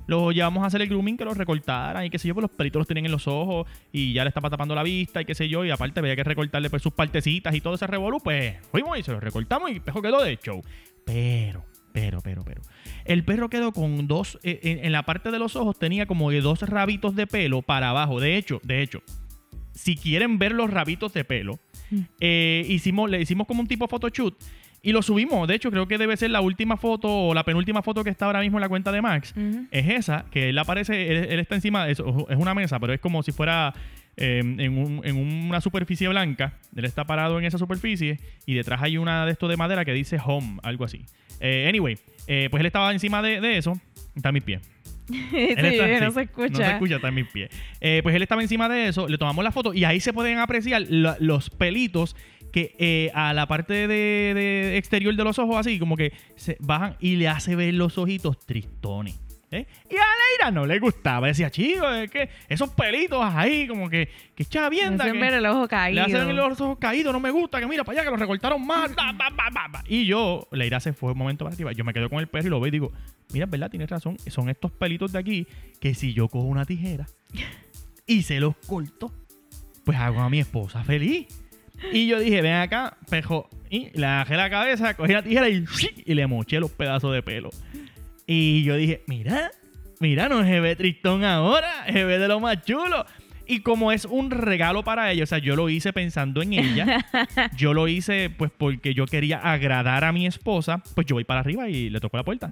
Lo 0.06 0.34
llevamos 0.34 0.64
a 0.64 0.68
hacer 0.68 0.82
el 0.82 0.90
grooming, 0.90 1.16
que 1.16 1.24
lo 1.24 1.34
recortaran 1.34 2.04
y 2.04 2.10
qué 2.10 2.20
sé 2.20 2.28
yo, 2.28 2.34
pues 2.34 2.42
los 2.42 2.52
pelitos 2.52 2.82
los 2.82 2.88
tienen 2.88 3.06
en 3.06 3.12
los 3.12 3.28
ojos 3.28 3.66
y 3.94 4.12
ya 4.12 4.26
le 4.26 4.28
estaba 4.28 4.50
tapando 4.50 4.76
la 4.76 4.84
vista 4.84 5.22
y 5.22 5.26
qué 5.26 5.36
sé 5.36 5.48
yo, 5.48 5.64
y 5.64 5.72
aparte 5.72 6.02
había 6.02 6.18
que 6.18 6.24
recortarle 6.26 6.70
pues 6.70 6.82
sus 6.82 6.92
partecitas 6.92 7.56
y 7.56 7.62
todo 7.62 7.76
ese 7.76 7.88
revolú, 7.88 8.20
pues 8.22 8.58
fuimos 8.72 9.00
y 9.00 9.04
se 9.04 9.14
lo 9.14 9.22
recortamos 9.22 9.72
y 9.72 9.80
perro 9.80 10.02
quedó 10.02 10.22
de 10.22 10.38
show. 10.38 10.62
Pero, 11.06 11.64
pero, 11.94 12.22
pero, 12.22 12.44
pero. 12.44 12.62
El 13.06 13.24
perro 13.24 13.50
quedó 13.50 13.72
con 13.72 14.08
dos, 14.08 14.40
eh, 14.44 14.60
en, 14.64 14.86
en 14.86 14.92
la 14.92 15.04
parte 15.04 15.32
de 15.32 15.40
los 15.40 15.56
ojos 15.56 15.78
tenía 15.80 16.06
como 16.06 16.30
que 16.30 16.42
dos 16.42 16.62
rabitos 16.62 17.16
de 17.16 17.28
pelo 17.28 17.62
para 17.62 17.90
abajo. 17.90 18.20
De 18.20 18.38
hecho, 18.38 18.60
de 18.64 18.82
hecho, 18.82 19.02
si 19.74 19.96
quieren 19.96 20.38
ver 20.40 20.52
los 20.54 20.70
rabitos 20.70 21.14
de 21.14 21.24
pelo, 21.24 21.60
Mm. 21.92 22.02
eh, 22.20 22.66
hicimos, 22.70 23.10
le 23.10 23.20
hicimos 23.20 23.48
como 23.48 23.62
un 23.62 23.68
tipo 23.68 23.88
photoshoot 23.88 24.36
y 24.84 24.92
lo 24.92 25.02
subimos. 25.02 25.48
De 25.48 25.56
hecho, 25.56 25.72
creo 25.72 25.88
que 25.88 25.98
debe 25.98 26.16
ser 26.18 26.30
la 26.30 26.40
última 26.40 26.78
foto 26.78 27.08
o 27.10 27.34
la 27.34 27.44
penúltima 27.44 27.82
foto 27.82 28.04
que 28.04 28.12
está 28.12 28.26
ahora 28.28 28.42
mismo 28.42 28.60
en 28.60 28.62
la 28.62 28.70
cuenta 28.70 28.92
de 28.92 29.02
Max. 29.02 29.34
Es 29.72 29.88
esa, 29.90 30.26
que 30.30 30.50
él 30.50 30.60
aparece, 30.60 31.10
él, 31.10 31.18
él 31.32 31.40
está 31.40 31.56
encima, 31.56 31.88
de 31.88 31.94
eso, 31.94 32.28
es 32.30 32.38
una 32.38 32.54
mesa, 32.54 32.80
pero 32.80 32.94
es 32.94 33.00
como 33.00 33.24
si 33.24 33.32
fuera 33.32 33.74
eh, 34.18 34.38
en, 34.40 34.78
un- 34.78 35.02
en 35.04 35.16
una 35.18 35.62
superficie 35.62 36.08
blanca. 36.10 36.60
Él 36.76 36.86
está 36.86 37.06
parado 37.06 37.40
en 37.40 37.46
esa 37.46 37.58
superficie 37.58 38.20
y 38.46 38.54
detrás 38.54 38.84
hay 38.84 38.98
una 39.00 39.26
de 39.26 39.32
estos 39.32 39.50
de 39.50 39.58
madera 39.58 39.84
que 39.84 39.94
dice 39.94 40.20
home, 40.24 40.60
algo 40.62 40.86
así. 40.86 41.06
Eh, 41.40 41.66
anyway, 41.68 41.98
eh, 42.28 42.48
pues 42.52 42.60
él 42.62 42.66
estaba 42.68 42.92
encima 42.92 43.22
de, 43.22 43.40
de 43.42 43.58
eso. 43.58 43.80
Está 44.16 44.30
a 44.30 44.32
mis 44.32 44.44
pies. 44.44 44.62
sí, 45.08 45.16
Él 45.34 45.66
está- 45.66 45.88
no 46.06 46.08
sí, 46.10 46.14
se 46.16 46.22
escucha. 46.22 46.50
No 46.50 46.58
se 46.58 46.72
escucha, 46.72 46.96
está 46.98 47.08
en 47.08 47.16
mis 47.16 47.28
pies. 47.28 47.50
Eh, 47.82 48.02
pues 48.04 48.16
él 48.16 48.22
estaba 48.22 48.42
encima 48.42 48.70
de 48.70 48.88
eso, 48.90 49.08
le 49.08 49.18
tomamos 49.18 49.44
la 49.44 49.52
foto 49.52 49.74
y 49.74 49.84
ahí 49.84 50.00
se 50.00 50.14
pueden 50.14 50.38
apreciar 50.40 50.84
la- 50.90 51.18
los 51.20 51.50
pelitos 51.50 52.16
que 52.52 52.76
eh, 52.80 53.12
a 53.14 53.34
la 53.34 53.48
parte 53.48 53.88
de, 53.88 54.34
de 54.34 54.78
exterior 54.78 55.16
de 55.16 55.24
los 55.24 55.38
ojos 55.40 55.58
así 55.58 55.78
como 55.80 55.96
que 55.96 56.14
se 56.36 56.58
bajan 56.60 56.96
y 57.00 57.16
le 57.16 57.28
hace 57.28 57.56
ver 57.56 57.74
los 57.76 57.98
ojitos 58.00 58.40
tristones. 58.46 59.20
¿Eh? 59.52 59.66
Y 59.90 59.96
a 59.96 60.00
Leira 60.00 60.52
no 60.52 60.66
le 60.66 60.80
gustaba. 60.80 61.28
Decía, 61.28 61.50
chico, 61.50 61.88
es 61.90 62.10
que 62.10 62.30
esos 62.48 62.70
pelitos 62.72 63.20
ahí 63.24 63.68
como 63.68 63.90
que, 63.90 64.10
que 64.36 64.46
chavienda. 64.46 65.04
hacen 65.04 65.14
que- 65.16 65.22
ver 65.22 65.34
el 65.36 65.46
ojo 65.46 65.68
le 65.92 66.02
hacen 66.02 66.36
los 66.36 66.62
ojos 66.62 66.78
caídos, 66.80 67.12
no 67.14 67.20
me 67.20 67.32
gusta, 67.32 67.60
que 67.60 67.68
mira 67.68 67.84
para 67.84 68.00
allá, 68.00 68.06
que 68.06 68.12
los 68.12 68.20
recortaron 68.20 68.66
más. 68.66 68.92
Y 69.88 70.06
yo, 70.06 70.48
Leira 70.52 70.80
se 70.80 70.94
fue 70.94 71.12
un 71.14 71.18
momento 71.18 71.46
para 71.46 71.56
arriba. 71.56 71.72
Yo 71.72 71.84
me 71.84 71.94
quedo 71.94 72.10
con 72.10 72.20
el 72.20 72.28
perro 72.28 72.48
y 72.48 72.50
lo 72.50 72.60
veo 72.60 72.68
y 72.68 72.72
digo, 72.72 72.92
mira, 73.34 73.46
es 73.46 73.52
verdad, 73.52 73.70
tienes 73.70 73.90
razón. 73.90 74.18
Son 74.28 74.50
estos 74.50 74.72
pelitos 74.72 75.12
de 75.12 75.20
aquí 75.20 75.48
que 75.80 75.94
si 75.94 76.14
yo 76.14 76.28
cojo 76.28 76.46
una 76.48 76.66
tijera 76.66 77.08
y 78.06 78.24
se 78.24 78.40
los 78.40 78.56
corto, 78.68 79.12
pues 79.84 79.98
hago 79.98 80.20
a 80.22 80.30
mi 80.30 80.40
esposa 80.40 80.84
feliz. 80.84 81.28
Y 81.94 82.08
yo 82.08 82.20
dije, 82.20 82.42
ven 82.42 82.56
acá, 82.56 82.98
pejo. 83.10 83.50
Y 83.70 83.90
le 83.98 84.06
bajé 84.06 84.36
la 84.36 84.50
cabeza, 84.50 84.96
cogí 84.96 85.14
la 85.14 85.24
tijera 85.24 85.48
y, 85.50 85.64
y 86.06 86.14
le 86.14 86.28
moché 86.28 86.60
los 86.60 86.72
pedazos 86.72 87.14
de 87.14 87.22
pelo. 87.24 87.52
Y 88.32 88.62
yo 88.62 88.76
dije, 88.76 89.02
mira, 89.08 89.50
mira, 90.00 90.30
no 90.30 90.44
se 90.44 90.60
ve 90.60 90.76
tristón 90.76 91.24
ahora, 91.24 91.86
se 91.92 92.04
ve 92.04 92.20
de 92.20 92.28
lo 92.28 92.40
más 92.40 92.64
chulo. 92.64 93.04
Y 93.48 93.62
como 93.62 93.92
es 93.92 94.06
un 94.06 94.30
regalo 94.30 94.84
para 94.84 95.12
ella, 95.12 95.24
o 95.24 95.26
sea, 95.26 95.40
yo 95.40 95.56
lo 95.56 95.68
hice 95.68 95.94
pensando 95.94 96.44
en 96.44 96.54
ella, 96.54 97.08
yo 97.58 97.74
lo 97.74 97.88
hice 97.88 98.30
pues 98.30 98.52
porque 98.56 98.94
yo 98.94 99.08
quería 99.08 99.40
agradar 99.40 100.04
a 100.04 100.12
mi 100.12 100.28
esposa, 100.28 100.84
pues 100.94 101.08
yo 101.08 101.16
voy 101.16 101.24
para 101.24 101.40
arriba 101.40 101.70
y 101.70 101.90
le 101.90 102.00
toco 102.00 102.18
la 102.18 102.24
puerta. 102.24 102.52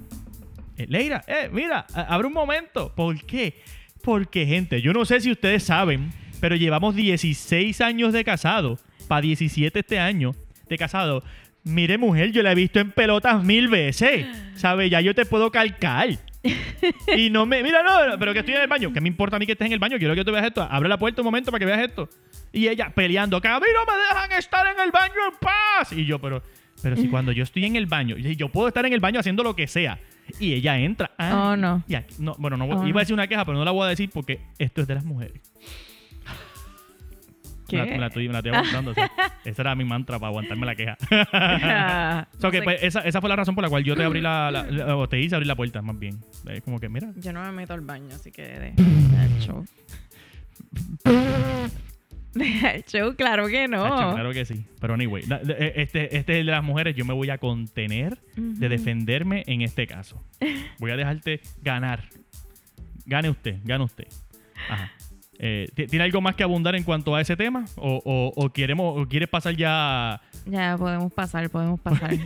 Eh, 0.78 0.88
Leira, 0.90 1.24
eh, 1.28 1.48
mira, 1.54 1.86
abre 1.94 2.26
un 2.26 2.34
momento. 2.34 2.92
¿Por 2.96 3.24
qué? 3.24 3.62
Porque, 4.02 4.48
gente, 4.48 4.82
yo 4.82 4.94
no 4.94 5.06
sé 5.06 5.22
si 5.22 5.30
ustedes 5.30 5.62
saben, 5.62 6.12
pero 6.42 6.56
llevamos 6.56 6.96
16 6.96 7.82
años 7.82 8.14
de 8.14 8.24
casado, 8.24 8.80
para 9.08 9.22
17 9.22 9.78
este 9.78 10.00
año 10.00 10.32
de 10.68 10.78
casado. 10.80 11.24
Mire, 11.68 11.98
mujer, 11.98 12.32
yo 12.32 12.42
la 12.44 12.52
he 12.52 12.56
visto 12.56 12.80
en 12.80 12.92
pelotas 12.92 13.44
mil 13.44 13.68
veces. 13.68 14.26
¿Sabes? 14.56 14.90
Ya 14.90 15.02
yo 15.02 15.14
te 15.14 15.26
puedo 15.26 15.52
calcar. 15.52 16.10
y 17.18 17.30
no 17.30 17.46
me. 17.46 17.62
Mira, 17.64 17.84
no, 17.84 18.08
no, 18.08 18.18
pero 18.20 18.34
que 18.34 18.40
estoy 18.40 18.56
en 18.56 18.62
el 18.62 18.68
baño. 18.68 18.94
¿Qué 18.94 19.02
me 19.02 19.08
importa 19.10 19.36
a 19.36 19.40
mí 19.40 19.46
que 19.46 19.52
estés 19.52 19.66
en 19.68 19.74
el 19.74 19.80
baño? 19.80 19.98
Quiero 19.98 20.16
que 20.16 20.24
tú 20.24 20.32
veas 20.32 20.46
esto. 20.46 20.64
Abre 20.64 20.88
la 20.90 20.98
puerta 20.98 21.22
un 21.22 21.26
momento 21.26 21.52
para 21.52 21.60
que 21.60 21.66
veas 21.66 21.82
esto. 21.82 22.10
Y 22.54 22.68
ella 22.68 22.92
peleando. 22.96 23.42
Que 23.42 23.48
a 23.50 23.60
mí 23.60 23.66
no 23.74 23.86
me 23.92 23.98
dejan 24.00 24.32
estar 24.40 24.66
en 24.68 24.80
el 24.84 24.92
baño 24.92 25.14
en 25.32 25.38
paz. 25.40 25.92
Y 25.92 26.06
yo, 26.06 26.20
pero. 26.20 26.42
Pero 26.82 26.96
si 26.96 27.08
cuando 27.08 27.32
yo 27.32 27.44
estoy 27.44 27.66
en 27.66 27.76
el 27.76 27.88
baño, 27.88 28.18
yo 28.18 28.50
puedo 28.50 28.68
estar 28.68 28.86
en 28.86 28.94
el 28.94 29.00
baño 29.00 29.20
haciendo 29.20 29.42
lo 29.44 29.56
que 29.56 29.66
sea. 29.68 30.00
Y 30.40 30.54
ella 30.54 30.78
entra. 30.78 31.10
Oh, 31.18 31.56
no. 31.56 31.84
y 31.88 31.96
aquí- 31.96 32.16
no, 32.20 32.36
bueno, 32.38 32.56
no, 32.56 32.66
Oh, 32.66 32.88
iba 32.88 33.00
a 33.00 33.02
decir 33.02 33.16
una 33.16 33.26
queja, 33.28 33.44
pero 33.46 33.58
no 33.58 33.66
la 33.66 33.72
voy 33.72 33.86
a 33.88 33.90
decir 33.90 34.12
porque 34.14 34.42
esto 34.60 34.82
es 34.82 34.88
de 34.88 34.94
las 34.94 35.04
mujeres. 35.04 35.42
Me 37.72 37.78
la, 37.80 37.86
me 37.86 37.98
la 37.98 38.08
estoy, 38.08 38.28
me 38.28 38.34
la 38.34 38.40
estoy 38.40 38.52
aguantando. 38.54 38.92
o 38.92 38.94
sea, 38.94 39.12
esa 39.46 39.62
era 39.62 39.76
mi 39.76 39.84
mantra 39.86 40.20
para 40.20 40.30
aguantarme 40.30 40.66
la 40.66 40.76
queja. 40.76 40.98
Ah, 41.34 42.28
So 42.40 42.52
que, 42.52 42.58
no 42.60 42.62
sé. 42.62 42.64
pues, 42.64 42.84
esa, 42.84 43.02
esa 43.02 43.20
fue 43.22 43.30
la 43.30 43.36
razón 43.36 43.56
por 43.56 43.64
la 43.64 43.70
cual 43.70 43.84
yo 43.84 43.96
te 43.96 44.04
abrí 44.04 44.22
la, 44.22 44.52
la- 44.52 44.64
la- 44.70 44.96
o 44.98 45.08
te 45.10 45.20
hice 45.20 45.36
abrir 45.36 45.48
la 45.48 45.56
puerta, 45.56 45.82
más 45.82 45.98
bien. 45.98 46.20
Es 46.50 46.62
como 46.64 46.80
que, 46.80 46.90
mira, 46.90 47.12
Yo 47.18 47.34
no 47.34 47.42
me 47.44 47.52
meto 47.52 47.74
al 47.74 47.82
baño, 47.82 48.08
así 48.16 48.32
que 48.32 48.44
de- 48.44 48.74
deja 48.76 49.26
el 49.26 49.40
show. 49.40 49.66
Deja 52.34 52.70
el 52.72 52.84
show, 52.86 53.16
claro 53.16 53.48
que 53.48 53.68
no. 53.68 53.84
Hacho, 53.84 54.14
claro 54.14 54.32
que 54.32 54.46
sí. 54.46 54.64
Pero 54.80 54.94
anyway, 54.94 55.24
eh, 55.24 55.74
este, 55.78 56.16
este 56.18 56.34
es 56.34 56.40
el 56.40 56.46
de 56.46 56.52
las 56.52 56.64
mujeres. 56.64 56.96
Yo 56.96 57.04
me 57.04 57.14
voy 57.14 57.30
a 57.32 57.40
contener 57.40 58.20
de 58.36 58.70
defenderme 58.70 59.44
en 59.48 59.62
este 59.62 59.88
caso. 59.88 60.24
Voy 60.78 60.92
a 60.92 60.96
dejarte 60.98 61.42
ganar. 61.64 62.04
Gane 63.06 63.30
usted, 63.30 63.58
gane 63.64 63.84
usted. 63.86 64.08
Ajá. 64.70 64.92
Eh, 65.40 65.68
¿ti- 65.76 65.86
¿Tiene 65.88 66.06
algo 66.06 66.20
más 66.22 66.36
que 66.36 66.44
abundar 66.44 66.76
en 66.76 66.84
cuanto 66.84 67.14
a 67.16 67.22
ese 67.22 67.36
tema? 67.36 67.66
¿O, 67.76 68.02
o- 68.04 68.34
o 68.36 68.50
queremos, 68.52 69.00
o 69.00 69.08
quieres 69.08 69.30
pasar 69.30 69.56
ya 69.56 70.20
Ya 70.46 70.76
podemos 70.78 71.12
pasar, 71.14 71.50
podemos 71.50 71.80
pasar. 71.80 72.12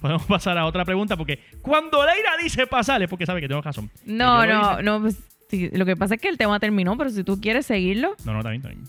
Podemos 0.00 0.24
pasar 0.26 0.58
a 0.58 0.66
otra 0.66 0.84
pregunta 0.84 1.16
porque 1.16 1.40
cuando 1.62 2.04
Leira 2.04 2.36
dice 2.42 2.66
pasar 2.66 3.02
es 3.02 3.08
porque 3.08 3.24
sabe 3.24 3.40
que 3.40 3.48
tengo 3.48 3.62
razón. 3.62 3.90
No, 4.04 4.44
lo 4.46 4.52
no, 4.52 4.82
no. 4.82 5.00
Pues, 5.00 5.18
sí, 5.48 5.70
lo 5.72 5.86
que 5.86 5.96
pasa 5.96 6.16
es 6.16 6.20
que 6.20 6.28
el 6.28 6.36
tema 6.36 6.60
terminó, 6.60 6.98
pero 6.98 7.08
si 7.08 7.24
tú 7.24 7.40
quieres 7.40 7.64
seguirlo, 7.64 8.14
No, 8.26 8.34
no, 8.34 8.42
también, 8.42 8.60
también. 8.62 8.84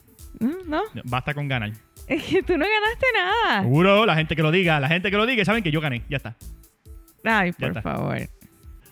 no. 0.67 0.81
Basta 1.05 1.33
con 1.33 1.47
ganar. 1.47 1.71
Es 2.07 2.23
que 2.23 2.43
tú 2.43 2.57
no 2.57 2.65
ganaste 2.65 3.05
nada. 3.15 3.61
Seguro, 3.63 4.05
la 4.05 4.15
gente 4.15 4.35
que 4.35 4.41
lo 4.43 4.51
diga, 4.51 4.81
la 4.81 4.89
gente 4.89 5.09
que 5.09 5.15
lo 5.17 5.25
diga, 5.25 5.43
saben 5.45 5.63
que 5.63 5.71
yo 5.71 5.79
gané. 5.79 6.03
Ya 6.09 6.17
está. 6.17 6.35
Ay, 7.23 7.51
Ya 7.51 7.57
por 7.57 7.67
está. 7.69 7.81
favor. 7.81 8.17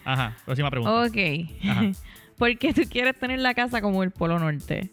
Ajá, 0.06 0.38
próxima 0.46 0.72
pregunta. 0.72 1.04
Ok. 1.04 1.18
Ajá. 1.70 1.82
¿Por 2.38 2.58
qué 2.58 2.74
tú 2.74 2.82
quieres 2.90 3.18
tener 3.20 3.40
la 3.40 3.54
casa 3.54 3.82
como 3.82 4.04
el 4.04 4.12
Polo 4.12 4.40
Norte? 4.40 4.92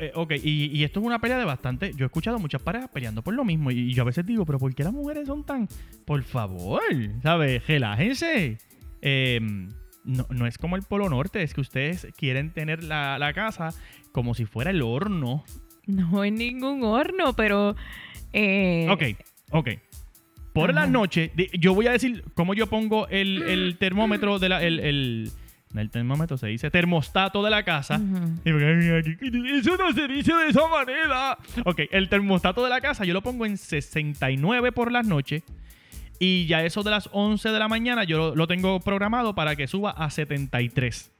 Eh, 0.00 0.12
ok, 0.14 0.32
y, 0.42 0.66
y 0.76 0.84
esto 0.84 1.00
es 1.00 1.06
una 1.06 1.18
pelea 1.18 1.38
de 1.38 1.44
bastante. 1.44 1.92
Yo 1.94 2.04
he 2.04 2.06
escuchado 2.06 2.38
muchas 2.38 2.62
parejas 2.62 2.88
peleando 2.90 3.22
por 3.22 3.34
lo 3.34 3.44
mismo. 3.44 3.70
Y, 3.70 3.92
yo 3.92 4.02
a 4.02 4.06
veces 4.06 4.24
digo, 4.24 4.44
pero 4.46 4.58
¿por 4.58 4.74
qué 4.74 4.82
las 4.82 4.92
mujeres 4.92 5.26
son 5.26 5.44
tan. 5.44 5.68
Por 6.06 6.22
favor, 6.22 6.82
¿sabes? 7.22 7.66
Relájense. 7.66 8.58
Eh, 9.02 9.40
no, 10.04 10.26
no 10.30 10.46
es 10.46 10.58
como 10.58 10.76
el 10.76 10.82
Polo 10.82 11.08
Norte, 11.08 11.42
es 11.42 11.54
que 11.54 11.60
ustedes 11.60 12.06
quieren 12.16 12.50
tener 12.52 12.82
la, 12.84 13.18
la 13.18 13.32
casa 13.32 13.70
como 14.12 14.34
si 14.34 14.44
fuera 14.46 14.70
el 14.70 14.82
horno. 14.82 15.44
No 15.86 16.24
es 16.24 16.32
ningún 16.32 16.82
horno, 16.82 17.34
pero... 17.34 17.76
eh, 18.32 18.86
Ok, 18.90 19.02
ok. 19.50 19.68
Por 20.54 20.70
Ajá. 20.70 20.80
la 20.80 20.86
noche, 20.86 21.32
yo 21.58 21.74
voy 21.74 21.88
a 21.88 21.92
decir 21.92 22.24
cómo 22.34 22.54
yo 22.54 22.68
pongo 22.68 23.08
el, 23.08 23.42
el 23.42 23.76
termómetro 23.76 24.38
de 24.38 24.48
la. 24.48 24.62
El, 24.62 24.78
el, 24.80 25.30
no, 25.74 25.80
el 25.82 25.90
termómetro 25.90 26.38
se 26.38 26.46
dice 26.46 26.70
termostato 26.70 27.42
de 27.42 27.50
la 27.50 27.62
casa. 27.64 27.96
"Ay, 28.46 28.52
aquí- 28.98 29.16
Eso 29.58 29.76
no 29.76 29.92
se 29.92 30.08
dice 30.08 30.32
de 30.32 30.48
esa 30.48 30.66
manera. 30.68 31.36
Ok, 31.66 31.80
el 31.90 32.08
termostato 32.08 32.62
de 32.64 32.70
la 32.70 32.80
casa 32.80 33.04
yo 33.04 33.12
lo 33.12 33.20
pongo 33.22 33.44
en 33.44 33.58
69 33.58 34.72
por 34.72 34.90
las 34.90 35.06
noches. 35.06 35.42
Y 36.20 36.46
ya 36.46 36.62
eso 36.64 36.82
de 36.84 36.90
las 36.92 37.08
11 37.12 37.48
de 37.50 37.58
la 37.58 37.66
mañana 37.68 38.04
yo 38.04 38.16
lo, 38.16 38.34
lo 38.36 38.46
tengo 38.46 38.80
programado 38.80 39.34
para 39.34 39.56
que 39.56 39.66
suba 39.66 39.90
a 39.90 40.08
73. 40.10 41.10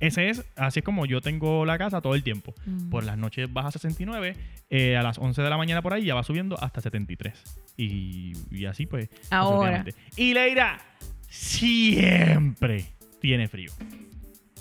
Ese 0.00 0.28
es, 0.28 0.44
así 0.56 0.80
es 0.80 0.84
como 0.84 1.06
yo 1.06 1.20
tengo 1.20 1.64
la 1.64 1.78
casa 1.78 2.00
todo 2.00 2.16
el 2.16 2.24
tiempo. 2.24 2.52
Mm. 2.66 2.90
Por 2.90 3.04
las 3.04 3.16
noches 3.16 3.50
baja 3.50 3.68
a 3.68 3.70
69, 3.70 4.36
eh, 4.70 4.96
a 4.96 5.02
las 5.04 5.18
11 5.18 5.40
de 5.40 5.48
la 5.48 5.56
mañana 5.56 5.82
por 5.82 5.94
ahí 5.94 6.04
ya 6.04 6.16
va 6.16 6.24
subiendo 6.24 6.60
hasta 6.60 6.80
73. 6.80 7.32
Y, 7.76 8.32
y 8.50 8.66
así 8.66 8.86
pues. 8.86 9.08
Ahora. 9.30 9.84
Y 10.16 10.34
Leira 10.34 10.80
siempre 11.28 12.86
tiene 13.24 13.48
frío. 13.48 13.72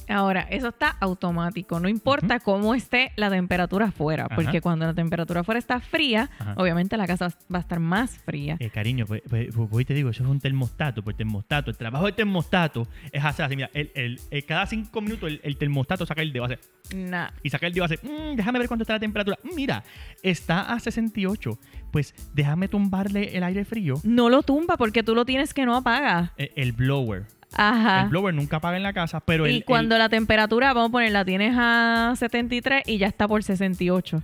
Ahora, 0.09 0.41
eso 0.49 0.67
está 0.69 0.89
automático. 0.99 1.79
No 1.81 1.87
importa 1.89 2.39
cómo 2.39 2.75
esté 2.75 3.11
la 3.17 3.29
temperatura 3.29 3.85
afuera, 3.87 4.25
Ajá. 4.25 4.35
porque 4.35 4.59
cuando 4.61 4.85
la 4.85 4.93
temperatura 4.93 5.41
afuera 5.41 5.59
está 5.59 5.79
fría, 5.81 6.29
Ajá. 6.39 6.55
obviamente 6.57 6.95
la 6.97 7.07
casa 7.07 7.27
va 7.53 7.57
a 7.57 7.61
estar 7.61 7.79
más 7.79 8.17
fría. 8.19 8.55
Eh, 8.59 8.69
cariño, 8.69 9.05
pues, 9.05 9.21
pues, 9.29 9.47
pues, 9.53 9.69
pues, 9.69 9.85
te 9.85 9.93
digo, 9.93 10.09
eso 10.09 10.23
es 10.23 10.29
un 10.29 10.39
termostato, 10.41 11.03
pues 11.03 11.15
termostato, 11.17 11.71
el 11.71 11.77
trabajo 11.77 12.05
del 12.05 12.15
termostato 12.15 12.85
es 13.13 13.23
hacer 13.23 13.45
así, 13.45 13.55
mira, 13.57 13.69
el, 13.73 13.91
el- 13.95 14.19
el- 14.29 14.45
cada 14.45 14.65
cinco 14.67 14.99
minutos 15.01 15.29
el, 15.29 15.39
el 15.43 15.57
termostato 15.57 16.05
saca 16.05 16.21
el 16.21 16.31
dedo, 16.33 16.45
hace, 16.45 16.59
Nah. 16.95 17.29
y 17.41 17.49
saca 17.49 17.67
el 17.67 17.73
dedo, 17.73 17.85
hace, 17.85 17.97
"Mm, 18.03 18.35
déjame 18.35 18.59
ver 18.59 18.67
cuánto 18.69 18.83
está 18.83 18.93
la 18.93 18.99
temperatura, 18.99 19.37
Mm, 19.43 19.55
mira, 19.55 19.83
está 20.21 20.73
a 20.73 20.79
68, 20.81 21.57
pues 21.91 22.13
déjame 22.33 22.67
tumbarle 22.67 23.35
el 23.37 23.43
aire 23.43 23.63
frío, 23.65 23.95
No 24.03 24.29
lo 24.29 24.43
tumba 24.43 24.75
porque 24.77 25.01
tú 25.01 25.15
lo 25.15 25.23
tienes 25.25 25.53
que 25.53 25.65
no 25.65 25.75
apaga. 25.77 26.33
Eh, 26.37 26.51
el 26.57 26.73
blower, 26.73 27.25
Ajá. 27.55 28.03
el 28.03 28.09
blower 28.09 28.33
nunca 28.33 28.57
apaga 28.57 28.77
en 28.77 28.83
la 28.83 28.93
casa, 28.93 29.19
pero 29.21 29.47
y 29.47 29.57
el, 29.57 29.65
cuando 29.65 29.95
el- 29.95 29.99
la 29.99 30.09
temperatura, 30.09 30.73
vamos 30.73 30.89
a 30.89 30.91
poner, 30.91 31.11
la 31.11 31.23
tienes 31.25 31.53
a 31.57 32.13
73 32.17 32.83
y 32.87 32.97
ya 32.97 33.07
está 33.07 33.27
por 33.27 33.43
68. 33.43 34.23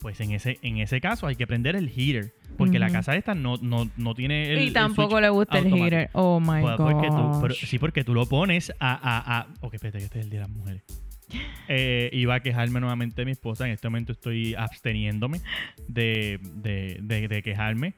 pues 0.00 0.20
en 0.20 0.32
ese, 0.32 0.58
en 0.60 0.78
ese 0.78 1.00
caso 1.00 1.26
hay 1.26 1.34
que 1.36 1.46
prender 1.46 1.76
el 1.76 1.88
heater, 1.88 2.34
porque 2.58 2.78
la 2.78 2.90
casa 2.90 3.16
esta 3.16 3.34
no, 3.34 3.56
no, 3.62 3.88
no 3.96 4.14
tiene 4.14 4.52
el 4.52 4.60
y 4.68 4.70
tampoco 4.70 5.18
le 5.20 5.30
gusta 5.30 5.58
el 5.58 5.72
heater. 5.72 6.10
Oh 6.12 6.40
my 6.40 6.60
Pues, 6.60 6.76
god. 6.76 6.92
porque 6.92 7.08
tú- 7.08 7.38
pero- 7.40 7.54
sí, 7.54 7.78
porque 7.78 8.04
tú 8.04 8.12
lo 8.12 8.26
pones 8.26 8.70
a, 8.80 8.92
a, 8.94 9.38
a- 9.40 9.46
Ok, 9.62 9.74
espérate, 9.74 9.98
que 9.98 10.04
este 10.04 10.18
es 10.18 10.24
el 10.24 10.30
día 10.30 10.40
de 10.40 10.46
las 10.46 10.54
mujeres. 10.56 10.82
Eh, 11.68 12.10
iba 12.12 12.34
a 12.34 12.40
quejarme 12.40 12.78
nuevamente 12.80 13.22
de 13.22 13.24
mi 13.24 13.30
esposa. 13.32 13.64
En 13.64 13.72
este 13.72 13.88
momento 13.88 14.12
estoy 14.12 14.54
absteniéndome 14.54 15.40
de, 15.88 16.38
de, 16.42 16.98
de- 17.00 17.26
de 17.28 17.42
quejarme. 17.42 17.94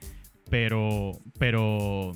Pero, 0.49 1.19
pero 1.41 2.15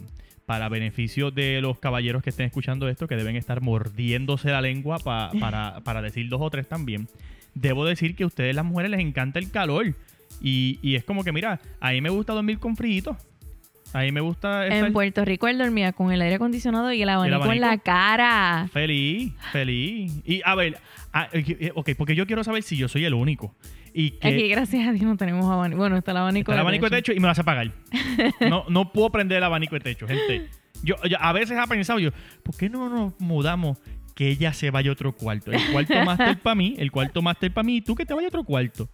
para 0.51 0.69
beneficio 0.69 1.31
de 1.31 1.61
los 1.61 1.79
caballeros 1.79 2.25
que 2.25 2.31
estén 2.31 2.47
escuchando 2.47 2.89
esto, 2.89 3.07
que 3.07 3.15
deben 3.15 3.37
estar 3.37 3.61
mordiéndose 3.61 4.51
la 4.51 4.61
lengua 4.61 4.99
pa- 4.99 5.31
para, 5.39 5.79
para 5.85 6.03
decir 6.03 6.29
dos 6.29 6.41
o 6.43 6.51
tres 6.51 6.67
también, 6.69 7.07
debo 7.55 7.85
decir 7.87 8.17
que 8.17 8.25
a 8.25 8.27
ustedes 8.27 8.53
las 8.57 8.65
mujeres 8.65 8.91
les 8.91 8.99
encanta 8.99 9.39
el 9.39 9.49
calor. 9.53 9.95
Y, 10.41 10.81
y 10.83 10.97
es 10.97 11.05
como 11.05 11.23
que, 11.23 11.31
mira, 11.31 11.61
a 11.79 11.93
mí 11.93 12.01
me 12.01 12.09
gusta 12.11 12.33
dormir 12.33 12.59
con 12.59 12.77
frío. 12.77 13.17
A 13.93 14.01
mí 14.01 14.11
me 14.11 14.21
gusta 14.21 14.67
estar 14.67 14.87
En 14.89 14.93
Puerto 14.93 15.25
Rico 15.25 15.47
él 15.47 15.57
dormía 15.57 15.93
con 15.93 16.11
el 16.11 16.21
aire 16.21 16.35
acondicionado 16.35 16.93
y 16.93 17.01
el 17.03 17.09
abanico, 17.11 17.37
en 17.37 17.43
abanico? 17.45 17.67
la 17.67 17.79
cara. 17.79 18.69
Feliz, 18.73 19.33
feliz. 19.53 20.13
Y 20.25 20.43
a 20.45 20.57
ver, 20.57 20.79
ah, 21.13 21.29
eh, 21.33 21.73
ok, 21.75 21.91
porque 21.97 22.15
yo 22.15 22.27
quiero 22.27 22.43
saber 22.45 22.63
si 22.63 22.77
yo 22.77 22.89
soy 22.89 23.05
el 23.05 23.15
único. 23.15 23.55
Y 23.93 24.13
que 24.13 24.29
Aquí, 24.29 24.49
gracias 24.49 24.87
a 24.89 24.93
Dios, 24.93 25.05
no 25.05 25.17
tenemos 25.17 25.45
abanico. 25.51 25.79
Bueno, 25.81 25.97
está 25.97 26.13
el 26.13 26.17
abanico. 26.19 26.53
está 26.53 26.53
el 26.53 26.57
de 26.59 26.61
abanico 26.61 26.85
de 26.91 26.97
techo 26.97 27.13
y 27.13 27.17
me 27.17 27.23
lo 27.27 27.31
hace 27.33 27.41
apagar. 27.41 27.73
No, 28.49 28.65
no 28.69 28.93
puedo 28.93 29.11
prender 29.11 29.39
el 29.39 29.45
abanico 29.45 29.75
de 29.75 29.81
techo, 29.81 30.07
gente. 30.07 30.49
Yo, 30.83 30.95
yo 31.09 31.17
a 31.21 31.33
veces 31.33 31.59
he 31.63 31.69
pensado 31.69 31.99
yo, 31.99 32.11
¿por 32.43 32.57
qué 32.57 32.69
no 32.71 32.89
nos 32.89 33.19
mudamos? 33.21 33.79
Que 34.15 34.29
ella 34.29 34.53
se 34.53 34.71
vaya 34.71 34.91
a 34.91 34.93
otro 34.93 35.13
cuarto. 35.13 35.51
El 35.51 35.61
cuarto 35.73 35.95
máster 36.05 36.39
para 36.41 36.55
mí, 36.55 36.75
el 36.79 36.91
cuarto 36.91 37.21
máster 37.23 37.53
para 37.53 37.65
mí, 37.65 37.77
y 37.77 37.81
tú 37.81 37.95
que 37.95 38.05
te 38.07 38.15
vayas 38.15 38.27
a 38.33 38.39
otro 38.39 38.45
cuarto. 38.45 38.89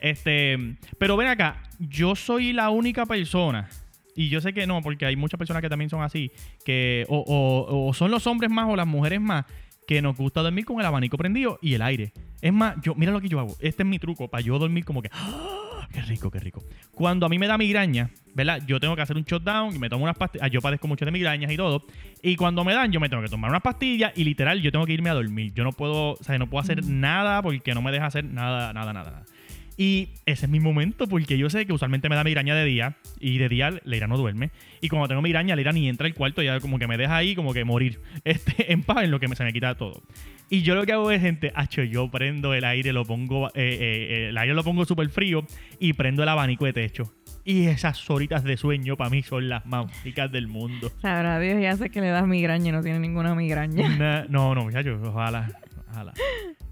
Este, 0.00 0.76
pero 0.98 1.16
ven 1.16 1.28
acá, 1.28 1.62
yo 1.78 2.14
soy 2.14 2.52
la 2.52 2.70
única 2.70 3.06
persona, 3.06 3.68
y 4.14 4.28
yo 4.28 4.40
sé 4.40 4.52
que 4.52 4.66
no, 4.66 4.80
porque 4.82 5.06
hay 5.06 5.16
muchas 5.16 5.38
personas 5.38 5.62
que 5.62 5.68
también 5.68 5.88
son 5.90 6.02
así, 6.02 6.30
que 6.64 7.06
o, 7.08 7.18
o- 7.18 7.88
o 7.88 7.94
son 7.94 8.10
los 8.10 8.26
hombres 8.26 8.50
más 8.50 8.68
o 8.68 8.76
las 8.76 8.86
mujeres 8.86 9.20
más, 9.20 9.44
que 9.86 10.02
nos 10.02 10.16
gusta 10.16 10.42
dormir 10.42 10.64
con 10.64 10.80
el 10.80 10.86
abanico 10.86 11.16
prendido 11.16 11.58
y 11.62 11.74
el 11.74 11.82
aire. 11.82 12.12
Es 12.40 12.52
más, 12.52 12.76
yo, 12.82 12.94
mira 12.94 13.12
lo 13.12 13.20
que 13.20 13.28
yo 13.28 13.38
hago. 13.38 13.56
Este 13.60 13.82
es 13.82 13.88
mi 13.88 13.98
truco 13.98 14.28
para 14.28 14.42
yo 14.42 14.58
dormir 14.58 14.84
como 14.84 15.02
que. 15.02 15.10
¡ah! 15.12 15.88
¡Qué 15.92 16.00
rico, 16.02 16.30
qué 16.30 16.40
rico! 16.40 16.64
Cuando 16.92 17.26
a 17.26 17.28
mí 17.28 17.38
me 17.38 17.46
da 17.46 17.58
migraña, 17.58 18.10
¿verdad? 18.34 18.62
Yo 18.66 18.80
tengo 18.80 18.96
que 18.96 19.02
hacer 19.02 19.16
un 19.16 19.24
shutdown 19.24 19.76
y 19.76 19.78
me 19.78 19.90
tomo 19.90 20.04
unas 20.04 20.16
pastillas. 20.16 20.50
Yo 20.50 20.60
padezco 20.60 20.88
mucho 20.88 21.04
de 21.04 21.10
migrañas 21.10 21.52
y 21.52 21.56
todo. 21.56 21.84
Y 22.22 22.36
cuando 22.36 22.64
me 22.64 22.72
dan, 22.72 22.90
yo 22.90 23.00
me 23.00 23.08
tengo 23.08 23.22
que 23.22 23.28
tomar 23.28 23.50
unas 23.50 23.62
pastillas 23.62 24.12
y 24.16 24.24
literal 24.24 24.60
yo 24.62 24.72
tengo 24.72 24.86
que 24.86 24.92
irme 24.92 25.10
a 25.10 25.14
dormir. 25.14 25.52
Yo 25.54 25.64
no 25.64 25.72
puedo, 25.72 26.12
o 26.12 26.22
sea, 26.22 26.38
no 26.38 26.48
puedo 26.48 26.62
hacer 26.62 26.84
nada 26.84 27.42
porque 27.42 27.74
no 27.74 27.82
me 27.82 27.92
deja 27.92 28.06
hacer 28.06 28.24
nada, 28.24 28.72
nada, 28.72 28.92
nada, 28.92 29.10
nada. 29.10 29.26
Y 29.76 30.10
ese 30.26 30.46
es 30.46 30.50
mi 30.50 30.60
momento 30.60 31.06
porque 31.06 31.38
yo 31.38 31.48
sé 31.48 31.66
que 31.66 31.72
usualmente 31.72 32.08
me 32.08 32.16
da 32.16 32.24
migraña 32.24 32.54
de 32.54 32.64
día 32.64 32.96
y 33.18 33.38
de 33.38 33.48
día 33.48 33.70
Leira 33.84 34.06
no 34.06 34.16
duerme. 34.16 34.50
Y 34.80 34.88
cuando 34.88 35.08
tengo 35.08 35.22
migraña, 35.22 35.56
Leira 35.56 35.72
ni 35.72 35.88
entra 35.88 36.06
al 36.06 36.14
cuarto, 36.14 36.42
ya 36.42 36.60
como 36.60 36.78
que 36.78 36.86
me 36.86 36.98
deja 36.98 37.16
ahí 37.16 37.34
como 37.34 37.54
que 37.54 37.64
morir 37.64 38.00
este, 38.24 38.72
en 38.72 38.82
paz 38.82 39.04
en 39.04 39.10
lo 39.10 39.20
que 39.20 39.28
me, 39.28 39.36
se 39.36 39.44
me 39.44 39.52
quita 39.52 39.74
todo. 39.74 40.02
Y 40.50 40.62
yo 40.62 40.74
lo 40.74 40.84
que 40.84 40.92
hago 40.92 41.10
es, 41.10 41.22
gente, 41.22 41.50
hacho, 41.54 41.82
yo 41.82 42.10
prendo 42.10 42.52
el 42.52 42.64
aire, 42.64 42.92
lo 42.92 43.06
pongo, 43.06 43.48
eh, 43.48 43.52
eh, 43.54 43.78
eh, 43.80 44.28
el 44.28 44.36
aire 44.36 44.52
lo 44.52 44.62
pongo 44.62 44.84
súper 44.84 45.08
frío 45.08 45.46
y 45.78 45.94
prendo 45.94 46.22
el 46.22 46.28
abanico 46.28 46.66
de 46.66 46.74
techo. 46.74 47.10
Y 47.44 47.66
esas 47.66 48.08
horitas 48.10 48.44
de 48.44 48.56
sueño 48.56 48.96
para 48.96 49.08
mí 49.08 49.22
son 49.22 49.48
las 49.48 49.64
más 49.64 49.86
ricas 50.04 50.30
del 50.30 50.48
mundo. 50.48 50.92
Sabrá 51.00 51.40
Dios, 51.40 51.60
ya 51.60 51.76
sé 51.76 51.88
que 51.88 52.00
le 52.00 52.08
das 52.08 52.26
migraña 52.26 52.68
y 52.68 52.72
no 52.72 52.82
tiene 52.82 52.98
ninguna 52.98 53.34
migraña. 53.34 54.26
No, 54.28 54.54
no, 54.54 54.64
muchachos, 54.64 55.00
ojalá, 55.02 55.58
ojalá. 55.90 56.12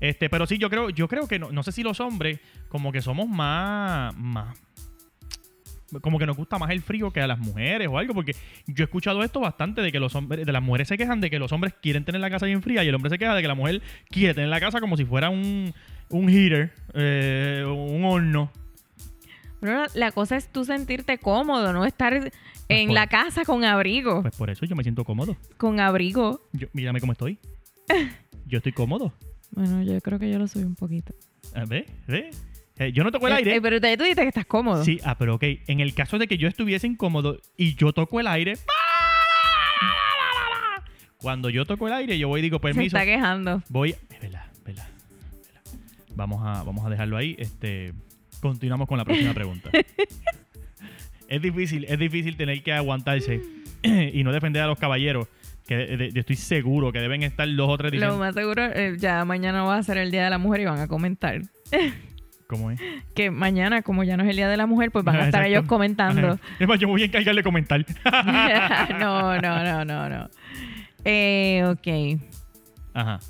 Este, 0.01 0.31
pero 0.31 0.47
sí, 0.47 0.57
yo 0.59 0.71
creo, 0.71 0.91
yo 0.91 1.09
creo 1.09 1.29
que 1.29 1.39
no, 1.39 1.53
no 1.53 1.63
sé 1.63 1.73
si 1.73 1.83
los 1.83 2.01
hombres, 2.01 2.41
como 2.69 2.91
que 2.93 3.03
somos 3.03 3.29
más, 3.29 4.17
más. 4.17 4.57
Como 6.03 6.21
que 6.21 6.27
nos 6.27 6.37
gusta 6.37 6.57
más 6.59 6.71
el 6.71 6.83
frío 6.83 7.11
que 7.13 7.21
a 7.21 7.27
las 7.27 7.39
mujeres 7.41 7.89
o 7.91 7.99
algo, 7.99 8.15
porque 8.15 8.37
yo 8.69 8.85
he 8.85 8.87
escuchado 8.87 9.25
esto 9.25 9.41
bastante 9.41 9.83
de 9.83 9.91
que 9.91 9.99
los 9.99 10.15
hombres, 10.15 10.47
de 10.47 10.53
las 10.53 10.63
mujeres 10.63 10.87
se 10.87 10.97
quejan 10.97 11.21
de 11.21 11.31
que 11.31 11.41
los 11.41 11.51
hombres 11.51 11.75
quieren 11.83 12.05
tener 12.05 12.21
la 12.21 12.31
casa 12.31 12.47
bien 12.47 12.63
fría 12.63 12.85
y 12.85 12.89
el 12.89 12.95
hombre 12.95 13.11
se 13.11 13.19
queja 13.19 13.35
de 13.35 13.43
que 13.43 13.49
la 13.49 13.57
mujer 13.57 13.83
quiere 14.09 14.33
tener 14.35 14.49
la 14.51 14.61
casa 14.61 14.81
como 14.81 14.97
si 14.97 15.05
fuera 15.05 15.31
un, 15.31 15.75
un 16.11 16.29
heater, 16.29 16.73
eh, 16.95 17.65
un 17.67 18.05
horno. 18.05 18.53
Pero 19.61 19.83
la 19.95 20.13
cosa 20.13 20.37
es 20.37 20.47
tú 20.53 20.65
sentirte 20.65 21.19
cómodo, 21.19 21.73
no 21.73 21.85
estar 21.85 22.31
en 22.69 22.87
por- 22.87 22.95
la 22.95 23.09
casa 23.09 23.45
con 23.45 23.65
abrigo. 23.65 24.23
Pues 24.23 24.37
por 24.37 24.49
eso 24.49 24.65
yo 24.67 24.77
me 24.77 24.85
siento 24.85 25.05
cómodo. 25.05 25.37
Con 25.57 25.81
abrigo. 25.81 26.41
Yo, 26.53 26.69
mírame 26.73 27.01
cómo 27.01 27.13
estoy. 27.13 27.37
Yo 28.47 28.59
estoy 28.59 28.73
cómodo. 28.73 29.13
Bueno, 29.53 29.83
yo 29.83 30.01
creo 30.01 30.19
que 30.19 30.31
yo 30.31 30.39
lo 30.39 30.47
soy 30.49 30.63
un 30.65 30.75
poquito. 30.75 31.15
Ah, 31.55 31.65
¿Ve? 31.67 31.87
¿Ve? 32.07 32.31
Eh, 32.79 32.93
yo 32.93 33.05
no 33.05 33.11
toco 33.13 33.27
el 33.27 33.35
Eh, 33.35 33.37
aire. 33.37 33.57
eh, 33.57 33.61
pero 33.61 33.81
te- 33.81 33.97
tú 33.97 34.05
dices 34.05 34.23
que 34.23 34.29
estás 34.29 34.47
cómodo. 34.47 34.85
Sí, 34.85 34.99
ah, 35.05 35.17
pero 35.19 35.35
ok. 35.35 35.45
En 35.67 35.81
el 35.81 35.93
caso 35.95 36.19
de 36.19 36.27
que 36.29 36.39
yo 36.39 36.49
estuviese 36.49 36.87
incómodo 36.87 37.41
y 37.57 37.75
yo 37.75 37.93
toco 37.93 38.21
el 38.21 38.27
aire. 38.27 38.55
Cuando 41.19 41.51
yo 41.51 41.67
toco 41.67 41.87
el 41.87 41.93
aire, 41.93 42.19
yo 42.19 42.29
voy 42.29 42.41
y 42.41 42.43
digo, 42.45 42.57
Se 42.59 42.63
permiso. 42.63 42.97
está 42.97 43.05
quejando. 43.05 43.63
Voy. 43.69 43.95
Vela, 44.23 44.49
vela, 44.65 44.89
vela. 45.45 45.67
Vamos 46.15 46.41
a, 46.43 46.63
vamos 46.63 46.85
a 46.87 46.89
dejarlo 46.91 47.17
ahí. 47.19 47.37
Este. 47.39 47.93
Continuamos 48.41 48.89
con 48.89 48.97
la 48.97 49.05
próxima 49.05 49.35
pregunta. 49.35 49.71
es 51.29 51.43
difícil, 51.43 51.85
es 51.85 51.99
difícil 51.99 52.37
tener 52.39 52.63
que 52.63 52.73
aguantarse 52.73 53.43
y 53.83 54.25
no 54.25 54.33
defender 54.33 54.63
a 54.63 54.67
los 54.67 54.79
caballeros. 54.79 55.29
Que 55.71 55.77
de- 55.77 55.97
de- 55.97 56.11
yo 56.11 56.19
estoy 56.19 56.35
seguro 56.35 56.91
que 56.91 56.99
deben 56.99 57.23
estar 57.23 57.47
dos 57.55 57.69
o 57.69 57.79
tres 57.79 57.93
Lo 57.93 57.99
diciendo. 57.99 58.19
más 58.19 58.35
seguro, 58.35 58.65
eh, 58.75 58.97
ya 58.99 59.25
mañana 59.25 59.63
va 59.63 59.77
a 59.77 59.83
ser 59.85 59.99
el 59.99 60.11
Día 60.11 60.25
de 60.25 60.31
la 60.31 60.39
Mujer 60.39 60.63
y 60.63 60.65
van 60.65 60.81
a 60.81 60.89
comentar. 60.89 61.43
¿Cómo 62.49 62.73
es? 62.73 62.81
Que 63.15 63.31
mañana, 63.31 63.83
como 63.83 64.03
ya 64.03 64.17
no 64.17 64.25
es 64.25 64.31
el 64.31 64.35
Día 64.35 64.49
de 64.49 64.57
la 64.57 64.67
Mujer, 64.67 64.91
pues 64.91 65.05
van 65.05 65.15
a 65.15 65.19
estar 65.27 65.43
Exacto. 65.43 65.49
ellos 65.59 65.67
comentando. 65.69 66.39
Es 66.59 66.67
más, 66.67 66.81
yo 66.81 66.89
voy 66.89 67.03
a 67.03 67.05
encargar 67.05 67.37
de 67.37 67.43
comentar. 67.45 67.87
no, 68.99 69.41
no, 69.41 69.63
no, 69.63 69.85
no, 69.85 70.09
no. 70.09 70.29
Eh, 71.05 71.63
ok. 71.69 72.21
Ajá. 72.93 73.21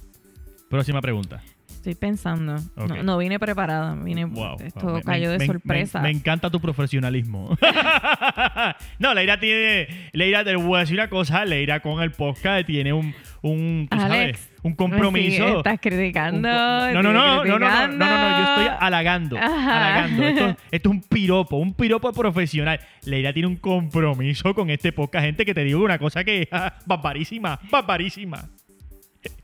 Próxima 0.70 1.03
pregunta. 1.03 1.42
Estoy 1.81 1.95
pensando. 1.95 2.57
No, 3.03 3.16
vine 3.16 3.38
preparada. 3.38 3.95
Vine. 3.95 4.29
Esto 4.62 5.01
cayó 5.03 5.31
de 5.31 5.47
sorpresa. 5.47 6.03
Me, 6.03 6.11
encanta 6.11 6.51
tu 6.51 6.61
profesionalismo. 6.61 7.57
no, 8.99 9.14
Leira 9.14 9.40
tiene. 9.40 9.88
Leira, 10.12 10.45
te 10.45 10.55
voy 10.57 10.77
a 10.77 10.81
decir 10.81 10.97
una 10.97 11.09
cosa. 11.09 11.43
Leira 11.47 11.81
con 11.81 12.03
el 12.03 12.11
podcast 12.11 12.66
tiene 12.66 12.93
un. 12.93 13.14
un 13.40 13.88
¿tú 13.90 13.99
sabes? 13.99 14.53
Un 14.62 14.75
compromiso. 14.75 15.57
Estás 15.57 15.81
criticando. 15.81 16.51
No, 16.51 16.93
no, 16.93 17.03
no, 17.03 17.12
no, 17.14 17.45
no, 17.47 17.59
no, 17.59 17.59
no, 17.59 17.88
no, 17.88 17.97
no, 17.97 18.38
yo 18.38 18.45
estoy 18.51 18.77
halagando. 18.79 19.38
halagando. 19.38 20.27
Esto, 20.27 20.57
es 20.71 20.85
un 20.85 21.01
piropo, 21.01 21.57
un 21.57 21.73
piropo 21.73 22.12
profesional. 22.12 22.79
Leira 23.07 23.33
tiene 23.33 23.47
un 23.47 23.57
compromiso 23.57 24.53
con 24.55 24.69
este 24.69 24.93
podcast, 24.93 25.25
gente, 25.25 25.47
que 25.47 25.55
te 25.55 25.64
digo 25.64 25.83
una 25.83 25.99
cosa 25.99 26.25
que 26.25 26.43
es 26.43 26.49
barbarísima, 26.85 27.59
barbarísima. 27.71 28.51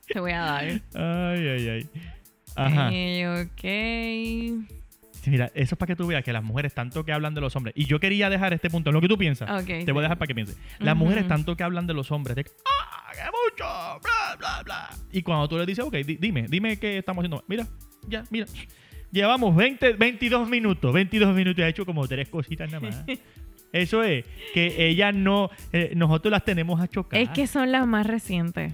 Te 0.07 0.21
voy 0.21 0.33
a 0.33 0.41
dar. 0.41 0.65
Ay, 0.65 1.49
ay, 1.49 1.69
ay. 1.69 1.91
Ajá. 2.57 2.89
Ok. 3.43 3.65
Mira, 5.27 5.51
eso 5.55 5.75
es 5.75 5.79
para 5.79 5.89
que 5.89 5.97
tú 5.97 6.07
veas 6.07 6.23
que 6.23 6.33
las 6.33 6.45
mujeres 6.45 6.73
tanto 6.73 7.05
que 7.05 7.13
hablan 7.13 7.35
de 7.35 7.41
los 7.41 7.57
hombres. 7.57 7.75
Y 7.77 7.87
yo 7.87 7.99
quería 7.99 8.31
dejar 8.31 8.53
este 8.53 8.71
punto, 8.71 8.91
en 8.91 8.95
lo 8.95 9.01
que 9.01 9.09
tú 9.09 9.19
piensas. 9.19 9.51
Ok, 9.51 9.67
Te 9.67 9.85
sí. 9.85 9.91
voy 9.91 9.99
a 9.99 10.03
dejar 10.03 10.19
para 10.19 10.29
que 10.29 10.35
pienses. 10.37 10.57
Las 10.79 10.97
mujeres 10.97 11.27
tanto 11.27 11.57
que 11.57 11.65
hablan 11.65 11.87
de 11.89 11.95
los 11.95 12.13
hombres, 12.13 12.37
de 12.37 12.45
que, 12.45 12.51
¡ah, 12.65 13.11
qué 13.13 13.23
mucho! 13.25 13.65
Bla, 14.03 14.37
bla, 14.39 14.63
bla. 14.65 14.91
Y 15.11 15.23
cuando 15.23 15.49
tú 15.49 15.59
les 15.59 15.67
dices, 15.67 15.85
ok, 15.85 15.95
di- 15.97 16.17
dime, 16.17 16.47
dime 16.49 16.79
qué 16.79 16.99
estamos 16.99 17.23
haciendo. 17.25 17.45
Mira, 17.49 17.67
ya, 18.09 18.23
mira. 18.31 18.47
Llevamos 19.11 19.57
20, 19.57 19.95
22 19.95 20.49
minutos. 20.49 20.93
22 20.93 21.35
minutos 21.35 21.59
y 21.59 21.63
ha 21.63 21.69
hecho 21.69 21.85
como 21.85 22.07
tres 22.07 22.29
cositas 22.29 22.71
nada 22.71 22.81
más. 22.89 23.05
Eso 23.73 24.05
es, 24.05 24.25
que 24.55 24.87
ellas 24.89 25.13
no, 25.15 25.51
eh, 25.73 25.93
nosotros 25.97 26.31
las 26.31 26.45
tenemos 26.45 26.81
a 26.81 26.87
chocar. 26.89 27.21
Es 27.21 27.29
que 27.31 27.47
son 27.49 27.73
las 27.73 27.85
más 27.87 28.07
recientes. 28.07 28.73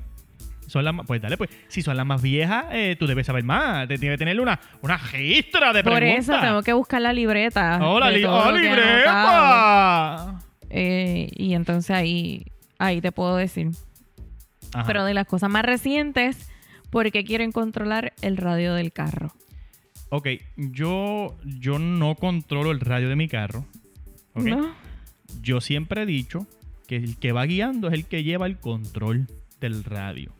Son 0.72 0.86
las 0.86 0.94
más, 0.94 1.06
pues 1.06 1.20
dale, 1.20 1.36
pues, 1.36 1.50
si 1.68 1.82
son 1.82 1.98
las 1.98 2.06
más 2.06 2.22
viejas, 2.22 2.64
eh, 2.72 2.96
tú 2.98 3.06
debes 3.06 3.26
saber 3.26 3.44
más. 3.44 3.86
Te 3.86 3.98
que 3.98 4.16
tener 4.16 4.40
una, 4.40 4.58
una 4.80 4.96
registra 4.96 5.70
de 5.74 5.84
Por 5.84 5.96
preguntas. 5.96 6.28
eso 6.30 6.40
tengo 6.40 6.62
que 6.62 6.72
buscar 6.72 7.02
la 7.02 7.12
libreta. 7.12 7.78
¡Hola, 7.82 8.08
de 8.08 8.16
li 8.16 8.22
todo 8.22 8.36
oh, 8.36 8.40
anotado. 8.40 8.58
libreta! 8.58 10.40
Eh, 10.70 11.28
y 11.36 11.52
entonces 11.52 11.90
ahí, 11.90 12.46
ahí 12.78 13.02
te 13.02 13.12
puedo 13.12 13.36
decir. 13.36 13.68
Ajá. 14.72 14.86
Pero 14.86 15.04
de 15.04 15.12
las 15.12 15.26
cosas 15.26 15.50
más 15.50 15.62
recientes, 15.62 16.48
porque 16.88 17.22
quieren 17.22 17.52
controlar 17.52 18.14
el 18.22 18.38
radio 18.38 18.72
del 18.72 18.92
carro. 18.92 19.34
Ok, 20.08 20.28
yo, 20.56 21.36
yo 21.44 21.78
no 21.78 22.14
controlo 22.14 22.70
el 22.70 22.80
radio 22.80 23.10
de 23.10 23.16
mi 23.16 23.28
carro. 23.28 23.66
¿No? 24.34 24.74
Yo 25.42 25.60
siempre 25.60 26.04
he 26.04 26.06
dicho 26.06 26.46
que 26.88 26.96
el 26.96 27.18
que 27.18 27.32
va 27.32 27.44
guiando 27.44 27.88
es 27.88 27.92
el 27.92 28.06
que 28.06 28.24
lleva 28.24 28.46
el 28.46 28.56
control 28.56 29.26
del 29.60 29.84
radio. 29.84 30.32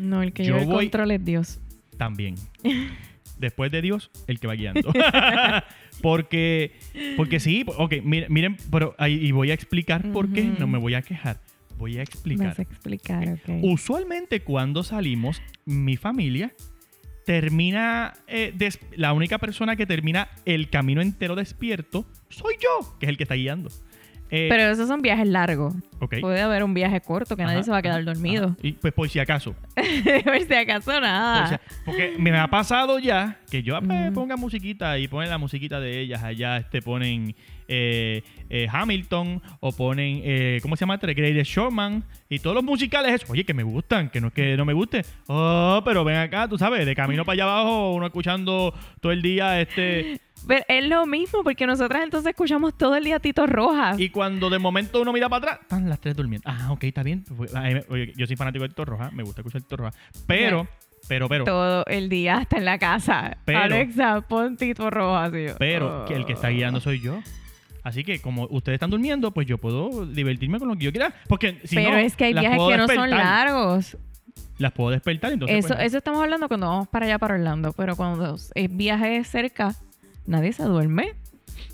No, 0.00 0.22
el 0.22 0.32
que 0.32 0.44
Yo 0.44 0.54
lleva 0.54 0.62
el 0.62 0.66
voy- 0.68 0.84
control 0.86 1.10
es 1.12 1.24
Dios. 1.24 1.60
También. 1.96 2.34
Después 3.38 3.70
de 3.72 3.80
Dios, 3.82 4.10
el 4.26 4.38
que 4.38 4.46
va 4.46 4.54
guiando. 4.54 4.92
porque, 6.02 6.72
porque 7.16 7.40
sí, 7.40 7.64
ok, 7.66 7.94
miren, 8.02 8.32
miren 8.32 8.56
pero 8.70 8.94
ahí, 8.98 9.14
y 9.14 9.32
voy 9.32 9.50
a 9.50 9.54
explicar 9.54 10.10
por 10.12 10.30
qué, 10.32 10.42
Ujú. 10.42 10.60
no 10.60 10.66
me 10.66 10.78
voy 10.78 10.94
a 10.94 11.02
quejar. 11.02 11.40
Voy 11.78 11.98
a 11.98 12.02
explicar. 12.02 12.48
Vas 12.48 12.58
a 12.58 12.62
explicar, 12.62 13.28
ok. 13.28 13.60
Usualmente 13.62 14.40
cuando 14.42 14.82
salimos, 14.82 15.40
mi 15.64 15.96
familia 15.96 16.52
termina, 17.24 18.14
eh, 18.26 18.52
des- 18.54 18.80
la 18.96 19.12
única 19.12 19.38
persona 19.38 19.76
que 19.76 19.86
termina 19.86 20.28
el 20.44 20.68
camino 20.68 21.00
entero 21.00 21.36
despierto 21.36 22.04
soy 22.28 22.54
yo, 22.60 22.96
que 22.98 23.06
es 23.06 23.10
el 23.10 23.16
que 23.16 23.22
está 23.24 23.34
guiando. 23.34 23.70
Eh, 24.30 24.46
Pero 24.48 24.62
esos 24.70 24.86
son 24.88 25.02
viajes 25.02 25.26
largos. 25.26 25.74
Puede 26.20 26.40
haber 26.40 26.62
un 26.64 26.72
viaje 26.72 27.00
corto 27.00 27.36
que 27.36 27.42
nadie 27.44 27.62
se 27.62 27.70
va 27.70 27.78
a 27.78 27.82
quedar 27.82 28.04
dormido. 28.04 28.44
ajá. 28.46 28.56
Y 28.62 28.72
pues 28.72 28.92
por 28.92 29.08
si 29.08 29.18
acaso. 29.18 29.54
Por 30.24 30.40
si 30.46 30.54
acaso 30.54 31.00
nada. 31.00 31.40
por 31.40 31.48
si- 31.58 31.84
porque 31.84 32.14
me 32.18 32.36
ha 32.38 32.46
pasado 32.48 32.98
ya 32.98 33.38
que 33.50 33.62
yo 33.62 33.78
pues, 33.80 34.06
Ujú. 34.06 34.14
ponga 34.14 34.36
musiquita 34.36 34.98
y 34.98 35.08
ponen 35.08 35.30
la 35.30 35.38
musiquita 35.38 35.80
de 35.80 36.00
ellas. 36.00 36.22
Allá 36.22 36.56
este 36.58 36.80
ponen 36.80 37.34
eh, 37.68 38.22
eh, 38.48 38.66
Hamilton 38.70 39.40
o 39.60 39.72
ponen, 39.72 40.22
eh, 40.24 40.58
¿cómo 40.62 40.74
se 40.76 40.80
llama? 40.80 40.98
The 40.98 41.12
Greatest 41.14 41.50
Showman. 41.50 42.04
Y 42.28 42.38
todos 42.38 42.54
los 42.56 42.64
musicales, 42.64 43.24
oye, 43.28 43.44
que 43.44 43.54
me 43.54 43.62
gustan, 43.62 44.08
que 44.10 44.20
no 44.20 44.28
es 44.28 44.32
que 44.32 44.56
no 44.56 44.64
me 44.64 44.72
guste. 44.72 45.04
Oh, 45.26 45.82
pero 45.84 46.02
ven 46.04 46.16
acá, 46.16 46.48
tú 46.48 46.56
sabes, 46.58 46.86
de 46.86 46.94
camino 46.94 47.24
para 47.24 47.34
allá 47.34 47.44
abajo, 47.44 47.92
uno 47.94 48.06
escuchando 48.06 48.72
todo 49.00 49.12
el 49.12 49.22
día 49.22 49.60
este. 49.60 50.20
Pero 50.46 50.64
es 50.68 50.88
lo 50.88 51.06
mismo, 51.06 51.42
porque 51.44 51.66
nosotras 51.66 52.02
entonces 52.02 52.30
escuchamos 52.30 52.76
todo 52.76 52.96
el 52.96 53.04
día 53.04 53.20
Tito 53.20 53.46
Rojas. 53.46 53.98
Y 54.00 54.08
cuando 54.10 54.50
de 54.50 54.58
momento 54.58 55.00
uno 55.00 55.12
mira 55.12 55.28
para 55.28 55.52
atrás, 55.52 55.58
están 55.62 55.88
las 55.88 56.00
tres 56.00 56.16
durmiendo. 56.16 56.48
Ah, 56.50 56.72
ok, 56.72 56.84
está 56.84 57.02
bien. 57.02 57.24
Oye, 57.88 58.12
Yo 58.16 58.26
soy 58.26 58.36
fanático 58.36 58.62
de 58.62 58.70
Tito 58.70 58.84
Roja, 58.84 59.10
me 59.12 59.22
gusta 59.22 59.42
escuchar 59.42 59.62
Tito 59.62 59.76
Roja. 59.76 59.92
Pero, 60.26 60.66
pero, 61.08 61.28
pero, 61.28 61.44
todo 61.44 61.84
el 61.86 62.08
día 62.08 62.38
hasta 62.38 62.56
en 62.56 62.64
la 62.64 62.78
casa. 62.78 63.36
Pero- 63.44 63.58
Alexa, 63.60 64.20
pon 64.22 64.56
Tito 64.56 64.90
Rojas. 64.90 65.32
yo, 65.32 65.56
pero 65.58 66.04
que 66.06 66.14
el 66.14 66.24
que 66.26 66.32
está 66.32 66.48
"Oh". 66.48 66.52
guiando 66.52 66.80
soy 66.80 67.00
yo. 67.00 67.20
Así 67.82 68.04
que 68.04 68.20
como 68.20 68.46
ustedes 68.50 68.76
están 68.76 68.90
durmiendo, 68.90 69.32
pues 69.32 69.46
yo 69.46 69.56
puedo 69.58 70.04
divertirme 70.06 70.58
con 70.58 70.68
lo 70.68 70.76
que 70.76 70.84
yo 70.84 70.90
quiera. 70.92 71.14
Porque 71.28 71.60
si 71.64 71.76
Pero 71.76 71.92
no, 71.92 71.96
es 71.98 72.14
que 72.16 72.24
hay 72.26 72.32
viajes 72.34 72.60
que 72.68 72.76
no 72.76 72.88
son 72.88 73.10
largos. 73.10 73.96
Las 74.58 74.72
puedo 74.72 74.90
despertar, 74.90 75.32
entonces. 75.32 75.64
Eso, 75.64 75.74
pues, 75.74 75.86
eso 75.86 75.96
estamos 75.98 76.22
hablando 76.22 76.46
cuando 76.48 76.66
vamos 76.68 76.88
para 76.88 77.06
allá, 77.06 77.18
para 77.18 77.34
Orlando. 77.34 77.72
Pero 77.72 77.96
cuando 77.96 78.36
es 78.54 78.76
viaje 78.76 79.24
cerca, 79.24 79.74
nadie 80.26 80.52
se 80.52 80.62
duerme. 80.64 81.12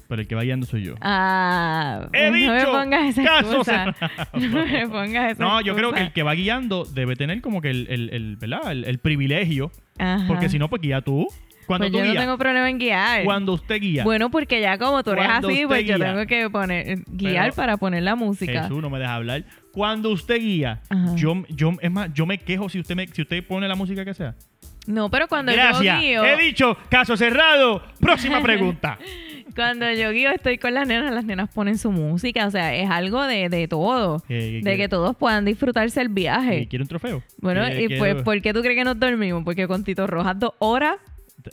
Pero 0.09 0.23
el 0.23 0.29
que 0.29 0.37
va 0.37 0.43
guiando 0.43 0.67
soy 0.67 0.85
yo. 0.85 0.95
Ah, 1.01 2.09
He 2.13 2.27
no 2.27 2.33
me 2.33 2.39
dicho, 2.39 2.71
pongas 2.73 3.09
esa 3.09 3.25
caso 3.25 3.49
excusa. 3.49 3.95
No 4.35 4.65
me 4.67 4.89
pongas 4.89 5.33
esa 5.33 5.43
No, 5.45 5.61
yo 5.61 5.75
creo 5.75 5.91
que 5.93 5.97
excusa. 6.01 6.07
el 6.07 6.13
que 6.13 6.23
va 6.23 6.35
guiando 6.35 6.85
debe 6.85 7.17
tener 7.17 7.41
como 7.41 7.61
que 7.61 7.71
el, 7.71 7.87
el, 7.91 8.11
el, 8.11 8.37
¿verdad? 8.37 8.71
el, 8.71 8.85
el 8.85 8.99
privilegio. 8.99 9.73
Ajá. 9.99 10.25
Porque 10.29 10.49
si 10.49 10.59
no, 10.61 10.69
pues 10.69 10.81
guía 10.83 11.01
tú. 11.01 11.27
Cuando 11.67 11.83
Pues 11.87 11.93
tú 11.93 11.99
yo 11.99 12.05
no 12.05 12.11
guías. 12.13 12.23
tengo 12.23 12.39
problema 12.39 12.71
en 12.71 12.79
guiar. 12.79 13.25
Cuando 13.25 13.53
usted 13.55 13.81
guía. 13.81 14.05
Bueno, 14.05 14.31
porque 14.31 14.61
ya 14.61 14.79
como 14.79 15.03
tú 15.03 15.11
eres 15.11 15.27
Cuando 15.27 15.49
así, 15.49 15.57
usted 15.57 15.67
pues 15.67 15.85
yo 15.85 15.97
guía. 15.97 16.07
tengo 16.13 16.27
que 16.27 16.51
poner 16.51 16.99
guiar 17.09 17.45
Pero- 17.47 17.55
para 17.57 17.77
poner 17.77 18.05
la 18.05 18.15
música. 18.15 18.63
Jesús 18.63 18.81
no 18.81 18.89
me 18.89 19.01
deja 19.01 19.15
hablar. 19.17 19.43
Cuando 19.73 20.11
usted 20.11 20.39
guía, 20.39 20.83
Ajá. 20.89 21.17
yo, 21.17 21.43
yo, 21.49 21.73
es 21.81 21.91
más, 21.91 22.15
yo 22.15 22.25
me 22.27 22.39
quejo 22.39 22.69
si 22.69 22.79
usted 22.79 22.95
me, 22.95 23.09
si 23.09 23.23
usted 23.23 23.45
pone 23.45 23.67
la 23.67 23.75
música 23.75 24.05
que 24.05 24.15
sea. 24.15 24.37
No, 24.87 25.11
pero 25.11 25.27
cuando 25.29 25.53
Gracias. 25.53 25.83
yo 25.97 26.01
guío, 26.01 26.25
He 26.25 26.37
dicho, 26.43 26.77
caso 26.89 27.17
cerrado. 27.17 27.83
Próxima 28.01 28.41
pregunta. 28.43 28.99
cuando 29.57 29.91
yo 29.93 30.11
guío 30.13 30.31
estoy 30.33 30.59
con 30.59 30.75
las 30.75 30.87
nenas, 30.87 31.13
las 31.15 31.25
nenas 31.25 31.49
ponen 31.49 31.79
su 31.79 31.91
música, 31.91 32.47
o 32.47 32.51
sea, 32.51 32.75
es 32.75 32.89
algo 32.91 33.23
de, 33.25 33.49
de 33.49 33.67
todo, 33.69 34.21
¿Qué- 34.29 34.61
qué 34.63 34.71
de 34.71 34.77
que 34.77 34.89
todos 34.89 35.17
puedan 35.17 35.45
disfrutarse 35.47 36.01
el 36.03 36.09
viaje. 36.11 36.59
Eh, 36.63 36.69
¿Quiere 36.69 36.83
un 36.83 36.89
trofeo? 36.89 37.23
Bueno, 37.39 37.63
¿Quiere- 37.67 37.95
y 37.95 37.99
pues, 37.99 38.23
¿por 38.23 38.41
qué 38.43 38.53
tú 38.53 38.61
crees 38.61 38.77
que 38.77 38.85
nos 38.85 38.99
dormimos? 39.01 39.43
Porque 39.45 39.67
con 39.67 39.83
Tito 39.83 40.07
Rojas 40.07 40.39
dos 40.39 40.53
horas, 40.59 40.97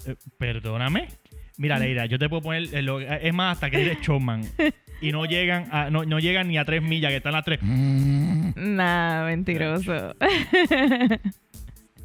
Eh, 0.06 0.16
Perdóname. 0.38 1.08
Mira, 1.58 1.78
Leira, 1.80 2.08
yo 2.08 2.18
te 2.20 2.28
puedo 2.28 2.42
poner. 2.42 2.64
eh, 2.74 2.84
eh, 2.84 3.20
es 3.24 3.34
más, 3.34 3.54
hasta 3.58 3.70
que 3.70 3.80
eres 3.82 4.02
showman. 4.02 4.42
y 5.02 5.12
no 5.12 5.26
llegan, 5.26 5.68
a, 5.72 5.90
no, 5.90 6.04
no 6.04 6.18
llegan 6.20 6.48
ni 6.48 6.58
a 6.58 6.66
tres 6.66 6.82
millas, 6.82 7.12
que 7.12 7.18
están 7.18 7.34
las 7.34 7.46
tres. 7.46 7.60
nah, 7.62 9.26
mentiroso. 9.26 10.16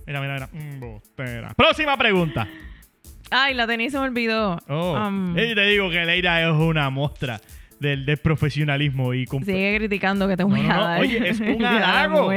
Mira, 0.09 0.21
mira, 0.21 0.35
mira. 0.35 0.49
Mm, 0.53 0.81
bostera. 0.81 1.55
Próxima 1.55 1.97
pregunta. 1.97 2.49
Ay, 3.31 3.53
la 3.55 3.67
tenis 3.67 3.93
se 3.93 3.99
me 3.99 4.05
olvidó. 4.07 4.59
Oh. 4.69 4.95
Um, 4.97 5.39
Y 5.39 5.55
te 5.55 5.67
digo 5.67 5.91
que 5.91 6.05
Leira 6.07 6.43
es 6.49 6.55
una 6.57 6.89
muestra 6.91 7.41
del, 7.79 8.07
del 8.07 8.17
profesionalismo 8.17 9.13
y 9.15 9.27
sigue 9.27 9.77
criticando 9.77 10.27
que 10.27 10.37
te 10.37 10.45
voy 10.45 10.63
no, 10.63 10.73
a 10.73 10.77
no. 10.77 10.83
dar. 10.85 11.01
Oye, 11.03 11.29
es 11.29 11.39
un 11.41 11.63
halago. 11.65 12.31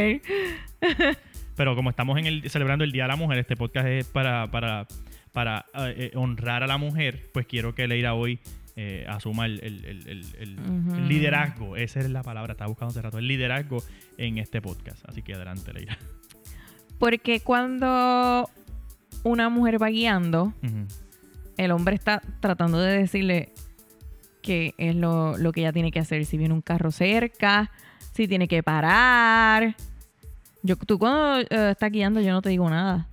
Pero 1.56 1.76
como 1.76 1.90
estamos 1.90 2.18
en 2.20 2.26
el, 2.26 2.50
celebrando 2.50 2.84
el 2.84 2.92
Día 2.92 3.04
de 3.04 3.08
la 3.10 3.16
Mujer, 3.16 3.38
este 3.40 3.56
podcast 3.56 3.88
es 3.88 4.06
para, 4.08 4.50
para, 4.52 4.86
para 5.32 5.66
eh, 5.76 5.94
eh, 5.98 6.12
honrar 6.16 6.64
a 6.64 6.68
la 6.68 6.78
mujer, 6.78 7.30
pues 7.34 7.46
quiero 7.46 7.74
que 7.76 7.88
Leira 7.88 8.14
hoy 8.14 8.40
eh, 8.76 9.06
asuma 9.08 9.46
el, 9.46 9.60
el- 9.64 9.86
el- 9.86 10.08
el- 10.10 10.26
el- 10.40 10.60
Ujú. 10.60 10.96
el 10.96 11.08
liderazgo. 11.08 11.76
Esa 11.78 12.00
es 12.00 12.10
la 12.10 12.24
palabra, 12.24 12.54
estaba 12.54 12.68
buscando 12.70 12.92
hace 12.92 13.02
rato. 13.02 13.18
El 13.20 13.28
liderazgo 13.28 13.84
en 14.18 14.38
este 14.40 14.62
podcast. 14.62 15.08
Así 15.08 15.22
que 15.22 15.34
adelante, 15.36 15.72
Leira. 15.74 15.98
Porque 17.02 17.40
cuando 17.40 18.48
una 19.24 19.50
mujer 19.50 19.82
va 19.82 19.88
guiando, 19.88 20.54
el 21.58 21.72
hombre 21.72 21.96
está 21.96 22.22
tratando 22.40 22.80
de 22.80 22.96
decirle 22.96 23.50
que 24.44 24.76
es 24.78 24.96
lo, 24.96 25.36
lo 25.36 25.52
que 25.52 25.62
ella 25.62 25.74
tiene 25.74 25.92
que 25.92 25.98
hacer. 25.98 26.24
Si 26.26 26.38
viene 26.38 26.54
un 26.54 26.62
carro 26.62 26.92
cerca, 26.92 27.72
si 28.14 28.28
tiene 28.28 28.48
que 28.48 28.62
parar. 28.62 29.76
Yo, 30.62 30.76
tú 30.76 31.00
cuando 31.00 31.40
eh, 31.40 31.72
estás 31.72 31.92
guiando, 31.92 32.22
yo 32.22 32.34
no 32.34 32.44
te 32.44 32.50
digo 32.50 32.70
nada. 32.70 33.08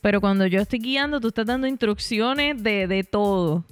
Pero 0.00 0.22
cuando 0.22 0.46
yo 0.46 0.62
estoy 0.62 0.78
guiando, 0.78 1.20
tú 1.20 1.28
estás 1.28 1.44
dando 1.44 1.66
instrucciones 1.66 2.62
de, 2.62 2.86
de 2.86 3.04
todo. 3.04 3.66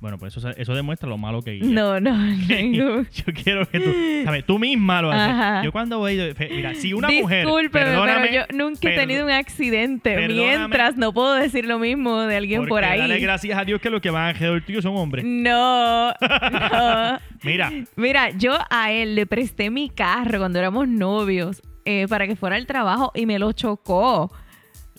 Bueno, 0.00 0.16
pues 0.16 0.36
eso, 0.36 0.48
eso 0.50 0.74
demuestra 0.74 1.08
lo 1.08 1.18
malo 1.18 1.42
que 1.42 1.52
guía. 1.52 1.64
No, 1.64 1.98
no, 1.98 2.16
tengo. 2.48 3.02
Yo 3.12 3.24
quiero 3.34 3.68
que 3.68 3.80
tú, 3.80 3.92
¿sabes? 4.24 4.44
Tú 4.46 4.58
misma 4.58 5.02
lo 5.02 5.10
haces. 5.10 5.34
Ajá. 5.34 5.64
Yo 5.64 5.72
cuando 5.72 5.98
voy, 5.98 6.34
mira, 6.50 6.74
si 6.74 6.92
una 6.92 7.08
mujer, 7.10 7.46
perdóname, 7.70 8.28
pero 8.28 8.34
yo 8.34 8.56
nunca 8.56 8.90
he 8.90 8.94
tenido 8.94 9.24
un 9.24 9.30
accidente. 9.30 10.28
Mientras 10.28 10.96
no 10.96 11.12
puedo 11.12 11.34
decir 11.34 11.64
lo 11.66 11.78
mismo 11.78 12.20
de 12.20 12.36
alguien 12.36 12.66
por 12.66 12.84
ahí. 12.84 13.00
Dale 13.00 13.18
gracias 13.18 13.58
a 13.58 13.64
Dios 13.64 13.80
que 13.80 13.90
los 13.90 14.00
que 14.00 14.10
van 14.10 14.28
alrededor 14.28 14.62
tuyo 14.62 14.82
son 14.82 14.96
hombres. 14.96 15.24
No, 15.24 16.08
no. 16.10 17.18
Mira, 17.42 17.70
Mira, 17.96 18.30
yo 18.30 18.52
a 18.70 18.92
él 18.92 19.14
le 19.14 19.26
presté 19.26 19.70
mi 19.70 19.90
carro 19.90 20.38
cuando 20.38 20.58
éramos 20.58 20.88
novios 20.88 21.62
eh, 21.84 22.06
para 22.08 22.26
que 22.26 22.36
fuera 22.36 22.56
al 22.56 22.66
trabajo 22.66 23.12
y 23.14 23.26
me 23.26 23.38
lo 23.38 23.52
chocó. 23.52 24.32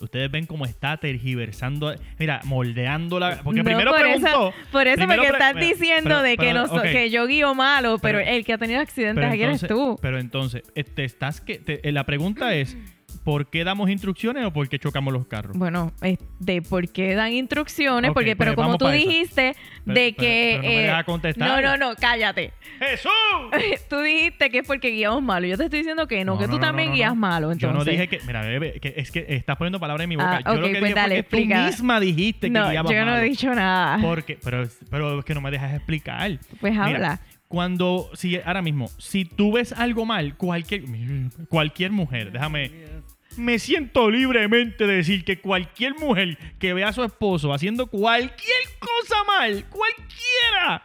Ustedes 0.02 0.30
ven 0.32 0.46
cómo 0.46 0.66
está 0.66 0.98
tergiversando, 0.98 1.94
mira, 2.18 2.42
moldeándola, 2.46 3.42
porque 3.44 3.60
No, 3.60 3.64
primero 3.66 3.92
por 3.92 4.00
preguntó. 4.02 4.28
Eso, 4.28 4.54
por 4.72 4.88
eso 4.88 5.06
porque 5.08 5.28
estás 5.28 5.56
diciendo 5.56 6.10
pero- 6.10 6.22
de 6.22 6.32
que, 6.32 6.38
pero, 6.38 6.68
no 6.68 6.82
que 6.82 7.10
yo 7.10 7.28
guío 7.28 7.54
malo, 7.56 7.98
pero, 8.00 8.20
Pero- 8.20 8.30
el 8.32 8.46
que 8.46 8.54
ha 8.54 8.58
tenido 8.58 8.80
accidentes 8.82 9.26
aquí 9.26 9.44
eres 9.44 9.62
tú. 9.68 9.98
pero 10.02 10.20
entonces, 10.20 10.64
este, 10.76 11.04
estás 11.06 11.42
que, 11.42 11.60
te- 11.60 11.88
eh, 11.88 11.92
la 11.92 12.06
pregunta 12.06 12.54
es, 12.54 12.78
¿por 13.30 13.46
qué 13.46 13.64
damos 13.64 13.92
instrucciones 13.92 14.44
o 14.44 14.52
por 14.52 14.68
qué 14.70 14.80
chocamos 14.80 15.14
los 15.14 15.28
carros? 15.28 15.56
Bueno, 15.56 15.94
de 16.40 16.64
por 16.64 16.90
qué 16.90 17.14
dan 17.14 17.32
instrucciones, 17.32 18.10
porque, 18.12 18.36
pues 18.36 18.38
pero 18.48 18.56
como 18.56 18.70
vamos 18.70 18.80
tú 18.80 18.88
dijiste 18.88 19.54
Pero- 19.86 19.94
de 20.00 20.16
pero- 20.18 20.18
que... 20.18 20.58
pero 20.64 20.88
no 20.88 20.94
me 20.96 21.00
eh, 21.00 21.04
contestar. 21.06 21.48
no, 21.64 21.78
no, 21.78 21.78
no, 21.78 21.96
cállate. 21.96 22.54
¡Jesús! 22.80 23.12
tú 23.90 24.00
dijiste 24.02 24.50
que 24.50 24.58
es 24.58 24.68
porque 24.68 24.90
guiamos 24.90 25.22
malo. 25.22 25.46
Yo 25.46 25.58
te 25.58 25.66
estoy 25.66 25.80
diciendo 25.82 26.08
que 26.08 26.26
no, 26.26 26.40
que 26.40 26.46
tú 26.48 26.54
no, 26.54 26.60
también 26.60 26.90
no, 26.90 26.96
guías 26.96 27.16
malo. 27.16 27.52
Entonces. 27.52 27.70
Yo 27.70 27.72
no 27.72 27.86
dije 27.86 28.08
que, 28.08 28.20
mira, 28.26 28.42
bebé, 28.42 28.80
que 28.80 28.96
es 28.98 29.12
que 29.12 29.28
estás 29.30 29.58
poniendo 29.58 29.80
palabras 29.80 30.06
en 30.06 30.10
mi 30.10 30.16
boca. 30.16 30.38
Ah, 30.38 30.42
yo 30.48 30.52
ok, 30.54 30.58
lo 30.58 30.66
que 30.66 30.72
pues 30.80 30.82
dije 30.82 30.94
dale, 30.96 31.24
tú 31.24 31.38
misma 31.38 32.00
dijiste 32.00 32.48
que 32.48 32.52
No, 32.52 32.68
guiabas 32.72 32.92
yo 32.92 33.00
no 33.02 33.12
malo. 33.12 33.22
he 33.22 33.26
dicho 33.30 33.54
nada. 33.54 34.00
Porque, 34.02 34.40
pero, 34.44 34.68
pero 34.90 35.20
es 35.20 35.26
que 35.26 35.36
no 35.36 35.42
me 35.42 35.52
dejas 35.52 35.76
explicar. 35.76 36.40
Pues 36.60 36.74
Mira, 36.74 36.86
habla. 36.86 37.20
Cuando, 37.48 38.12
si 38.14 38.38
ahora 38.38 38.62
mismo, 38.62 38.90
si 39.00 39.26
tú 39.26 39.54
ves 39.54 39.74
algo 39.74 40.06
mal, 40.06 40.36
cualquier, 40.38 40.84
cualquier 41.50 41.92
mujer, 41.92 42.32
déjame, 42.32 42.72
me 43.38 43.60
siento 43.60 44.10
libremente 44.10 44.88
de 44.88 44.98
decir 44.98 45.24
que 45.24 45.40
cualquier 45.40 45.96
mujer 45.96 46.38
que 46.60 46.74
vea 46.74 46.90
a 46.90 46.94
su 46.94 47.04
esposo 47.04 47.54
haciendo 47.54 47.88
cualquier 47.88 48.64
cosa 48.80 49.24
mal, 49.26 49.66
cualquiera, 49.70 50.84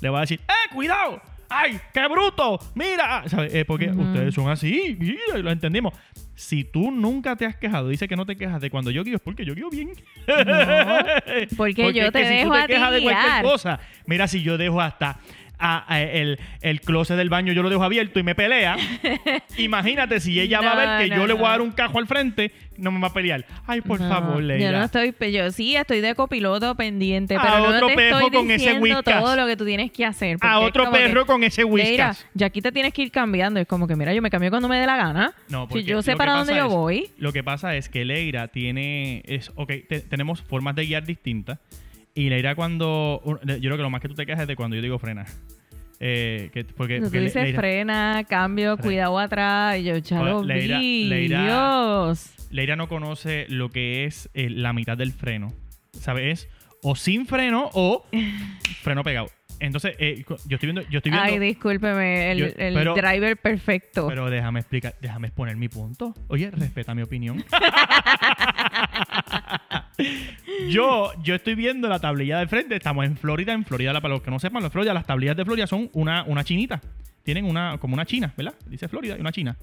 le 0.00 0.08
va 0.08 0.18
a 0.18 0.20
decir, 0.22 0.40
¡eh, 0.48 0.74
cuidado! 0.74 1.20
¡Ay, 1.54 1.78
qué 1.92 2.08
bruto! 2.08 2.58
¡Mira! 2.74 3.28
¿Sabes? 3.28 3.54
Eh, 3.54 3.64
porque 3.66 3.90
ustedes 3.90 4.34
son 4.34 4.48
así, 4.48 4.96
y 4.98 5.42
lo 5.42 5.50
entendimos. 5.50 5.92
Si 6.34 6.64
tú 6.64 6.90
nunca 6.90 7.36
te 7.36 7.44
has 7.44 7.56
quejado, 7.56 7.88
dice 7.88 8.08
que 8.08 8.16
no 8.16 8.24
te 8.24 8.36
quejas 8.36 8.60
de 8.60 8.70
cuando 8.70 8.90
yo 8.90 9.04
guío, 9.04 9.16
es 9.16 9.20
porque 9.22 9.44
yo 9.44 9.54
guío 9.54 9.68
bien. 9.68 9.90
porque 11.58 11.92
yo 11.92 12.10
te 12.10 12.20
que 12.22 12.26
si 12.26 12.44
tú 12.44 12.50
dejo 12.50 12.52
te 12.54 12.58
a 12.58 12.66
quejas 12.66 12.92
de 12.92 13.02
cualquier 13.02 13.42
cosa, 13.42 13.80
mira 14.06 14.26
si 14.28 14.42
yo 14.42 14.56
dejo 14.56 14.80
hasta 14.80 15.20
a- 15.62 15.84
a 15.94 16.02
el, 16.02 16.38
el 16.60 16.80
closet 16.80 17.16
del 17.16 17.30
baño, 17.30 17.52
yo 17.52 17.62
lo 17.62 17.70
dejo 17.70 17.84
abierto 17.84 18.18
y 18.18 18.22
me 18.24 18.34
pelea. 18.34 18.76
Imagínate 19.58 20.20
si 20.20 20.40
ella 20.40 20.60
va 20.60 20.72
a 20.72 20.98
ver 20.98 21.08
que 21.08 21.14
no, 21.14 21.22
yo 21.22 21.26
le 21.26 21.34
voy 21.34 21.46
a 21.46 21.50
dar 21.50 21.60
un 21.60 21.70
cajo 21.72 21.98
al 21.98 22.06
frente, 22.06 22.52
no 22.78 22.90
me 22.90 23.00
va 23.00 23.08
a 23.08 23.12
pelear. 23.12 23.44
Ay, 23.66 23.80
por 23.80 23.98
favor, 23.98 24.42
Leila. 24.42 24.70
Yo 24.72 24.78
no 24.78 24.84
estoy, 24.84 25.14
yo 25.32 25.50
sí 25.52 25.76
estoy 25.76 26.00
de 26.00 26.14
copiloto 26.14 26.74
pendiente, 26.74 27.36
A 27.36 27.42
pero 27.42 27.58
no 27.58 27.64
otro 27.76 27.86
te 27.88 27.94
perro 27.94 28.16
estoy 28.18 28.30
con 28.32 28.50
ese 28.50 28.72
Whiskas. 28.78 29.04
todo 29.22 29.36
lo 29.36 29.46
que 29.46 29.56
tú 29.56 29.64
tienes 29.64 29.92
que 29.92 30.04
hacer. 30.04 30.38
porque 30.38 30.52
a 30.54 30.58
otro 30.60 30.84
que, 30.90 30.98
perro 30.98 31.26
con 31.26 31.44
ese 31.44 31.64
whiskas. 31.64 32.26
ya 32.34 32.46
aquí 32.46 32.60
te 32.60 32.72
tienes 32.72 32.92
que 32.92 33.02
ir 33.02 33.10
cambiando. 33.10 33.60
Es 33.60 33.66
como 33.66 33.86
que, 33.86 33.94
mira, 33.96 34.12
yo 34.14 34.22
me 34.22 34.30
cambio 34.30 34.50
cuando 34.50 34.68
me 34.68 34.78
dé 34.78 34.86
la 34.86 34.96
gana. 34.96 35.32
No, 35.48 35.62
si 35.64 35.68
porque 35.68 35.84
yo 35.84 36.02
sé 36.02 36.16
para 36.16 36.32
dónde 36.34 36.56
yo 36.56 36.68
voy. 36.68 37.10
Lo 37.18 37.32
que 37.32 37.44
pasa 37.44 37.76
es 37.76 37.88
que 37.88 38.04
Leira 38.04 38.48
tiene. 38.48 39.22
Es, 39.26 39.52
ok, 39.54 39.70
te- 39.88 40.00
tenemos 40.00 40.42
formas 40.42 40.74
de 40.74 40.86
guiar 40.86 41.04
distintas. 41.04 41.58
Y 42.14 42.28
Leira, 42.28 42.54
cuando. 42.54 43.22
Yo 43.24 43.58
creo 43.60 43.76
que 43.76 43.82
lo 43.82 43.90
más 43.90 44.00
que 44.02 44.08
tú 44.08 44.14
te 44.14 44.26
quejas 44.26 44.42
es 44.42 44.48
de 44.48 44.56
cuando 44.56 44.76
yo 44.76 44.82
digo 44.82 44.98
frena. 44.98 45.24
Eh, 46.04 46.50
que, 46.52 46.64
porque, 46.64 46.96
Tú 46.98 47.04
porque 47.04 47.20
dices 47.20 47.42
Leira- 47.44 47.58
frena, 47.60 48.24
cambio, 48.28 48.72
Frena. 48.76 48.82
cuidado 48.82 49.18
atrás. 49.18 49.78
Y 49.78 49.84
yo 49.84 49.96
ya 49.98 50.18
Pues, 50.20 50.32
lo 50.32 50.42
Leira- 50.42 50.78
vi. 50.80 51.04
Leira- 51.08 51.44
Dios. 51.44 52.34
Leira 52.50 52.74
no 52.76 52.88
conoce 52.88 53.46
lo 53.48 53.70
que 53.70 54.04
es 54.04 54.28
eh, 54.34 54.50
la 54.50 54.72
mitad 54.72 54.96
del 54.98 55.12
freno. 55.12 55.52
¿Sabes? 55.92 56.48
O 56.82 56.96
sin 56.96 57.26
freno 57.26 57.70
o 57.74 58.04
freno 58.82 59.04
pegado. 59.04 59.28
Entonces, 59.60 59.94
eh, 60.00 60.24
yo 60.26 60.34
estoy 60.56 60.72
viendo. 60.72 60.82
Yo 60.90 60.98
estoy 60.98 61.12
viendo 61.12 61.22
Ay, 61.30 61.38
discúlpeme, 61.38 62.32
el, 62.32 62.38
Yo- 62.38 62.46
el 62.58 62.74
pero- 62.74 62.94
driver 62.96 63.36
perfecto. 63.36 64.08
pero 64.08 64.28
déjame 64.28 64.58
explicar, 64.58 64.96
déjame 65.00 65.28
exponer 65.28 65.56
mi 65.56 65.68
punto. 65.68 66.12
Oye, 66.26 66.50
respeta 66.50 66.94
mi 66.96 67.02
opinión. 67.02 67.44
yo, 70.68 71.12
yo 71.22 71.34
estoy 71.34 71.54
viendo 71.54 71.88
la 71.88 72.00
tablilla 72.00 72.38
del 72.38 72.48
frente. 72.48 72.76
Estamos 72.76 73.04
en 73.04 73.16
Florida. 73.16 73.52
En 73.52 73.64
Florida, 73.64 73.92
para 74.00 74.14
los 74.14 74.22
que 74.22 74.30
no 74.30 74.38
sepan, 74.38 74.64
en 74.64 74.70
Florida, 74.70 74.94
las 74.94 75.06
tablillas 75.06 75.36
de 75.36 75.44
Florida 75.44 75.66
son 75.66 75.90
una, 75.92 76.24
una 76.24 76.44
chinita. 76.44 76.80
Tienen 77.24 77.44
una, 77.44 77.78
como 77.78 77.94
una 77.94 78.04
china, 78.04 78.34
¿verdad? 78.36 78.54
Dice 78.66 78.88
Florida 78.88 79.16
y 79.16 79.20
una 79.20 79.30
china. 79.32 79.56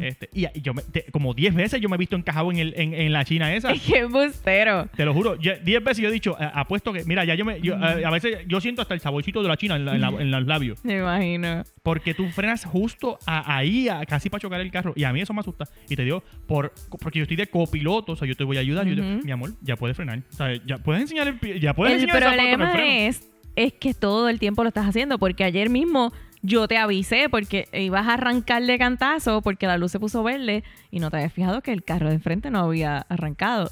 Este, 0.00 0.28
y 0.34 0.46
yo 0.60 0.74
me- 0.74 0.82
te- 0.82 1.04
como 1.10 1.32
10 1.32 1.54
veces 1.54 1.80
yo 1.80 1.88
me 1.88 1.96
he 1.96 1.98
visto 1.98 2.14
encajado 2.16 2.50
en, 2.52 2.58
el, 2.58 2.74
en, 2.76 2.92
en 2.92 3.12
la 3.12 3.24
china 3.24 3.54
esa. 3.54 3.72
Qué 3.72 4.04
bustero. 4.04 4.86
Te 4.94 5.04
lo 5.04 5.14
juro, 5.14 5.36
ya- 5.40 5.54
10 5.56 5.82
veces 5.82 6.02
yo 6.02 6.08
he 6.08 6.12
dicho, 6.12 6.36
eh, 6.38 6.50
apuesto 6.52 6.92
que, 6.92 7.04
mira, 7.04 7.24
ya 7.24 7.34
yo 7.34 7.44
me, 7.46 7.60
yo, 7.62 7.74
eh, 7.76 8.04
a 8.04 8.10
veces 8.10 8.38
yo 8.46 8.60
siento 8.60 8.82
hasta 8.82 8.92
el 8.94 9.00
saborcito 9.00 9.42
de 9.42 9.48
la 9.48 9.56
china 9.56 9.76
en, 9.76 9.84
la- 9.86 9.94
en 9.94 10.00
la- 10.02 10.08
en 10.10 10.30
los 10.30 10.46
labios. 10.46 10.84
Me 10.84 10.98
imagino. 10.98 11.64
Porque 11.82 12.12
tú 12.14 12.28
frenas 12.28 12.64
justo 12.64 13.18
a- 13.26 13.56
ahí, 13.56 13.88
a- 13.88 14.04
casi 14.04 14.28
para 14.28 14.40
chocar 14.42 14.60
el 14.60 14.70
carro. 14.70 14.92
Y 14.96 15.04
a 15.04 15.12
mí 15.12 15.20
eso 15.22 15.32
me 15.32 15.40
asusta. 15.40 15.66
Y 15.88 15.96
te 15.96 16.04
digo, 16.04 16.22
por, 16.46 16.72
porque 17.00 17.18
yo 17.20 17.22
estoy 17.22 17.36
de 17.38 17.46
copiloto, 17.46 18.12
o 18.12 18.16
sea, 18.16 18.28
yo 18.28 18.36
te 18.36 18.44
voy 18.44 18.58
a 18.58 18.60
ayudar. 18.60 18.86
Yo 18.86 18.94
te- 18.96 19.02
mi 19.24 19.30
amor, 19.30 19.52
ya 19.62 19.76
puedes 19.76 19.96
frenar. 19.96 20.18
O 20.30 20.36
sea, 20.36 20.54
ya 20.66 20.78
puedes 20.78 21.00
enseñar 21.02 21.28
el 21.28 21.40
pie- 21.40 21.60
ya 21.60 21.72
puedes 21.74 21.94
El 21.94 22.00
enseñar 22.08 22.22
problema 22.34 22.72
freno. 22.72 23.08
es, 23.08 23.26
es 23.56 23.72
que 23.72 23.94
todo 23.94 24.28
el 24.28 24.38
tiempo 24.38 24.62
lo 24.64 24.68
estás 24.68 24.86
haciendo, 24.86 25.18
porque 25.18 25.42
ayer 25.44 25.70
mismo 25.70 26.12
yo 26.46 26.68
te 26.68 26.78
avisé 26.78 27.28
porque 27.28 27.68
ibas 27.72 28.06
a 28.06 28.14
arrancar 28.14 28.64
de 28.64 28.78
cantazo 28.78 29.42
porque 29.42 29.66
la 29.66 29.76
luz 29.76 29.92
se 29.92 30.00
puso 30.00 30.22
verde 30.22 30.62
y 30.90 31.00
no 31.00 31.10
te 31.10 31.16
habías 31.16 31.32
fijado 31.32 31.60
que 31.60 31.72
el 31.72 31.82
carro 31.82 32.08
de 32.08 32.14
enfrente 32.14 32.50
no 32.50 32.60
había 32.60 32.98
arrancado. 32.98 33.70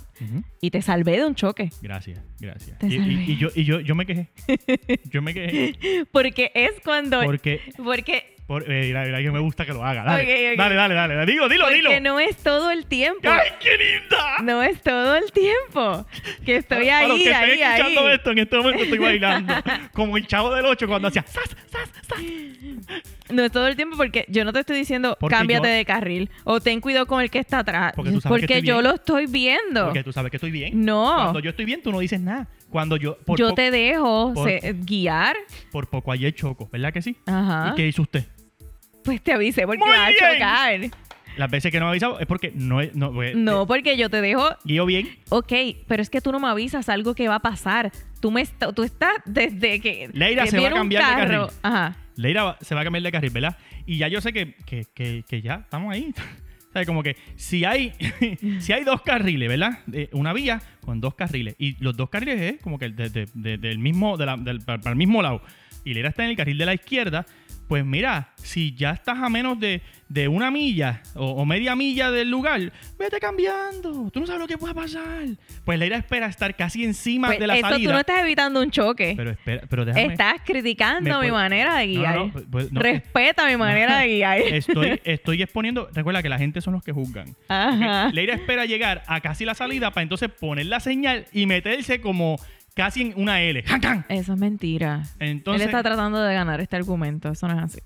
Y 0.61 0.71
te 0.71 0.81
salvé 0.83 1.19
de 1.19 1.27
un 1.27 1.35
choque. 1.35 1.71
Gracias, 1.83 2.21
gracias. 2.41 2.79
Y 2.83 3.37
yo, 3.37 3.49
y 3.55 3.65
yo, 3.65 3.81
yo 3.81 3.95
me 3.95 4.07
quejé. 4.07 4.31
Yo 5.11 5.23
me 5.23 5.35
quejé. 5.35 6.07
Porque 6.13 6.51
es 6.55 6.73
cuando... 6.83 7.23
Porque, 7.23 7.61
porque 7.77 8.34
por, 8.47 8.71
eh, 8.71 8.83
mira, 8.87 9.05
mira, 9.05 9.23
que 9.23 9.31
me 9.31 9.39
gusta 9.39 9.65
que 9.65 9.73
lo 9.73 9.83
haga. 9.85 10.05
Dale, 10.05 10.23
Ok, 10.23 10.53
ok. 10.53 10.59
dale, 10.59 10.75
dale, 10.75 10.95
dale. 10.95 11.27
Dilo, 11.27 11.49
dilo, 11.49 11.69
dilo. 11.71 11.89
porque 11.91 12.01
no 12.01 12.21
es 12.21 12.37
todo 12.37 12.71
el 12.71 12.85
tiempo. 12.87 13.29
¡Ay, 13.29 13.49
qué 13.61 13.71
linda! 13.79 14.37
No 14.43 14.63
es 14.63 14.83
todo 14.83 15.17
el 15.17 15.33
tiempo. 15.33 16.07
Que 16.45 16.57
estoy 16.57 16.87
Para 16.89 17.09
los 17.09 17.17
ahí, 17.17 17.23
que 17.25 17.31
estén 17.31 17.43
ahí, 17.45 17.61
escuchando 17.63 18.01
ahí. 18.07 18.15
esto, 18.15 18.31
en 18.33 18.39
este 18.39 18.57
momento 18.59 18.83
estoy 18.83 18.99
bailando. 18.99 19.55
como 19.95 20.17
el 20.19 20.27
chavo 20.27 20.55
del 20.55 20.67
8 20.67 20.87
cuando 20.87 21.09
hacía 21.09 21.23
¡zas, 21.23 21.57
zas, 21.71 21.91
zas! 22.07 22.19
No 23.31 23.43
es 23.43 23.51
todo 23.51 23.67
el 23.67 23.77
tiempo 23.77 23.97
porque 23.97 24.27
yo 24.29 24.45
no 24.45 24.53
te 24.53 24.61
estoy 24.61 24.77
diciendo 24.77 25.17
Porque 25.19 25.35
cámbiate 25.35 25.69
yo- 25.69 25.75
de 25.75 25.85
carril 25.87 26.31
o 26.45 26.61
ten 26.61 26.81
cuidado 26.83 27.07
con 27.07 27.23
el 27.23 27.31
que 27.31 27.39
está 27.39 27.61
atrás. 27.61 27.95
Porque 27.97 28.11
tú 28.11 28.21
sabes 28.21 28.41
que 28.43 28.47
porque 28.47 28.55
estoy 28.59 28.69
yo 28.69 28.75
bien. 28.75 28.85
lo 28.85 28.95
estoy 28.95 29.27
viendo. 29.27 29.85
Porque 29.87 30.05
tú 30.05 30.13
sabes 30.13 30.31
que 30.31 30.37
estoy 30.37 30.51
bien. 30.51 30.85
No. 30.85 31.15
Cuando 31.17 31.41
yo 31.41 31.51
estoy 31.51 31.65
bien, 31.65 31.81
tú 31.83 31.91
no 31.91 32.01
dices 32.01 32.21
nada. 32.21 32.47
Cuando 32.69 32.97
yo. 32.97 33.17
Por, 33.25 33.39
yo 33.39 33.55
te 33.55 33.71
dejo 33.71 34.35
por- 34.35 34.49
se- 34.49 34.75
guiar. 34.81 35.37
por 35.73 35.89
poco 35.89 36.13
ayer 36.13 36.35
choco, 36.35 36.69
¿verdad 36.71 36.93
que 36.93 37.01
sí? 37.01 37.17
Ajá. 37.27 37.71
¿Y 37.73 37.77
qué 37.77 37.87
hizo 37.87 38.03
usted? 38.03 38.25
Pues 39.05 39.21
te 39.23 39.33
avisé 39.33 39.67
porque 39.67 39.79
Muy 39.85 39.91
vas 39.91 39.99
a 40.01 40.11
bien. 40.11 40.33
chocar. 40.91 41.01
Las 41.37 41.51
veces 41.51 41.73
que 41.73 41.81
no 41.81 41.87
me 41.87 41.91
avisado 41.91 42.21
es 42.21 42.27
porque 42.27 42.53
no. 42.55 42.81
es- 42.81 42.95
no, 42.95 43.21
eh, 43.23 43.33
No, 43.35 43.63
eh, 43.63 43.67
porque 43.67 43.97
yo 43.97 44.09
te 44.09 44.21
dejo. 44.21 44.49
guío 44.65 44.87
bien. 44.87 45.09
Ok, 45.31 45.53
pero 45.89 46.01
es 46.03 46.09
que 46.11 46.21
tú 46.21 46.31
no 46.31 46.39
me 46.39 46.47
avisas 46.49 46.89
algo 46.89 47.15
que 47.15 47.27
va 47.29 47.37
a 47.37 47.41
pasar. 47.43 47.91
Tú 48.21 48.31
me 48.31 48.41
est- 48.43 48.55
tú 48.75 48.83
estás 48.85 49.15
desde 49.27 49.81
que. 49.81 50.11
Leira 50.13 50.45
que 50.45 50.51
se 50.51 50.61
va 50.61 50.69
a 50.69 50.73
cambiar 50.73 51.05
de 51.05 51.23
carril. 51.23 51.47
Ajá. 51.63 51.97
Leira 52.17 52.45
va- 52.45 52.59
se 52.61 52.75
va 52.77 52.83
a 52.83 52.85
cambiar 52.85 53.03
de 53.03 53.11
carril, 53.13 53.31
¿verdad? 53.31 53.59
Y 53.85 53.99
ya 53.99 54.07
yo 54.09 54.21
sé 54.21 54.33
que, 54.33 54.55
que, 54.65 54.87
que, 54.95 55.25
que 55.29 55.43
ya 55.43 55.55
estamos 55.65 55.93
ahí. 55.93 56.15
¿Sabes? 56.73 56.87
Como 56.87 57.03
que 57.03 57.17
si 57.37 57.65
hay, 57.65 57.93
si 58.61 58.73
hay 58.73 58.85
dos 58.85 59.03
carriles, 59.03 59.49
¿verdad? 59.49 59.81
De 59.87 60.09
una 60.13 60.33
vía 60.33 60.61
con 60.85 61.01
dos 61.01 61.15
carriles. 61.15 61.57
Y 61.59 61.77
los 61.83 61.97
dos 61.97 62.11
carriles 62.11 62.41
es 62.41 62.61
como 62.63 62.79
que 62.79 62.89
de- 62.91 63.11
de- 63.11 63.29
de- 63.35 63.59
del 63.59 63.79
mismo, 63.81 64.17
de 64.17 64.27
la- 64.27 64.37
del, 64.37 64.61
para 64.61 64.91
el 64.91 64.97
mismo 64.97 65.21
lado. 65.23 65.43
Y 65.85 65.95
Leira 65.95 66.09
está 66.11 66.23
en 66.25 66.31
el 66.31 66.37
carril 66.37 66.59
de 66.59 66.67
la 66.67 66.75
izquierda. 66.75 67.27
Pues 67.69 67.85
mira, 67.85 68.29
si 68.37 68.75
ya 68.75 68.91
estás 68.91 69.19
a 69.19 69.29
menos 69.31 69.59
de, 69.59 69.81
de 70.11 70.29
una 70.29 70.51
milla 70.51 71.03
o, 71.15 71.27
o 71.31 71.47
media 71.47 71.75
milla 71.75 72.11
del 72.11 72.31
lugar, 72.31 72.61
vete 72.99 73.19
cambiando. 73.19 74.11
Tú 74.13 74.21
no 74.21 74.27
sabes 74.27 74.41
lo 74.43 74.47
que 74.47 74.59
pueda 74.59 74.75
pasar. 74.75 75.25
Pues 75.65 75.79
Leira 75.79 75.97
espera 75.97 76.27
estar 76.27 76.55
casi 76.57 76.85
encima 76.85 77.29
Pues 77.29 77.39
de 77.41 77.47
la 77.47 77.57
eso 77.57 77.69
salida. 77.71 77.89
tú 77.89 77.93
no 77.95 77.99
estás 78.01 78.21
evitando 78.23 78.61
un 78.61 78.71
choque. 78.71 79.15
Pero 79.17 79.31
espera, 79.31 79.63
pero 79.69 79.85
déjame. 79.87 80.13
Estás 80.13 80.43
criticando 80.45 81.01
¿Me 81.01 81.11
mi 81.11 81.17
puede- 81.17 81.33
manera 81.33 81.79
de 81.79 81.87
no, 81.87 82.01
guiar. 82.01 82.17
no, 82.17 82.33
pues- 82.33 82.45
pues, 82.51 82.73
no. 82.73 82.81
Respeta 82.81 83.47
mi 83.49 83.57
manera 83.57 83.99
de 84.01 84.09
guiar. 84.09 84.39
Estoy, 84.43 85.01
estoy 85.05 85.43
exponiendo. 85.43 85.89
Recuerda 85.95 86.23
que 86.23 86.29
la 86.29 86.39
gente 86.39 86.61
son 86.61 86.75
los 86.75 86.83
que 86.85 86.93
juzgan. 86.93 87.35
Ajá. 87.49 88.11
Espera 88.15 88.67
llegar 88.67 89.03
a 89.07 89.21
casi 89.21 89.45
la 89.47 89.55
salida 89.55 89.91
para 89.91 90.03
entonces 90.03 90.29
poner 90.29 90.67
la 90.67 90.81
señal 90.81 91.27
y 91.33 91.47
meterse 91.47 92.01
como 92.01 92.37
casi 92.75 93.03
en 93.03 93.13
una 93.17 93.41
L. 93.43 93.63
¡Jan, 93.63 93.81
can! 93.81 94.05
Eso 94.09 94.33
es 94.35 94.39
mentira. 94.39 95.03
Entonces, 95.19 95.63
Él 95.63 95.69
está 95.69 95.83
tratando 95.83 96.23
de 96.23 96.35
ganar 96.35 96.61
este 96.61 96.77
argumento. 96.77 97.31
Eso 97.31 97.47
no 97.49 97.57
es 97.59 97.65
así. 97.65 97.79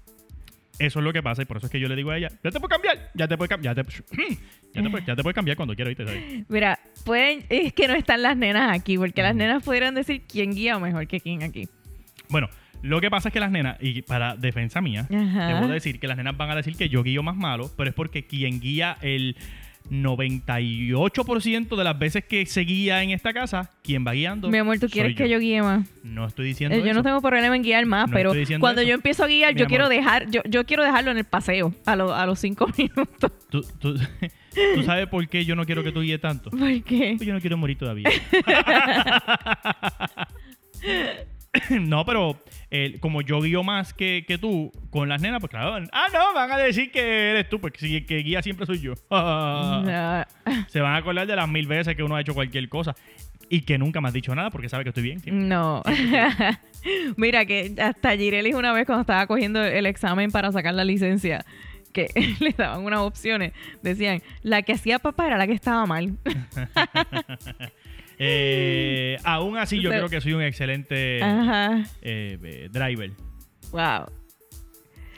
eso 0.78 0.98
es 1.00 1.04
lo 1.04 1.12
que 1.12 1.22
pasa 1.22 1.42
y 1.42 1.44
por 1.44 1.56
eso 1.58 1.66
es 1.66 1.72
que 1.72 1.80
yo 1.80 1.88
le 1.88 1.96
digo 1.96 2.10
a 2.10 2.16
ella, 2.18 2.28
ya 2.42 2.50
te 2.50 2.60
puedes 2.60 2.68
cambiar, 2.70 3.10
ya 3.14 3.26
te 3.28 3.36
puedes 3.36 3.48
cambiar, 3.50 3.74
ya 3.76 3.82
te, 3.82 3.90
ya 4.74 4.82
te, 4.82 4.90
puedes- 4.90 5.06
ya 5.06 5.16
te 5.16 5.22
puedes 5.22 5.34
cambiar 5.34 5.56
cuando 5.56 5.74
quieras, 5.74 5.90
¿viste? 5.96 6.04
¿sabes? 6.06 6.44
Mira, 6.48 6.78
pueden, 7.04 7.44
es 7.48 7.72
que 7.72 7.88
no 7.88 7.94
están 7.94 8.22
las 8.22 8.36
nenas 8.36 8.70
aquí, 8.76 8.96
porque 8.96 9.22
las 9.22 9.34
nenas 9.34 9.62
pudieran 9.62 9.94
decir 9.94 10.22
quién 10.28 10.52
guía 10.52 10.78
mejor 10.78 11.06
que 11.08 11.20
quién 11.20 11.42
aquí. 11.42 11.68
Bueno, 12.28 12.48
lo 12.82 13.00
que 13.00 13.10
pasa 13.10 13.28
es 13.30 13.32
que 13.32 13.40
las 13.40 13.50
nenas, 13.50 13.76
y 13.80 14.02
para 14.02 14.36
defensa 14.36 14.80
mía, 14.80 15.08
Ajá. 15.12 15.48
debo 15.48 15.66
decir 15.66 15.98
que 15.98 16.06
las 16.06 16.16
nenas 16.16 16.36
van 16.36 16.50
a 16.50 16.54
decir 16.54 16.76
que 16.76 16.88
yo 16.88 17.02
guío 17.02 17.24
más 17.24 17.34
malo, 17.34 17.70
pero 17.76 17.90
es 17.90 17.94
porque 17.94 18.26
quien 18.26 18.60
guía 18.60 18.96
el 19.02 19.34
98% 19.90 21.76
de 21.76 21.84
las 21.84 21.98
veces 21.98 22.24
que 22.24 22.44
se 22.46 22.60
guía 22.62 23.02
en 23.02 23.10
esta 23.10 23.32
casa, 23.32 23.70
quien 23.82 24.06
va 24.06 24.12
guiando. 24.12 24.48
Mi 24.48 24.58
amor, 24.58 24.78
¿tú 24.78 24.88
quieres 24.88 25.16
que 25.16 25.28
yo 25.28 25.38
guíe 25.38 25.62
más? 25.62 25.86
No 26.02 26.26
estoy 26.26 26.46
diciendo 26.46 26.76
Eh, 26.76 26.80
yo 26.80 26.86
eso. 26.86 26.94
no 26.94 27.02
tengo 27.02 27.20
problema 27.22 27.56
en 27.56 27.62
guiar 27.62 27.86
más, 27.86 28.08
No 28.08 28.14
pero 28.14 28.32
cuando 28.60 28.80
eso. 28.82 28.88
yo 28.88 28.94
empiezo 28.94 29.24
a 29.24 29.26
guiar, 29.26 29.54
Mi 29.54 29.60
yo 29.60 29.64
amor. 29.64 29.68
quiero 29.70 29.88
dejar, 29.88 30.30
yo, 30.30 30.42
yo 30.48 30.64
quiero 30.66 30.84
dejarlo 30.84 31.10
en 31.10 31.18
el 31.18 31.24
paseo 31.24 31.74
a, 31.86 31.96
lo- 31.96 32.14
a 32.14 32.26
los 32.26 32.38
cinco 32.38 32.68
minutos. 32.78 33.32
¿Tú, 33.50 33.62
tú, 33.78 33.94
tú 34.74 34.82
sabes 34.84 35.06
por 35.08 35.26
qué 35.28 35.44
yo 35.44 35.56
no 35.56 35.64
quiero 35.64 35.82
que 35.82 35.92
tú 35.92 36.02
guíes 36.02 36.20
tanto? 36.20 36.50
¿Por 36.50 36.82
qué? 36.82 37.16
Yo 37.20 37.32
no 37.32 37.40
quiero 37.40 37.56
morir 37.56 37.78
todavía. 37.78 38.10
no, 41.80 42.04
pero 42.04 42.38
como 43.00 43.22
yo 43.22 43.40
guío 43.40 43.62
más 43.62 43.94
que, 43.94 44.24
que 44.26 44.36
tú 44.38 44.72
con 44.90 45.08
las 45.08 45.22
nenas, 45.22 45.40
pues 45.40 45.50
claro, 45.50 45.86
ah, 45.92 46.06
no, 46.12 46.34
van 46.34 46.52
a 46.52 46.58
decir 46.58 46.90
que 46.90 47.30
eres 47.30 47.48
tú, 47.48 47.60
porque 47.60 47.78
si 47.78 47.96
el 47.96 48.06
que 48.06 48.18
guía 48.18 48.42
siempre 48.42 48.66
soy 48.66 48.80
yo. 48.80 48.94
Se 50.68 50.80
van 50.80 50.94
a 50.94 50.96
acordar 50.96 51.26
de 51.26 51.36
las 51.36 51.48
mil 51.48 51.66
veces 51.66 51.96
que 51.96 52.02
uno 52.02 52.16
ha 52.16 52.20
hecho 52.20 52.34
cualquier 52.34 52.68
cosa 52.68 52.94
y 53.48 53.62
que 53.62 53.78
nunca 53.78 54.00
me 54.00 54.08
has 54.08 54.14
dicho 54.14 54.34
nada 54.34 54.50
porque 54.50 54.68
sabe 54.68 54.84
que 54.84 54.90
estoy 54.90 55.02
bien. 55.02 55.20
siempre. 55.20 55.46
No. 55.46 55.82
Mira 57.16 57.46
que 57.46 57.74
hasta 57.80 58.16
Girelis 58.16 58.54
una 58.54 58.72
vez 58.72 58.86
cuando 58.86 59.00
estaba 59.02 59.26
cogiendo 59.26 59.64
el 59.64 59.86
examen 59.86 60.30
para 60.30 60.52
sacar 60.52 60.74
la 60.74 60.84
licencia, 60.84 61.44
que 61.92 62.08
le 62.40 62.52
daban 62.52 62.84
unas 62.84 63.00
opciones, 63.00 63.52
decían, 63.82 64.22
la 64.42 64.62
que 64.62 64.72
hacía 64.72 64.98
papá 64.98 65.26
era 65.26 65.38
la 65.38 65.46
que 65.46 65.54
estaba 65.54 65.86
mal. 65.86 66.18
Eh, 68.18 69.16
aún 69.24 69.56
así, 69.56 69.80
yo 69.80 69.90
creo 69.90 70.08
que 70.08 70.20
soy 70.20 70.32
un 70.32 70.42
excelente 70.42 71.20
eh, 71.20 71.84
eh, 72.02 72.68
driver. 72.70 73.10
Wow. 73.70 74.06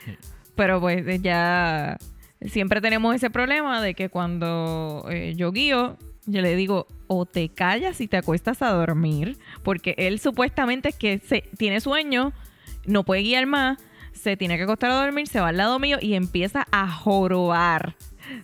Sí. 0.05 0.17
Pero 0.55 0.81
pues 0.81 1.07
eh, 1.07 1.19
ya 1.21 1.97
siempre 2.43 2.81
tenemos 2.81 3.15
ese 3.15 3.31
problema 3.31 3.83
de 3.83 3.95
que 3.95 4.09
cuando 4.09 5.07
eh, 5.11 5.35
yo 5.37 5.53
guío, 5.53 5.97
yo 6.27 6.43
le 6.43 6.57
digo, 6.57 6.87
o 7.07 7.27
te 7.27 7.49
callas 7.49 8.01
y 8.01 8.09
te 8.09 8.17
acuestas 8.17 8.63
a 8.63 8.73
dormir, 8.73 9.39
porque 9.63 9.95
él 9.99 10.19
supuestamente 10.19 10.91
es 10.91 10.97
que 10.97 11.19
se, 11.19 11.43
tiene 11.57 11.81
sueño, 11.81 12.33
no 12.87 13.05
puede 13.05 13.23
guiar 13.23 13.47
más, 13.47 13.79
se 14.13 14.37
tiene 14.37 14.57
que 14.57 14.65
acostar 14.65 14.91
a 14.91 15.03
dormir, 15.03 15.27
se 15.29 15.41
va 15.41 15.49
al 15.49 15.57
lado 15.57 15.79
mío 15.79 15.99
y 16.01 16.15
empieza 16.15 16.67
a 16.71 16.91
jorobar. 16.91 17.97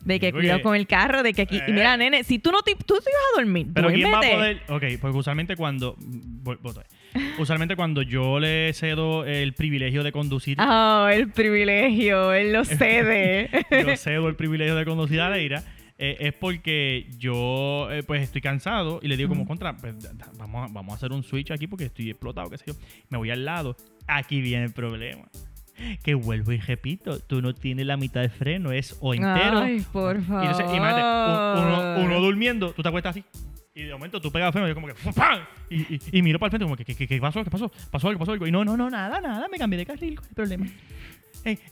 De 0.05 0.21
que 0.21 0.33
cuidado 0.33 0.63
con 0.63 0.75
el 0.77 0.87
carro, 0.87 1.23
de 1.23 1.33
que 1.33 1.43
aquí. 1.43 1.61
Y 1.67 1.73
mira, 1.73 1.95
Eh. 1.95 1.99
nene, 1.99 2.25
si 2.25 2.39
tú 2.39 2.51
no 2.53 2.63
te, 2.63 2.75
tú 2.75 2.95
te 2.95 3.11
ibas 3.11 3.23
a 3.35 3.41
dormir, 3.41 3.67
Pero 3.75 3.89
¿quién 3.91 4.13
va 4.13 4.19
a 4.19 4.23
duérmete. 4.27 4.61
poder? 4.71 4.95
Ok, 4.95 5.01
porque 5.01 5.17
usualmente 5.19 5.57
cuando... 5.57 5.97
voy- 5.99 6.59
voy 6.63 6.71
otra 6.71 6.83
vez. 6.85 6.93
Usualmente 7.39 7.77
cuando 7.77 8.03
yo 8.03 8.39
le 8.41 8.73
cedo 8.75 9.25
el 9.25 9.55
privilegio 9.55 10.03
de 10.03 10.13
conducir, 10.13 10.57
Ah, 10.61 11.11
el 11.13 11.31
privilegio, 11.31 12.33
él 12.33 12.53
lo 12.53 12.65
cede. 12.65 13.51
yo 13.71 13.97
cedo 13.97 14.29
el 14.29 14.37
privilegio 14.37 14.75
de 14.77 14.85
conducir 14.85 15.21
a 15.21 15.31
Leira, 15.31 15.63
eh, 15.99 16.17
es 16.21 16.35
porque 16.35 17.07
yo 17.19 17.89
eh, 17.91 18.03
pues 18.03 18.23
estoy 18.23 18.43
cansado 18.43 19.01
y 19.03 19.09
le 19.09 19.17
digo 19.17 19.31
como 19.31 19.47
contra, 19.47 19.77
pues, 19.79 19.99
da- 20.03 20.13
da- 20.13 20.31
vamos, 20.37 20.69
a, 20.69 20.73
vamos 20.73 20.93
a 20.93 20.97
hacer 20.97 21.11
un 21.13 21.23
switch 21.23 21.51
aquí 21.53 21.67
porque 21.67 21.85
estoy 21.87 22.11
explotado, 22.11 22.51
qué 22.51 22.59
sé 22.59 22.65
yo. 22.67 22.75
Me 23.09 23.17
voy 23.17 23.31
al 23.31 23.45
lado. 23.47 23.77
Aquí 24.07 24.41
viene 24.43 24.65
el 24.65 24.73
problema. 24.73 25.25
Que 26.03 26.15
vuelvo 26.15 26.53
y 26.53 26.59
repito, 26.59 27.21
tú 27.21 27.43
no 27.43 27.55
tienes 27.55 27.87
la 27.87 27.97
mitad 27.97 28.21
de 28.23 28.29
freno, 28.29 28.73
es 28.73 28.97
o 29.01 29.15
entero. 29.15 29.59
Ay, 29.59 29.85
por 29.93 30.17
Y 30.19 30.23
favor. 30.23 30.45
entonces, 30.45 30.67
imagínate, 30.77 31.03
un- 31.61 31.67
uno, 31.67 31.95
uno 32.05 32.21
durmiendo, 32.21 32.71
tú 32.73 32.83
te 32.83 32.89
acuestas 32.89 33.11
así. 33.17 33.25
Y 33.75 33.83
de 33.83 33.93
momento 33.93 34.21
tú 34.21 34.33
pegas 34.33 34.47
el 34.47 34.53
freno 34.53 34.69
yo 34.69 34.75
como 34.75 34.87
que 34.87 34.95
¡pam! 35.15 35.41
Y, 35.69 35.83
y, 35.95 36.01
y 36.13 36.23
miro 36.23 36.39
para 36.39 36.47
el 36.47 36.51
frente 36.53 36.65
como 36.65 36.77
que 36.77 36.85
¿qué, 36.85 37.21
pasó? 37.21 37.45
¿Qué 37.45 37.51
pasó? 37.51 37.71
¿Pasó 37.91 38.09
algo? 38.09 38.19
¿Pasó 38.21 38.33
algo? 38.33 38.47
Y 38.47 38.51
no, 38.51 38.65
no, 38.65 38.75
no, 38.77 38.89
nada, 38.89 39.21
nada, 39.21 39.47
me 39.51 39.59
cambié 39.59 39.79
de 39.79 39.85
carril, 39.87 40.15
¿cuál 40.17 40.25
es 40.25 40.31
el 40.31 40.35
problema? 40.35 40.67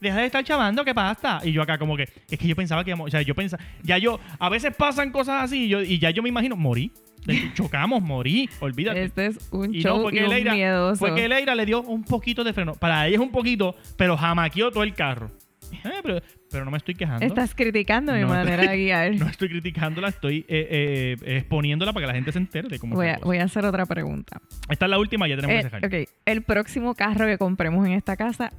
Deja 0.00 0.18
de 0.20 0.26
estar 0.26 0.44
chavando, 0.44 0.84
¿qué 0.84 0.94
pasa? 0.94 1.40
Y 1.42 1.50
yo 1.52 1.62
acá 1.62 1.78
como 1.78 1.96
que, 1.96 2.08
es 2.30 2.38
que 2.38 2.46
yo 2.46 2.54
pensaba 2.54 2.84
que 2.84 2.92
o 2.92 3.10
sea, 3.10 3.22
yo 3.22 3.34
pensaba, 3.34 3.62
ya 3.82 3.98
yo, 3.98 4.20
a 4.38 4.48
veces 4.48 4.72
pasan 4.76 5.10
cosas 5.10 5.44
así 5.44 5.64
y, 5.64 5.68
yo, 5.68 5.82
y 5.82 5.98
ya 5.98 6.10
yo 6.10 6.22
me 6.22 6.28
imagino, 6.28 6.54
morí, 6.56 6.92
De- 7.24 7.52
chocamos, 7.54 8.02
morí, 8.02 8.48
olvídate. 8.60 9.02
Este 9.04 9.26
es 9.26 9.48
un 9.50 9.74
Y 9.74 9.80
show 9.82 9.96
no, 9.96 10.02
fue 10.04 10.12
y 10.12 10.16
que, 10.18 10.24
un 10.24 10.30
Leira, 10.30 10.54
miedoso. 10.54 10.96
fue 10.98 11.14
que 11.14 11.28
Leira 11.28 11.54
le 11.54 11.64
dio 11.66 11.82
un 11.82 12.04
poquito 12.04 12.44
de 12.44 12.52
freno. 12.52 12.74
Para 12.74 13.06
ella 13.06 13.16
es 13.16 13.20
un 13.22 13.30
poquito, 13.30 13.74
pero 13.96 14.16
jamaqueó 14.16 14.70
todo 14.70 14.82
el 14.84 14.94
carro. 14.94 15.30
Eh, 15.72 16.00
pero, 16.02 16.20
pero 16.50 16.64
no 16.64 16.70
me 16.70 16.76
estoy 16.76 16.94
quejando. 16.94 17.24
Estás 17.24 17.54
criticando 17.54 18.12
mi 18.12 18.20
No, 18.20 18.28
manera 18.28 18.70
de 18.70 18.76
guiar. 18.84 19.14
No 19.16 19.26
estoy 19.26 19.48
criticándola, 19.48 20.08
estoy 20.08 20.44
eh, 20.48 21.16
eh, 21.28 21.36
exponiéndola 21.38 21.92
para 21.92 22.04
que 22.04 22.08
la 22.08 22.14
gente 22.14 22.30
se 22.32 22.38
entere 22.38 22.68
de 22.68 22.78
cómo 22.78 22.94
voy, 22.94 23.08
a, 23.08 23.18
voy 23.22 23.38
a 23.38 23.44
hacer 23.44 23.64
otra 23.64 23.84
pregunta. 23.86 24.40
Esta 24.68 24.84
es 24.84 24.90
la 24.90 24.98
última, 24.98 25.26
ya 25.26 25.36
tenemos 25.36 25.56
que 25.56 25.64
dejar. 25.64 25.84
ok, 25.86 26.08
el 26.26 26.42
próximo 26.42 26.94
carro 26.94 27.26
que 27.26 27.38
compremos 27.38 27.84
en 27.86 27.92
esta 27.92 28.16
casa 28.16 28.52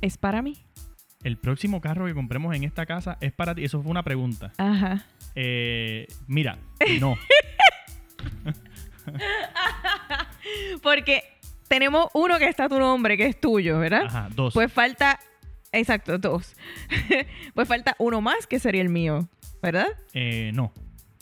es 0.00 0.16
para 0.16 0.42
mí. 0.42 0.56
El 1.22 1.36
próximo 1.36 1.80
carro 1.80 2.06
que 2.06 2.14
compremos 2.14 2.54
en 2.56 2.64
esta 2.64 2.86
casa 2.86 3.18
es 3.20 3.32
para 3.32 3.54
ti. 3.54 3.64
Eso 3.64 3.82
fue 3.82 3.90
una 3.90 4.02
pregunta. 4.02 4.52
Ajá. 4.58 5.04
Mira, 6.26 6.58
no. 7.00 7.16
Porque 10.82 11.24
tenemos 11.68 12.08
uno 12.14 12.38
que 12.38 12.48
está 12.48 12.64
a 12.64 12.68
tu 12.68 12.78
nombre, 12.78 13.16
que 13.16 13.26
es 13.26 13.40
tuyo, 13.40 13.78
¿verdad? 13.78 14.04
Ajá, 14.06 14.28
dos. 14.34 14.54
Pues 14.54 14.72
falta, 14.72 15.18
exacto, 15.72 16.18
dos. 16.18 16.54
pues 17.54 17.68
falta 17.68 17.96
uno 17.98 18.20
más 18.20 18.46
que 18.46 18.58
sería 18.58 18.82
el 18.82 18.88
mío, 18.88 19.28
¿verdad? 19.62 19.88
Eh, 20.14 20.50
no. 20.54 20.72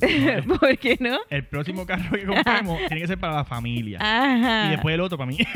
¿Por 0.60 0.78
qué 0.78 0.96
no? 1.00 1.18
el 1.30 1.44
próximo 1.46 1.86
carro 1.86 2.10
que 2.16 2.24
compremos 2.24 2.78
tiene 2.88 3.00
que 3.02 3.06
ser 3.06 3.18
para 3.18 3.34
la 3.34 3.44
familia. 3.44 3.98
Ajá. 4.00 4.66
Y 4.68 4.70
después 4.72 4.94
el 4.94 5.00
otro 5.00 5.18
para 5.18 5.30
mí. 5.30 5.38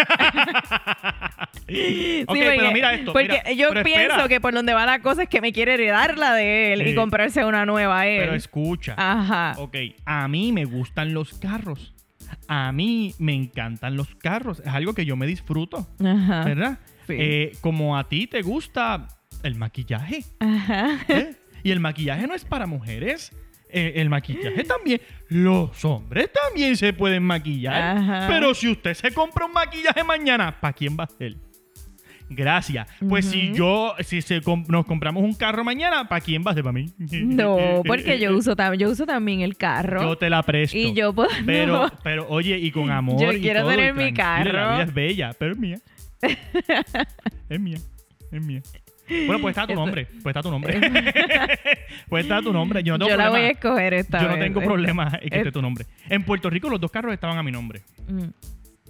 Sí, 1.69 2.25
ok, 2.27 2.35
pero 2.39 2.55
porque- 2.55 2.73
mira 2.73 2.95
esto. 2.95 3.13
Porque 3.13 3.43
mira, 3.45 3.53
yo 3.53 3.71
pienso 3.85 4.01
espera, 4.01 4.29
que 4.29 4.41
por 4.41 4.55
donde 4.55 4.73
va 4.73 4.87
la 4.87 5.01
cosa 5.01 5.25
es 5.25 5.29
que 5.29 5.41
me 5.43 5.53
quiere 5.53 5.75
heredar 5.75 6.17
la 6.17 6.33
de 6.35 6.73
él 6.73 6.83
y 6.83 6.91
Sí. 6.91 6.95
comprarse 6.95 7.45
una 7.45 7.67
nueva 7.67 8.01
a 8.01 8.07
él. 8.07 8.21
Pero 8.21 8.35
escucha. 8.35 8.95
Ajá. 8.97 9.55
Ok, 9.59 9.77
a 10.07 10.27
mí 10.29 10.53
me 10.53 10.65
gustan 10.65 11.13
los 11.13 11.35
carros. 11.35 11.95
A 12.47 12.73
mí 12.73 13.15
me 13.19 13.35
encantan 13.35 13.97
los 13.97 14.15
carros. 14.15 14.61
Es 14.61 14.69
algo 14.69 14.95
que 14.95 15.05
yo 15.05 15.17
me 15.17 15.27
disfruto, 15.27 15.87
Ajá. 16.03 16.45
¿verdad? 16.45 16.79
Sí. 17.07 17.15
Eh, 17.19 17.53
como 17.61 17.99
a 17.99 18.09
ti 18.09 18.27
te 18.27 18.41
gusta 18.43 19.07
el 19.43 19.55
maquillaje. 19.55 20.25
Ajá. 20.41 20.99
¿eh? 21.09 21.35
Y 21.63 21.71
el 21.71 21.81
maquillaje 21.81 22.27
no 22.27 22.35
es 22.35 22.45
para 22.47 22.67
mujeres. 22.67 23.33
Eh, 23.71 23.93
el 23.97 24.09
maquillaje 24.09 24.65
también. 24.65 25.01
Los 25.29 25.85
hombres 25.85 26.31
también 26.33 26.77
se 26.77 26.93
pueden 26.93 27.23
maquillar. 27.23 27.99
Ajá. 27.99 28.27
Pero 28.29 28.55
si 28.55 28.71
usted 28.71 28.95
se 28.95 29.13
compra 29.13 29.47
un 29.47 29.53
maquillaje 29.53 30.03
mañana, 30.05 30.59
¿para 30.61 30.73
quién 30.73 30.97
va 30.99 31.05
a 31.05 31.09
ser? 31.09 31.37
Gracias. 32.31 32.87
Pues 33.09 33.25
si 33.27 33.53
yo, 33.55 33.95
si 34.01 34.21
se 34.21 34.41
nos 34.69 34.85
compramos 34.85 35.23
un 35.23 35.35
carro 35.35 35.65
mañana, 35.65 36.09
¿para 36.09 36.21
quién 36.21 36.45
va 36.47 36.51
a 36.51 36.55
ser? 36.55 36.63
¿Para 36.63 36.73
mí? 36.75 36.93
No, 36.99 37.83
porque 37.87 38.19
yo 38.19 38.37
uso, 38.37 38.55
yo 38.77 38.91
uso 38.91 39.07
también 39.07 39.41
el 39.41 39.57
carro. 39.57 40.03
Yo 40.03 40.19
te 40.19 40.29
la 40.29 40.43
presto. 40.43 40.77
y 40.77 40.93
yo 40.93 41.13
puedo. 41.15 41.31
Pero, 41.47 41.85
no. 41.85 41.93
pero 42.03 42.27
oye, 42.29 42.59
y 42.59 42.71
con 42.71 42.91
amor. 42.91 43.21
Yo 43.21 43.33
y 43.33 43.41
quiero 43.41 43.61
todo, 43.61 43.71
tener 43.71 43.95
y 43.95 43.99
mi 43.99 44.13
tranquila, 44.13 44.45
La 44.45 44.53
carro. 44.53 44.75
vida 44.75 44.83
es 44.85 44.95
bella, 44.95 45.33
pero 45.39 45.53
es 45.53 45.59
mía. 45.59 45.79
es 47.49 47.61
mía. 47.61 47.79
Es 48.31 48.43
mía. 48.43 48.63
Bueno, 49.09 49.41
pues 49.41 49.53
está 49.53 49.67
tu 49.67 49.73
Eso- 49.73 49.81
nombre. 49.81 50.07
Pues 50.23 50.27
está 50.37 50.43
tu 50.43 50.51
nombre. 50.51 50.81
pues 52.09 52.25
está 52.25 52.43
tu 52.43 52.53
nombre. 52.53 52.83
Yo 52.83 52.95
no 52.99 53.07
tengo 53.07 53.11
yo 53.11 53.17
la 53.17 53.31
voy 53.31 53.41
a 53.41 53.53
problema. 53.53 53.53
escoger 53.53 53.95
esta 53.95 54.21
Yo 54.21 54.29
no 54.29 54.35
vez. 54.35 54.43
tengo 54.45 54.61
problema 54.63 55.05
en 55.21 55.29
que 55.31 55.37
Eh, 55.37 55.39
esté 55.41 55.53
tu 55.53 55.63
nombre. 55.63 55.87
En 56.09 56.25
Puerto 56.25 56.51
Rico 56.51 56.69
los 56.69 56.81
dos 56.81 56.91
carros 56.91 57.13
estaban 57.15 57.39
a 57.39 57.43
mi 57.43 57.51
nombre. 57.53 57.83
Mm, 58.09 58.25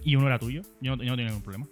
Y 0.04 0.16
uno 0.16 0.26
era 0.26 0.38
tuyo. 0.38 0.62
Yo 0.80 0.96
no, 0.96 1.02
yo 1.02 1.10
no 1.10 1.16
tenía 1.16 1.26
ningún 1.30 1.42
problema. 1.42 1.66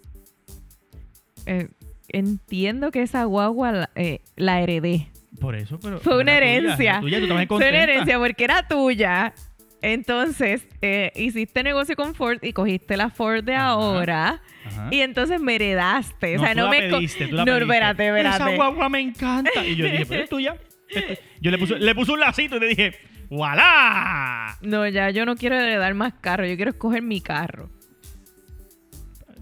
eh, 1.45 1.67
entiendo 2.09 2.91
que 2.91 3.01
esa 3.01 3.23
guagua 3.25 3.71
la, 3.71 3.89
eh, 3.95 4.21
la 4.35 4.61
heredé 4.61 5.07
Por 5.39 5.55
eso, 5.55 5.79
pero. 5.79 5.99
Fue 5.99 6.19
una 6.19 6.37
era 6.37 6.45
tuya, 6.47 6.57
herencia. 6.57 6.91
era 6.91 6.99
tuya, 7.01 7.17
tú 7.19 7.23
estabas 7.23 7.47
Fue 7.47 7.57
una 7.57 7.65
contenta. 7.65 7.83
herencia 7.83 8.17
porque 8.19 8.43
era 8.43 8.67
tuya. 8.67 9.33
Entonces, 9.81 10.67
eh, 10.81 11.11
hiciste 11.15 11.61
negocio 11.63 11.95
con 11.95 12.15
Ford 12.15 12.39
y 12.41 12.53
cogiste 12.53 12.97
la 12.97 13.09
Ford 13.09 13.43
de 13.43 13.53
Ajá. 13.55 13.67
ahora. 13.67 14.41
Ajá. 14.65 14.87
Y 14.91 15.01
entonces 15.01 15.39
me 15.39 15.55
heredaste. 15.55 16.37
o 16.37 16.41
sea, 16.41 16.51
tú 16.53 16.57
no 16.59 16.63
la 16.65 16.69
me. 16.71 16.89
pediste, 16.89 17.27
tú 17.27 17.35
la 17.35 17.45
no, 17.45 17.53
pediste. 17.53 17.63
espérate, 17.73 18.03
Esa 18.19 18.29
espérate. 18.31 18.55
guagua 18.55 18.89
me 18.89 18.99
encanta. 18.99 19.65
Y 19.65 19.75
yo 19.75 19.85
dije, 19.85 20.05
pero 20.07 20.23
es 20.23 20.29
tuya. 20.29 20.55
Es 20.89 21.05
tu- 21.07 21.23
Yo 21.41 21.51
le 21.51 21.57
puse, 21.57 21.79
le 21.79 21.95
puse 21.95 22.11
un 22.11 22.19
lacito 22.19 22.57
y 22.57 22.59
le 22.59 22.67
dije, 22.67 22.95
¡Voilà! 23.29 24.57
No, 24.61 24.87
ya 24.87 25.09
yo 25.09 25.25
no 25.25 25.35
quiero 25.35 25.55
heredar 25.55 25.93
más 25.93 26.13
carro. 26.21 26.45
Yo 26.45 26.55
quiero 26.55 26.71
escoger 26.71 27.01
mi 27.01 27.19
carro. 27.21 27.69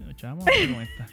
Nos 0.00 0.10
echamos 0.10 0.44
ahora 0.46 0.72
con 0.74 0.82
esta. 0.82 1.06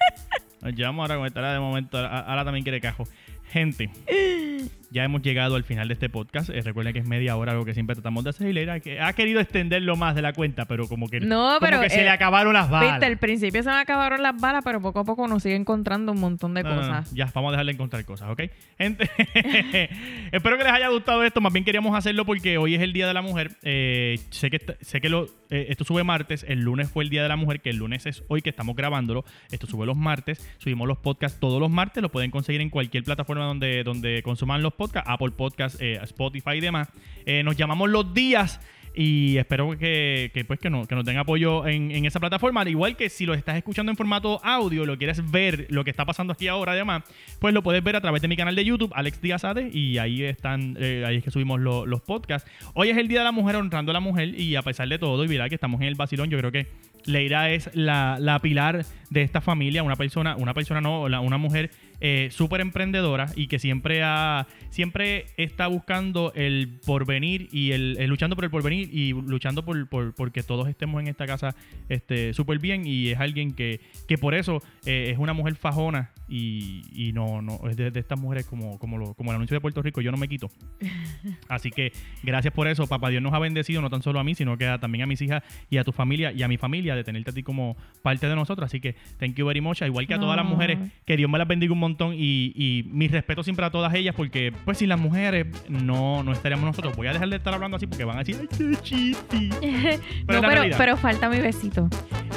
Nos 0.62 0.74
llevamos 0.76 1.04
ahora 1.04 1.16
con 1.18 1.28
esta. 1.28 1.40
Ahora 1.40 1.54
de 1.54 1.60
momento, 1.60 1.98
ahora 1.98 2.44
también 2.44 2.64
quiere 2.64 2.82
cajo. 2.82 3.08
Gente, 3.52 3.90
ya 4.94 5.04
hemos 5.04 5.24
llegado 5.24 5.56
al 5.56 5.64
final 5.64 5.88
de 5.88 5.96
este 5.96 6.08
podcast. 6.08 6.50
Eh, 6.50 6.62
recuerden 6.62 6.94
que 6.94 7.00
es 7.00 7.06
media 7.06 7.36
hora, 7.36 7.52
algo 7.52 7.66
que 7.66 7.74
siempre 7.74 7.96
tratamos 7.96 8.24
de 8.24 8.30
hacer. 8.30 8.48
Y 8.48 8.54
Leira 8.54 8.80
que 8.80 9.02
ha 9.02 9.12
querido 9.14 9.42
extenderlo 9.42 9.96
más 9.96 10.14
de 10.14 10.22
la 10.22 10.34
cuenta, 10.34 10.66
pero 10.66 10.88
como 10.88 11.10
que, 11.10 11.20
No, 11.20 11.56
como 11.56 11.60
pero, 11.60 11.90
se 11.90 12.02
eh, 12.02 12.04
le 12.04 12.10
acabaron 12.12 12.54
las 12.54 12.70
balas. 12.70 12.94
Viste, 12.94 13.06
al 13.08 13.18
principio 13.18 13.64
se 13.64 13.70
me 13.70 13.76
acabaron 13.76 14.22
las 14.22 14.40
balas, 14.40 14.62
pero 14.64 14.80
poco 14.82 15.00
a 15.00 15.04
poco 15.04 15.24
uno 15.24 15.40
sigue 15.40 15.56
encontrando 15.56 16.12
un 16.12 16.20
montón 16.20 16.54
de 16.54 16.62
No, 16.62 16.76
no, 16.76 16.82
cosas. 16.82 17.12
Ya, 17.12 17.30
vamos 17.34 17.50
a 17.50 17.52
dejar 17.54 17.66
de 17.66 17.72
encontrar 17.72 18.06
cosas, 18.06 18.30
¿ok? 18.30 18.44
Gente, 18.78 19.10
espero 20.32 20.58
que 20.58 20.64
les 20.64 20.74
haya 20.74 20.90
gustado 20.90 21.24
esto. 21.24 21.42
Más 21.42 21.52
bien 21.52 21.66
queríamos 21.66 21.98
hacerlo 21.98 22.24
porque 22.24 22.60
hoy 22.60 22.76
es 22.76 22.82
el 22.82 22.94
Día 22.94 23.08
de 23.08 23.16
la 23.16 23.24
Mujer. 23.24 23.52
Eh, 23.64 24.20
sé 24.30 24.52
que, 24.52 24.62
sé 24.82 25.02
que 25.02 25.10
lo, 25.10 25.28
esto 25.50 25.86
sube 25.86 26.04
martes. 26.04 26.46
El 26.48 26.62
lunes 26.62 26.92
fue 26.92 27.04
el 27.04 27.10
Día 27.10 27.24
de 27.24 27.30
la 27.30 27.36
Mujer, 27.36 27.62
que 27.62 27.72
el 27.72 27.78
lunes 27.78 28.06
es 28.06 28.24
hoy 28.28 28.44
que 28.44 28.52
estamos 28.52 28.76
grabándolo. 28.76 29.26
Esto 29.52 29.66
sube 29.66 29.88
los 29.88 29.98
martes. 29.98 30.48
Subimos 30.60 30.88
los 30.88 31.00
podcasts 31.00 31.40
todos 31.40 31.60
los 31.60 31.72
martes. 31.72 32.04
Lo 32.04 32.12
pueden 32.12 32.30
conseguir 32.30 32.62
en 32.62 32.70
cualquier 32.70 33.04
plataforma 33.04 33.46
donde, 33.46 33.84
donde 33.84 34.22
consuman 34.22 34.62
los 34.62 34.74
podcasts. 34.74 34.83
Apple 35.06 35.32
Podcasts, 35.32 35.78
eh, 35.82 36.00
Spotify 36.04 36.52
y 36.56 36.62
demás. 36.62 36.90
Eh, 37.26 37.44
nos 37.44 37.56
llamamos 37.56 37.90
los 37.90 38.14
días. 38.14 38.60
Y 38.96 39.38
espero 39.38 39.76
que, 39.76 40.30
pues, 40.46 40.60
que, 40.60 40.70
que 40.70 40.96
nos 40.96 41.04
den 41.04 41.18
apoyo 41.18 41.66
en, 41.66 42.06
esa 42.06 42.20
plataforma. 42.20 42.62
Al 42.62 42.68
igual 42.68 42.96
que 42.96 43.10
si 43.10 43.26
lo 43.26 43.34
estás 43.34 43.58
escuchando 43.58 43.92
en 43.92 43.98
formato 43.98 44.40
audio, 44.44 44.86
lo 44.86 45.00
quieres 45.00 45.32
ver, 45.32 45.66
lo 45.72 45.84
que 45.84 45.90
está 45.90 46.06
pasando 46.06 46.34
aquí 46.34 46.48
ahora, 46.48 46.74
además, 46.74 47.02
pues 47.40 47.56
lo 47.56 47.64
puedes 47.64 47.84
ver 47.84 47.96
a 47.96 48.02
través 48.02 48.22
de 48.22 48.28
mi 48.28 48.38
canal 48.38 48.56
de 48.56 48.64
YouTube, 48.64 48.92
Alex 48.94 49.20
Díaz 49.20 49.46
Ade, 49.46 49.68
y 49.74 49.98
ahí 49.98 50.22
están, 50.24 50.78
eh, 50.80 51.04
ahí 51.08 51.16
es 51.16 51.24
que 51.24 51.32
subimos 51.32 51.60
lo- 51.60 51.88
los 51.88 52.02
podcasts. 52.04 52.48
Hoy 52.76 52.92
es 52.92 52.98
el 53.00 53.08
Día 53.08 53.22
de 53.22 53.26
la 53.26 53.32
Mujer, 53.32 53.56
honrando 53.56 53.90
a 53.92 53.94
la 53.94 54.00
mujer, 54.00 54.40
y 54.40 54.56
a 54.58 54.62
pesar 54.62 54.88
de 54.88 55.00
todo, 55.00 55.24
y 55.24 55.28
verá 55.28 55.50
que 55.50 55.56
estamos 55.56 55.82
en 55.82 55.88
el 55.88 55.96
vacilón, 55.96 56.30
yo 56.30 56.38
creo 56.38 56.52
que 56.52 56.68
Leira 57.06 57.50
es 57.50 57.72
la 57.74 58.40
pilar 58.44 58.86
de 59.14 59.22
esta 59.22 59.42
familia, 59.42 59.84
una 59.84 59.96
persona, 59.96 60.36
una 60.36 60.54
persona 60.54 60.82
no, 60.82 61.04
una 61.04 61.38
mujer 61.38 61.70
eh, 62.02 62.30
súper 62.32 62.60
emprendedora 62.62 63.28
y 63.36 63.48
que 63.48 63.60
siempre 63.60 64.02
ha, 64.04 64.48
siempre 64.72 65.28
está 65.38 65.68
buscando 65.68 66.34
el 66.36 66.80
porvenir 66.86 67.48
y 67.52 67.72
el, 67.72 67.96
el 68.00 68.10
luchando 68.10 68.36
por 68.36 68.44
el 68.44 68.52
porvenir 68.52 68.90
y 68.92 69.14
luchando 69.14 69.64
por, 69.64 69.88
por, 69.88 70.14
porque 70.16 70.42
todos 70.44 70.68
estemos 70.68 71.00
en 71.02 71.08
esta 71.08 71.26
casa 71.28 71.56
este 71.90 72.34
súper 72.34 72.60
bien 72.60 72.86
y 72.88 73.10
es 73.10 73.20
alguien 73.20 73.54
que, 73.54 73.80
que 74.08 74.18
por 74.18 74.34
eso 74.34 74.62
eh, 74.86 75.10
es 75.12 75.18
una 75.20 75.34
mujer 75.34 75.56
fajona 75.56 76.10
y, 76.28 76.82
y 76.94 77.14
no, 77.14 77.42
no 77.42 77.60
es 77.70 77.78
de, 77.78 77.92
de 77.92 78.00
estas 78.00 78.20
mujeres 78.20 78.46
como, 78.48 78.80
como, 78.80 78.98
lo- 78.98 79.14
como 79.14 79.32
el 79.32 79.36
anuncio 79.36 79.56
de 79.56 79.62
Puerto 79.62 79.82
Rico, 79.84 80.02
yo 80.02 80.12
no 80.12 80.18
me 80.18 80.28
quito. 80.28 80.50
Así 81.48 81.70
que 81.70 81.92
gracias 82.24 82.54
por 82.54 82.68
eso, 82.68 82.88
papá 82.88 83.10
Dios 83.10 83.22
nos 83.22 83.34
ha 83.34 83.40
bendecido 83.40 83.82
no 83.82 83.90
tan 83.90 84.02
solo 84.02 84.20
a 84.20 84.24
mí, 84.24 84.34
sino 84.36 84.58
que 84.58 84.66
a- 84.66 84.80
también 84.80 85.04
a 85.04 85.06
mis 85.08 85.22
hijas 85.22 85.44
y 85.70 85.78
a 85.78 85.84
tu 85.84 85.92
familia 85.92 86.32
y 86.32 86.42
a 86.44 86.48
mi 86.48 86.58
familia 86.58 86.96
de 86.96 87.04
tenerte 87.04 87.30
a 87.32 87.34
ti 87.34 87.44
como 87.44 87.78
parte 88.02 88.28
de 88.28 88.36
nosotros. 88.36 88.66
Así 88.66 88.80
que 88.80 88.96
thank 89.20 89.36
you 89.36 89.46
very 89.46 89.62
much, 89.62 89.82
igual 89.82 90.08
que 90.08 90.14
a 90.14 90.20
todas 90.20 90.36
las 90.38 90.46
No. 90.46 90.52
mujeres, 90.52 90.80
que 91.06 91.18
Dios 91.18 91.30
me 91.30 91.38
las 91.38 91.48
bendiga 91.48 91.74
un 91.74 91.80
montón 91.80 92.14
y, 92.14 92.52
y 92.56 92.84
mi 92.92 93.08
respeto 93.08 93.44
siempre 93.44 93.66
a 93.66 93.70
todas 93.72 93.94
ellas 93.94 94.14
porque 94.16 94.52
pues 94.66 94.78
sin 94.78 94.90
las 94.90 95.00
mujeres 95.00 95.48
no, 95.70 96.24
no 96.24 96.32
estaríamos 96.32 96.66
nosotros. 96.66 96.96
Voy 96.96 97.08
a 97.08 97.14
dejar 97.14 97.30
de 97.30 97.36
estar 97.38 97.54
hablando 97.54 97.78
así 97.78 97.88
porque 97.88 98.04
van 98.04 98.18
a 98.18 98.24
decir, 98.24 98.38
ay, 98.42 98.48
qué 98.58 98.64
no, 98.64 99.52
la 99.92 100.00
pero, 100.28 100.42
realidad. 100.42 100.78
pero 100.78 100.98
falta 100.98 101.30
mi 101.30 101.40
besito. 101.40 101.88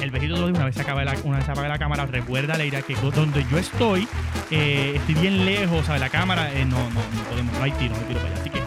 El 0.03 0.11
besito 0.11 0.35
digo 0.35 0.47
una 0.49 0.65
vez 0.67 0.75
se 0.75 0.83
acabe 0.83 1.05
la, 1.05 1.15
una 1.25 1.39
vez 1.39 1.47
se 1.47 1.55
la 1.55 1.79
cámara. 1.79 2.07
Recuerda, 2.07 2.57
Leira, 2.57 2.83
que 2.83 2.95
do- 2.97 3.11
donde 3.11 3.45
yo 3.51 3.57
estoy, 3.59 4.07
eh, 4.51 4.93
estoy 4.97 5.15
bien 5.15 5.45
lejos, 5.45 5.87
¿sabes? 5.87 6.01
La 6.01 6.11
cámara, 6.11 6.53
eh, 6.53 6.65
no, 6.65 6.77
no, 6.91 7.01
no 7.01 7.23
podemos, 7.31 7.53
no 7.57 7.63
hay 7.65 7.71
tiro, 7.73 7.95
no 7.95 8.01
hay 8.01 8.07
tiro 8.09 8.21
para 8.21 8.33
allá. 8.33 8.41
Así 8.43 8.51
que, 8.51 8.61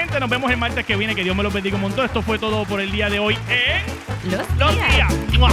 gente, 0.00 0.20
nos 0.20 0.30
vemos 0.30 0.50
el 0.50 0.56
martes 0.56 0.84
que 0.86 0.96
viene. 0.96 1.14
Que 1.14 1.24
Dios 1.24 1.36
me 1.36 1.42
los 1.42 1.52
bendiga 1.52 1.74
un 1.76 1.82
montón. 1.82 2.04
Esto 2.06 2.22
fue 2.22 2.38
todo 2.38 2.64
por 2.64 2.80
el 2.80 2.92
día 2.92 3.10
de 3.10 3.18
hoy 3.18 3.36
en 3.48 4.30
Los 4.30 4.58
Los 4.58 4.74
días. 4.74 4.94
Días. 4.94 5.38
¡Mua! 5.38 5.50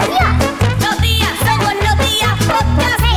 Los 0.00 1.00
días, 1.02 1.30
somos 1.44 1.74
los 1.74 1.98
días. 1.98 3.09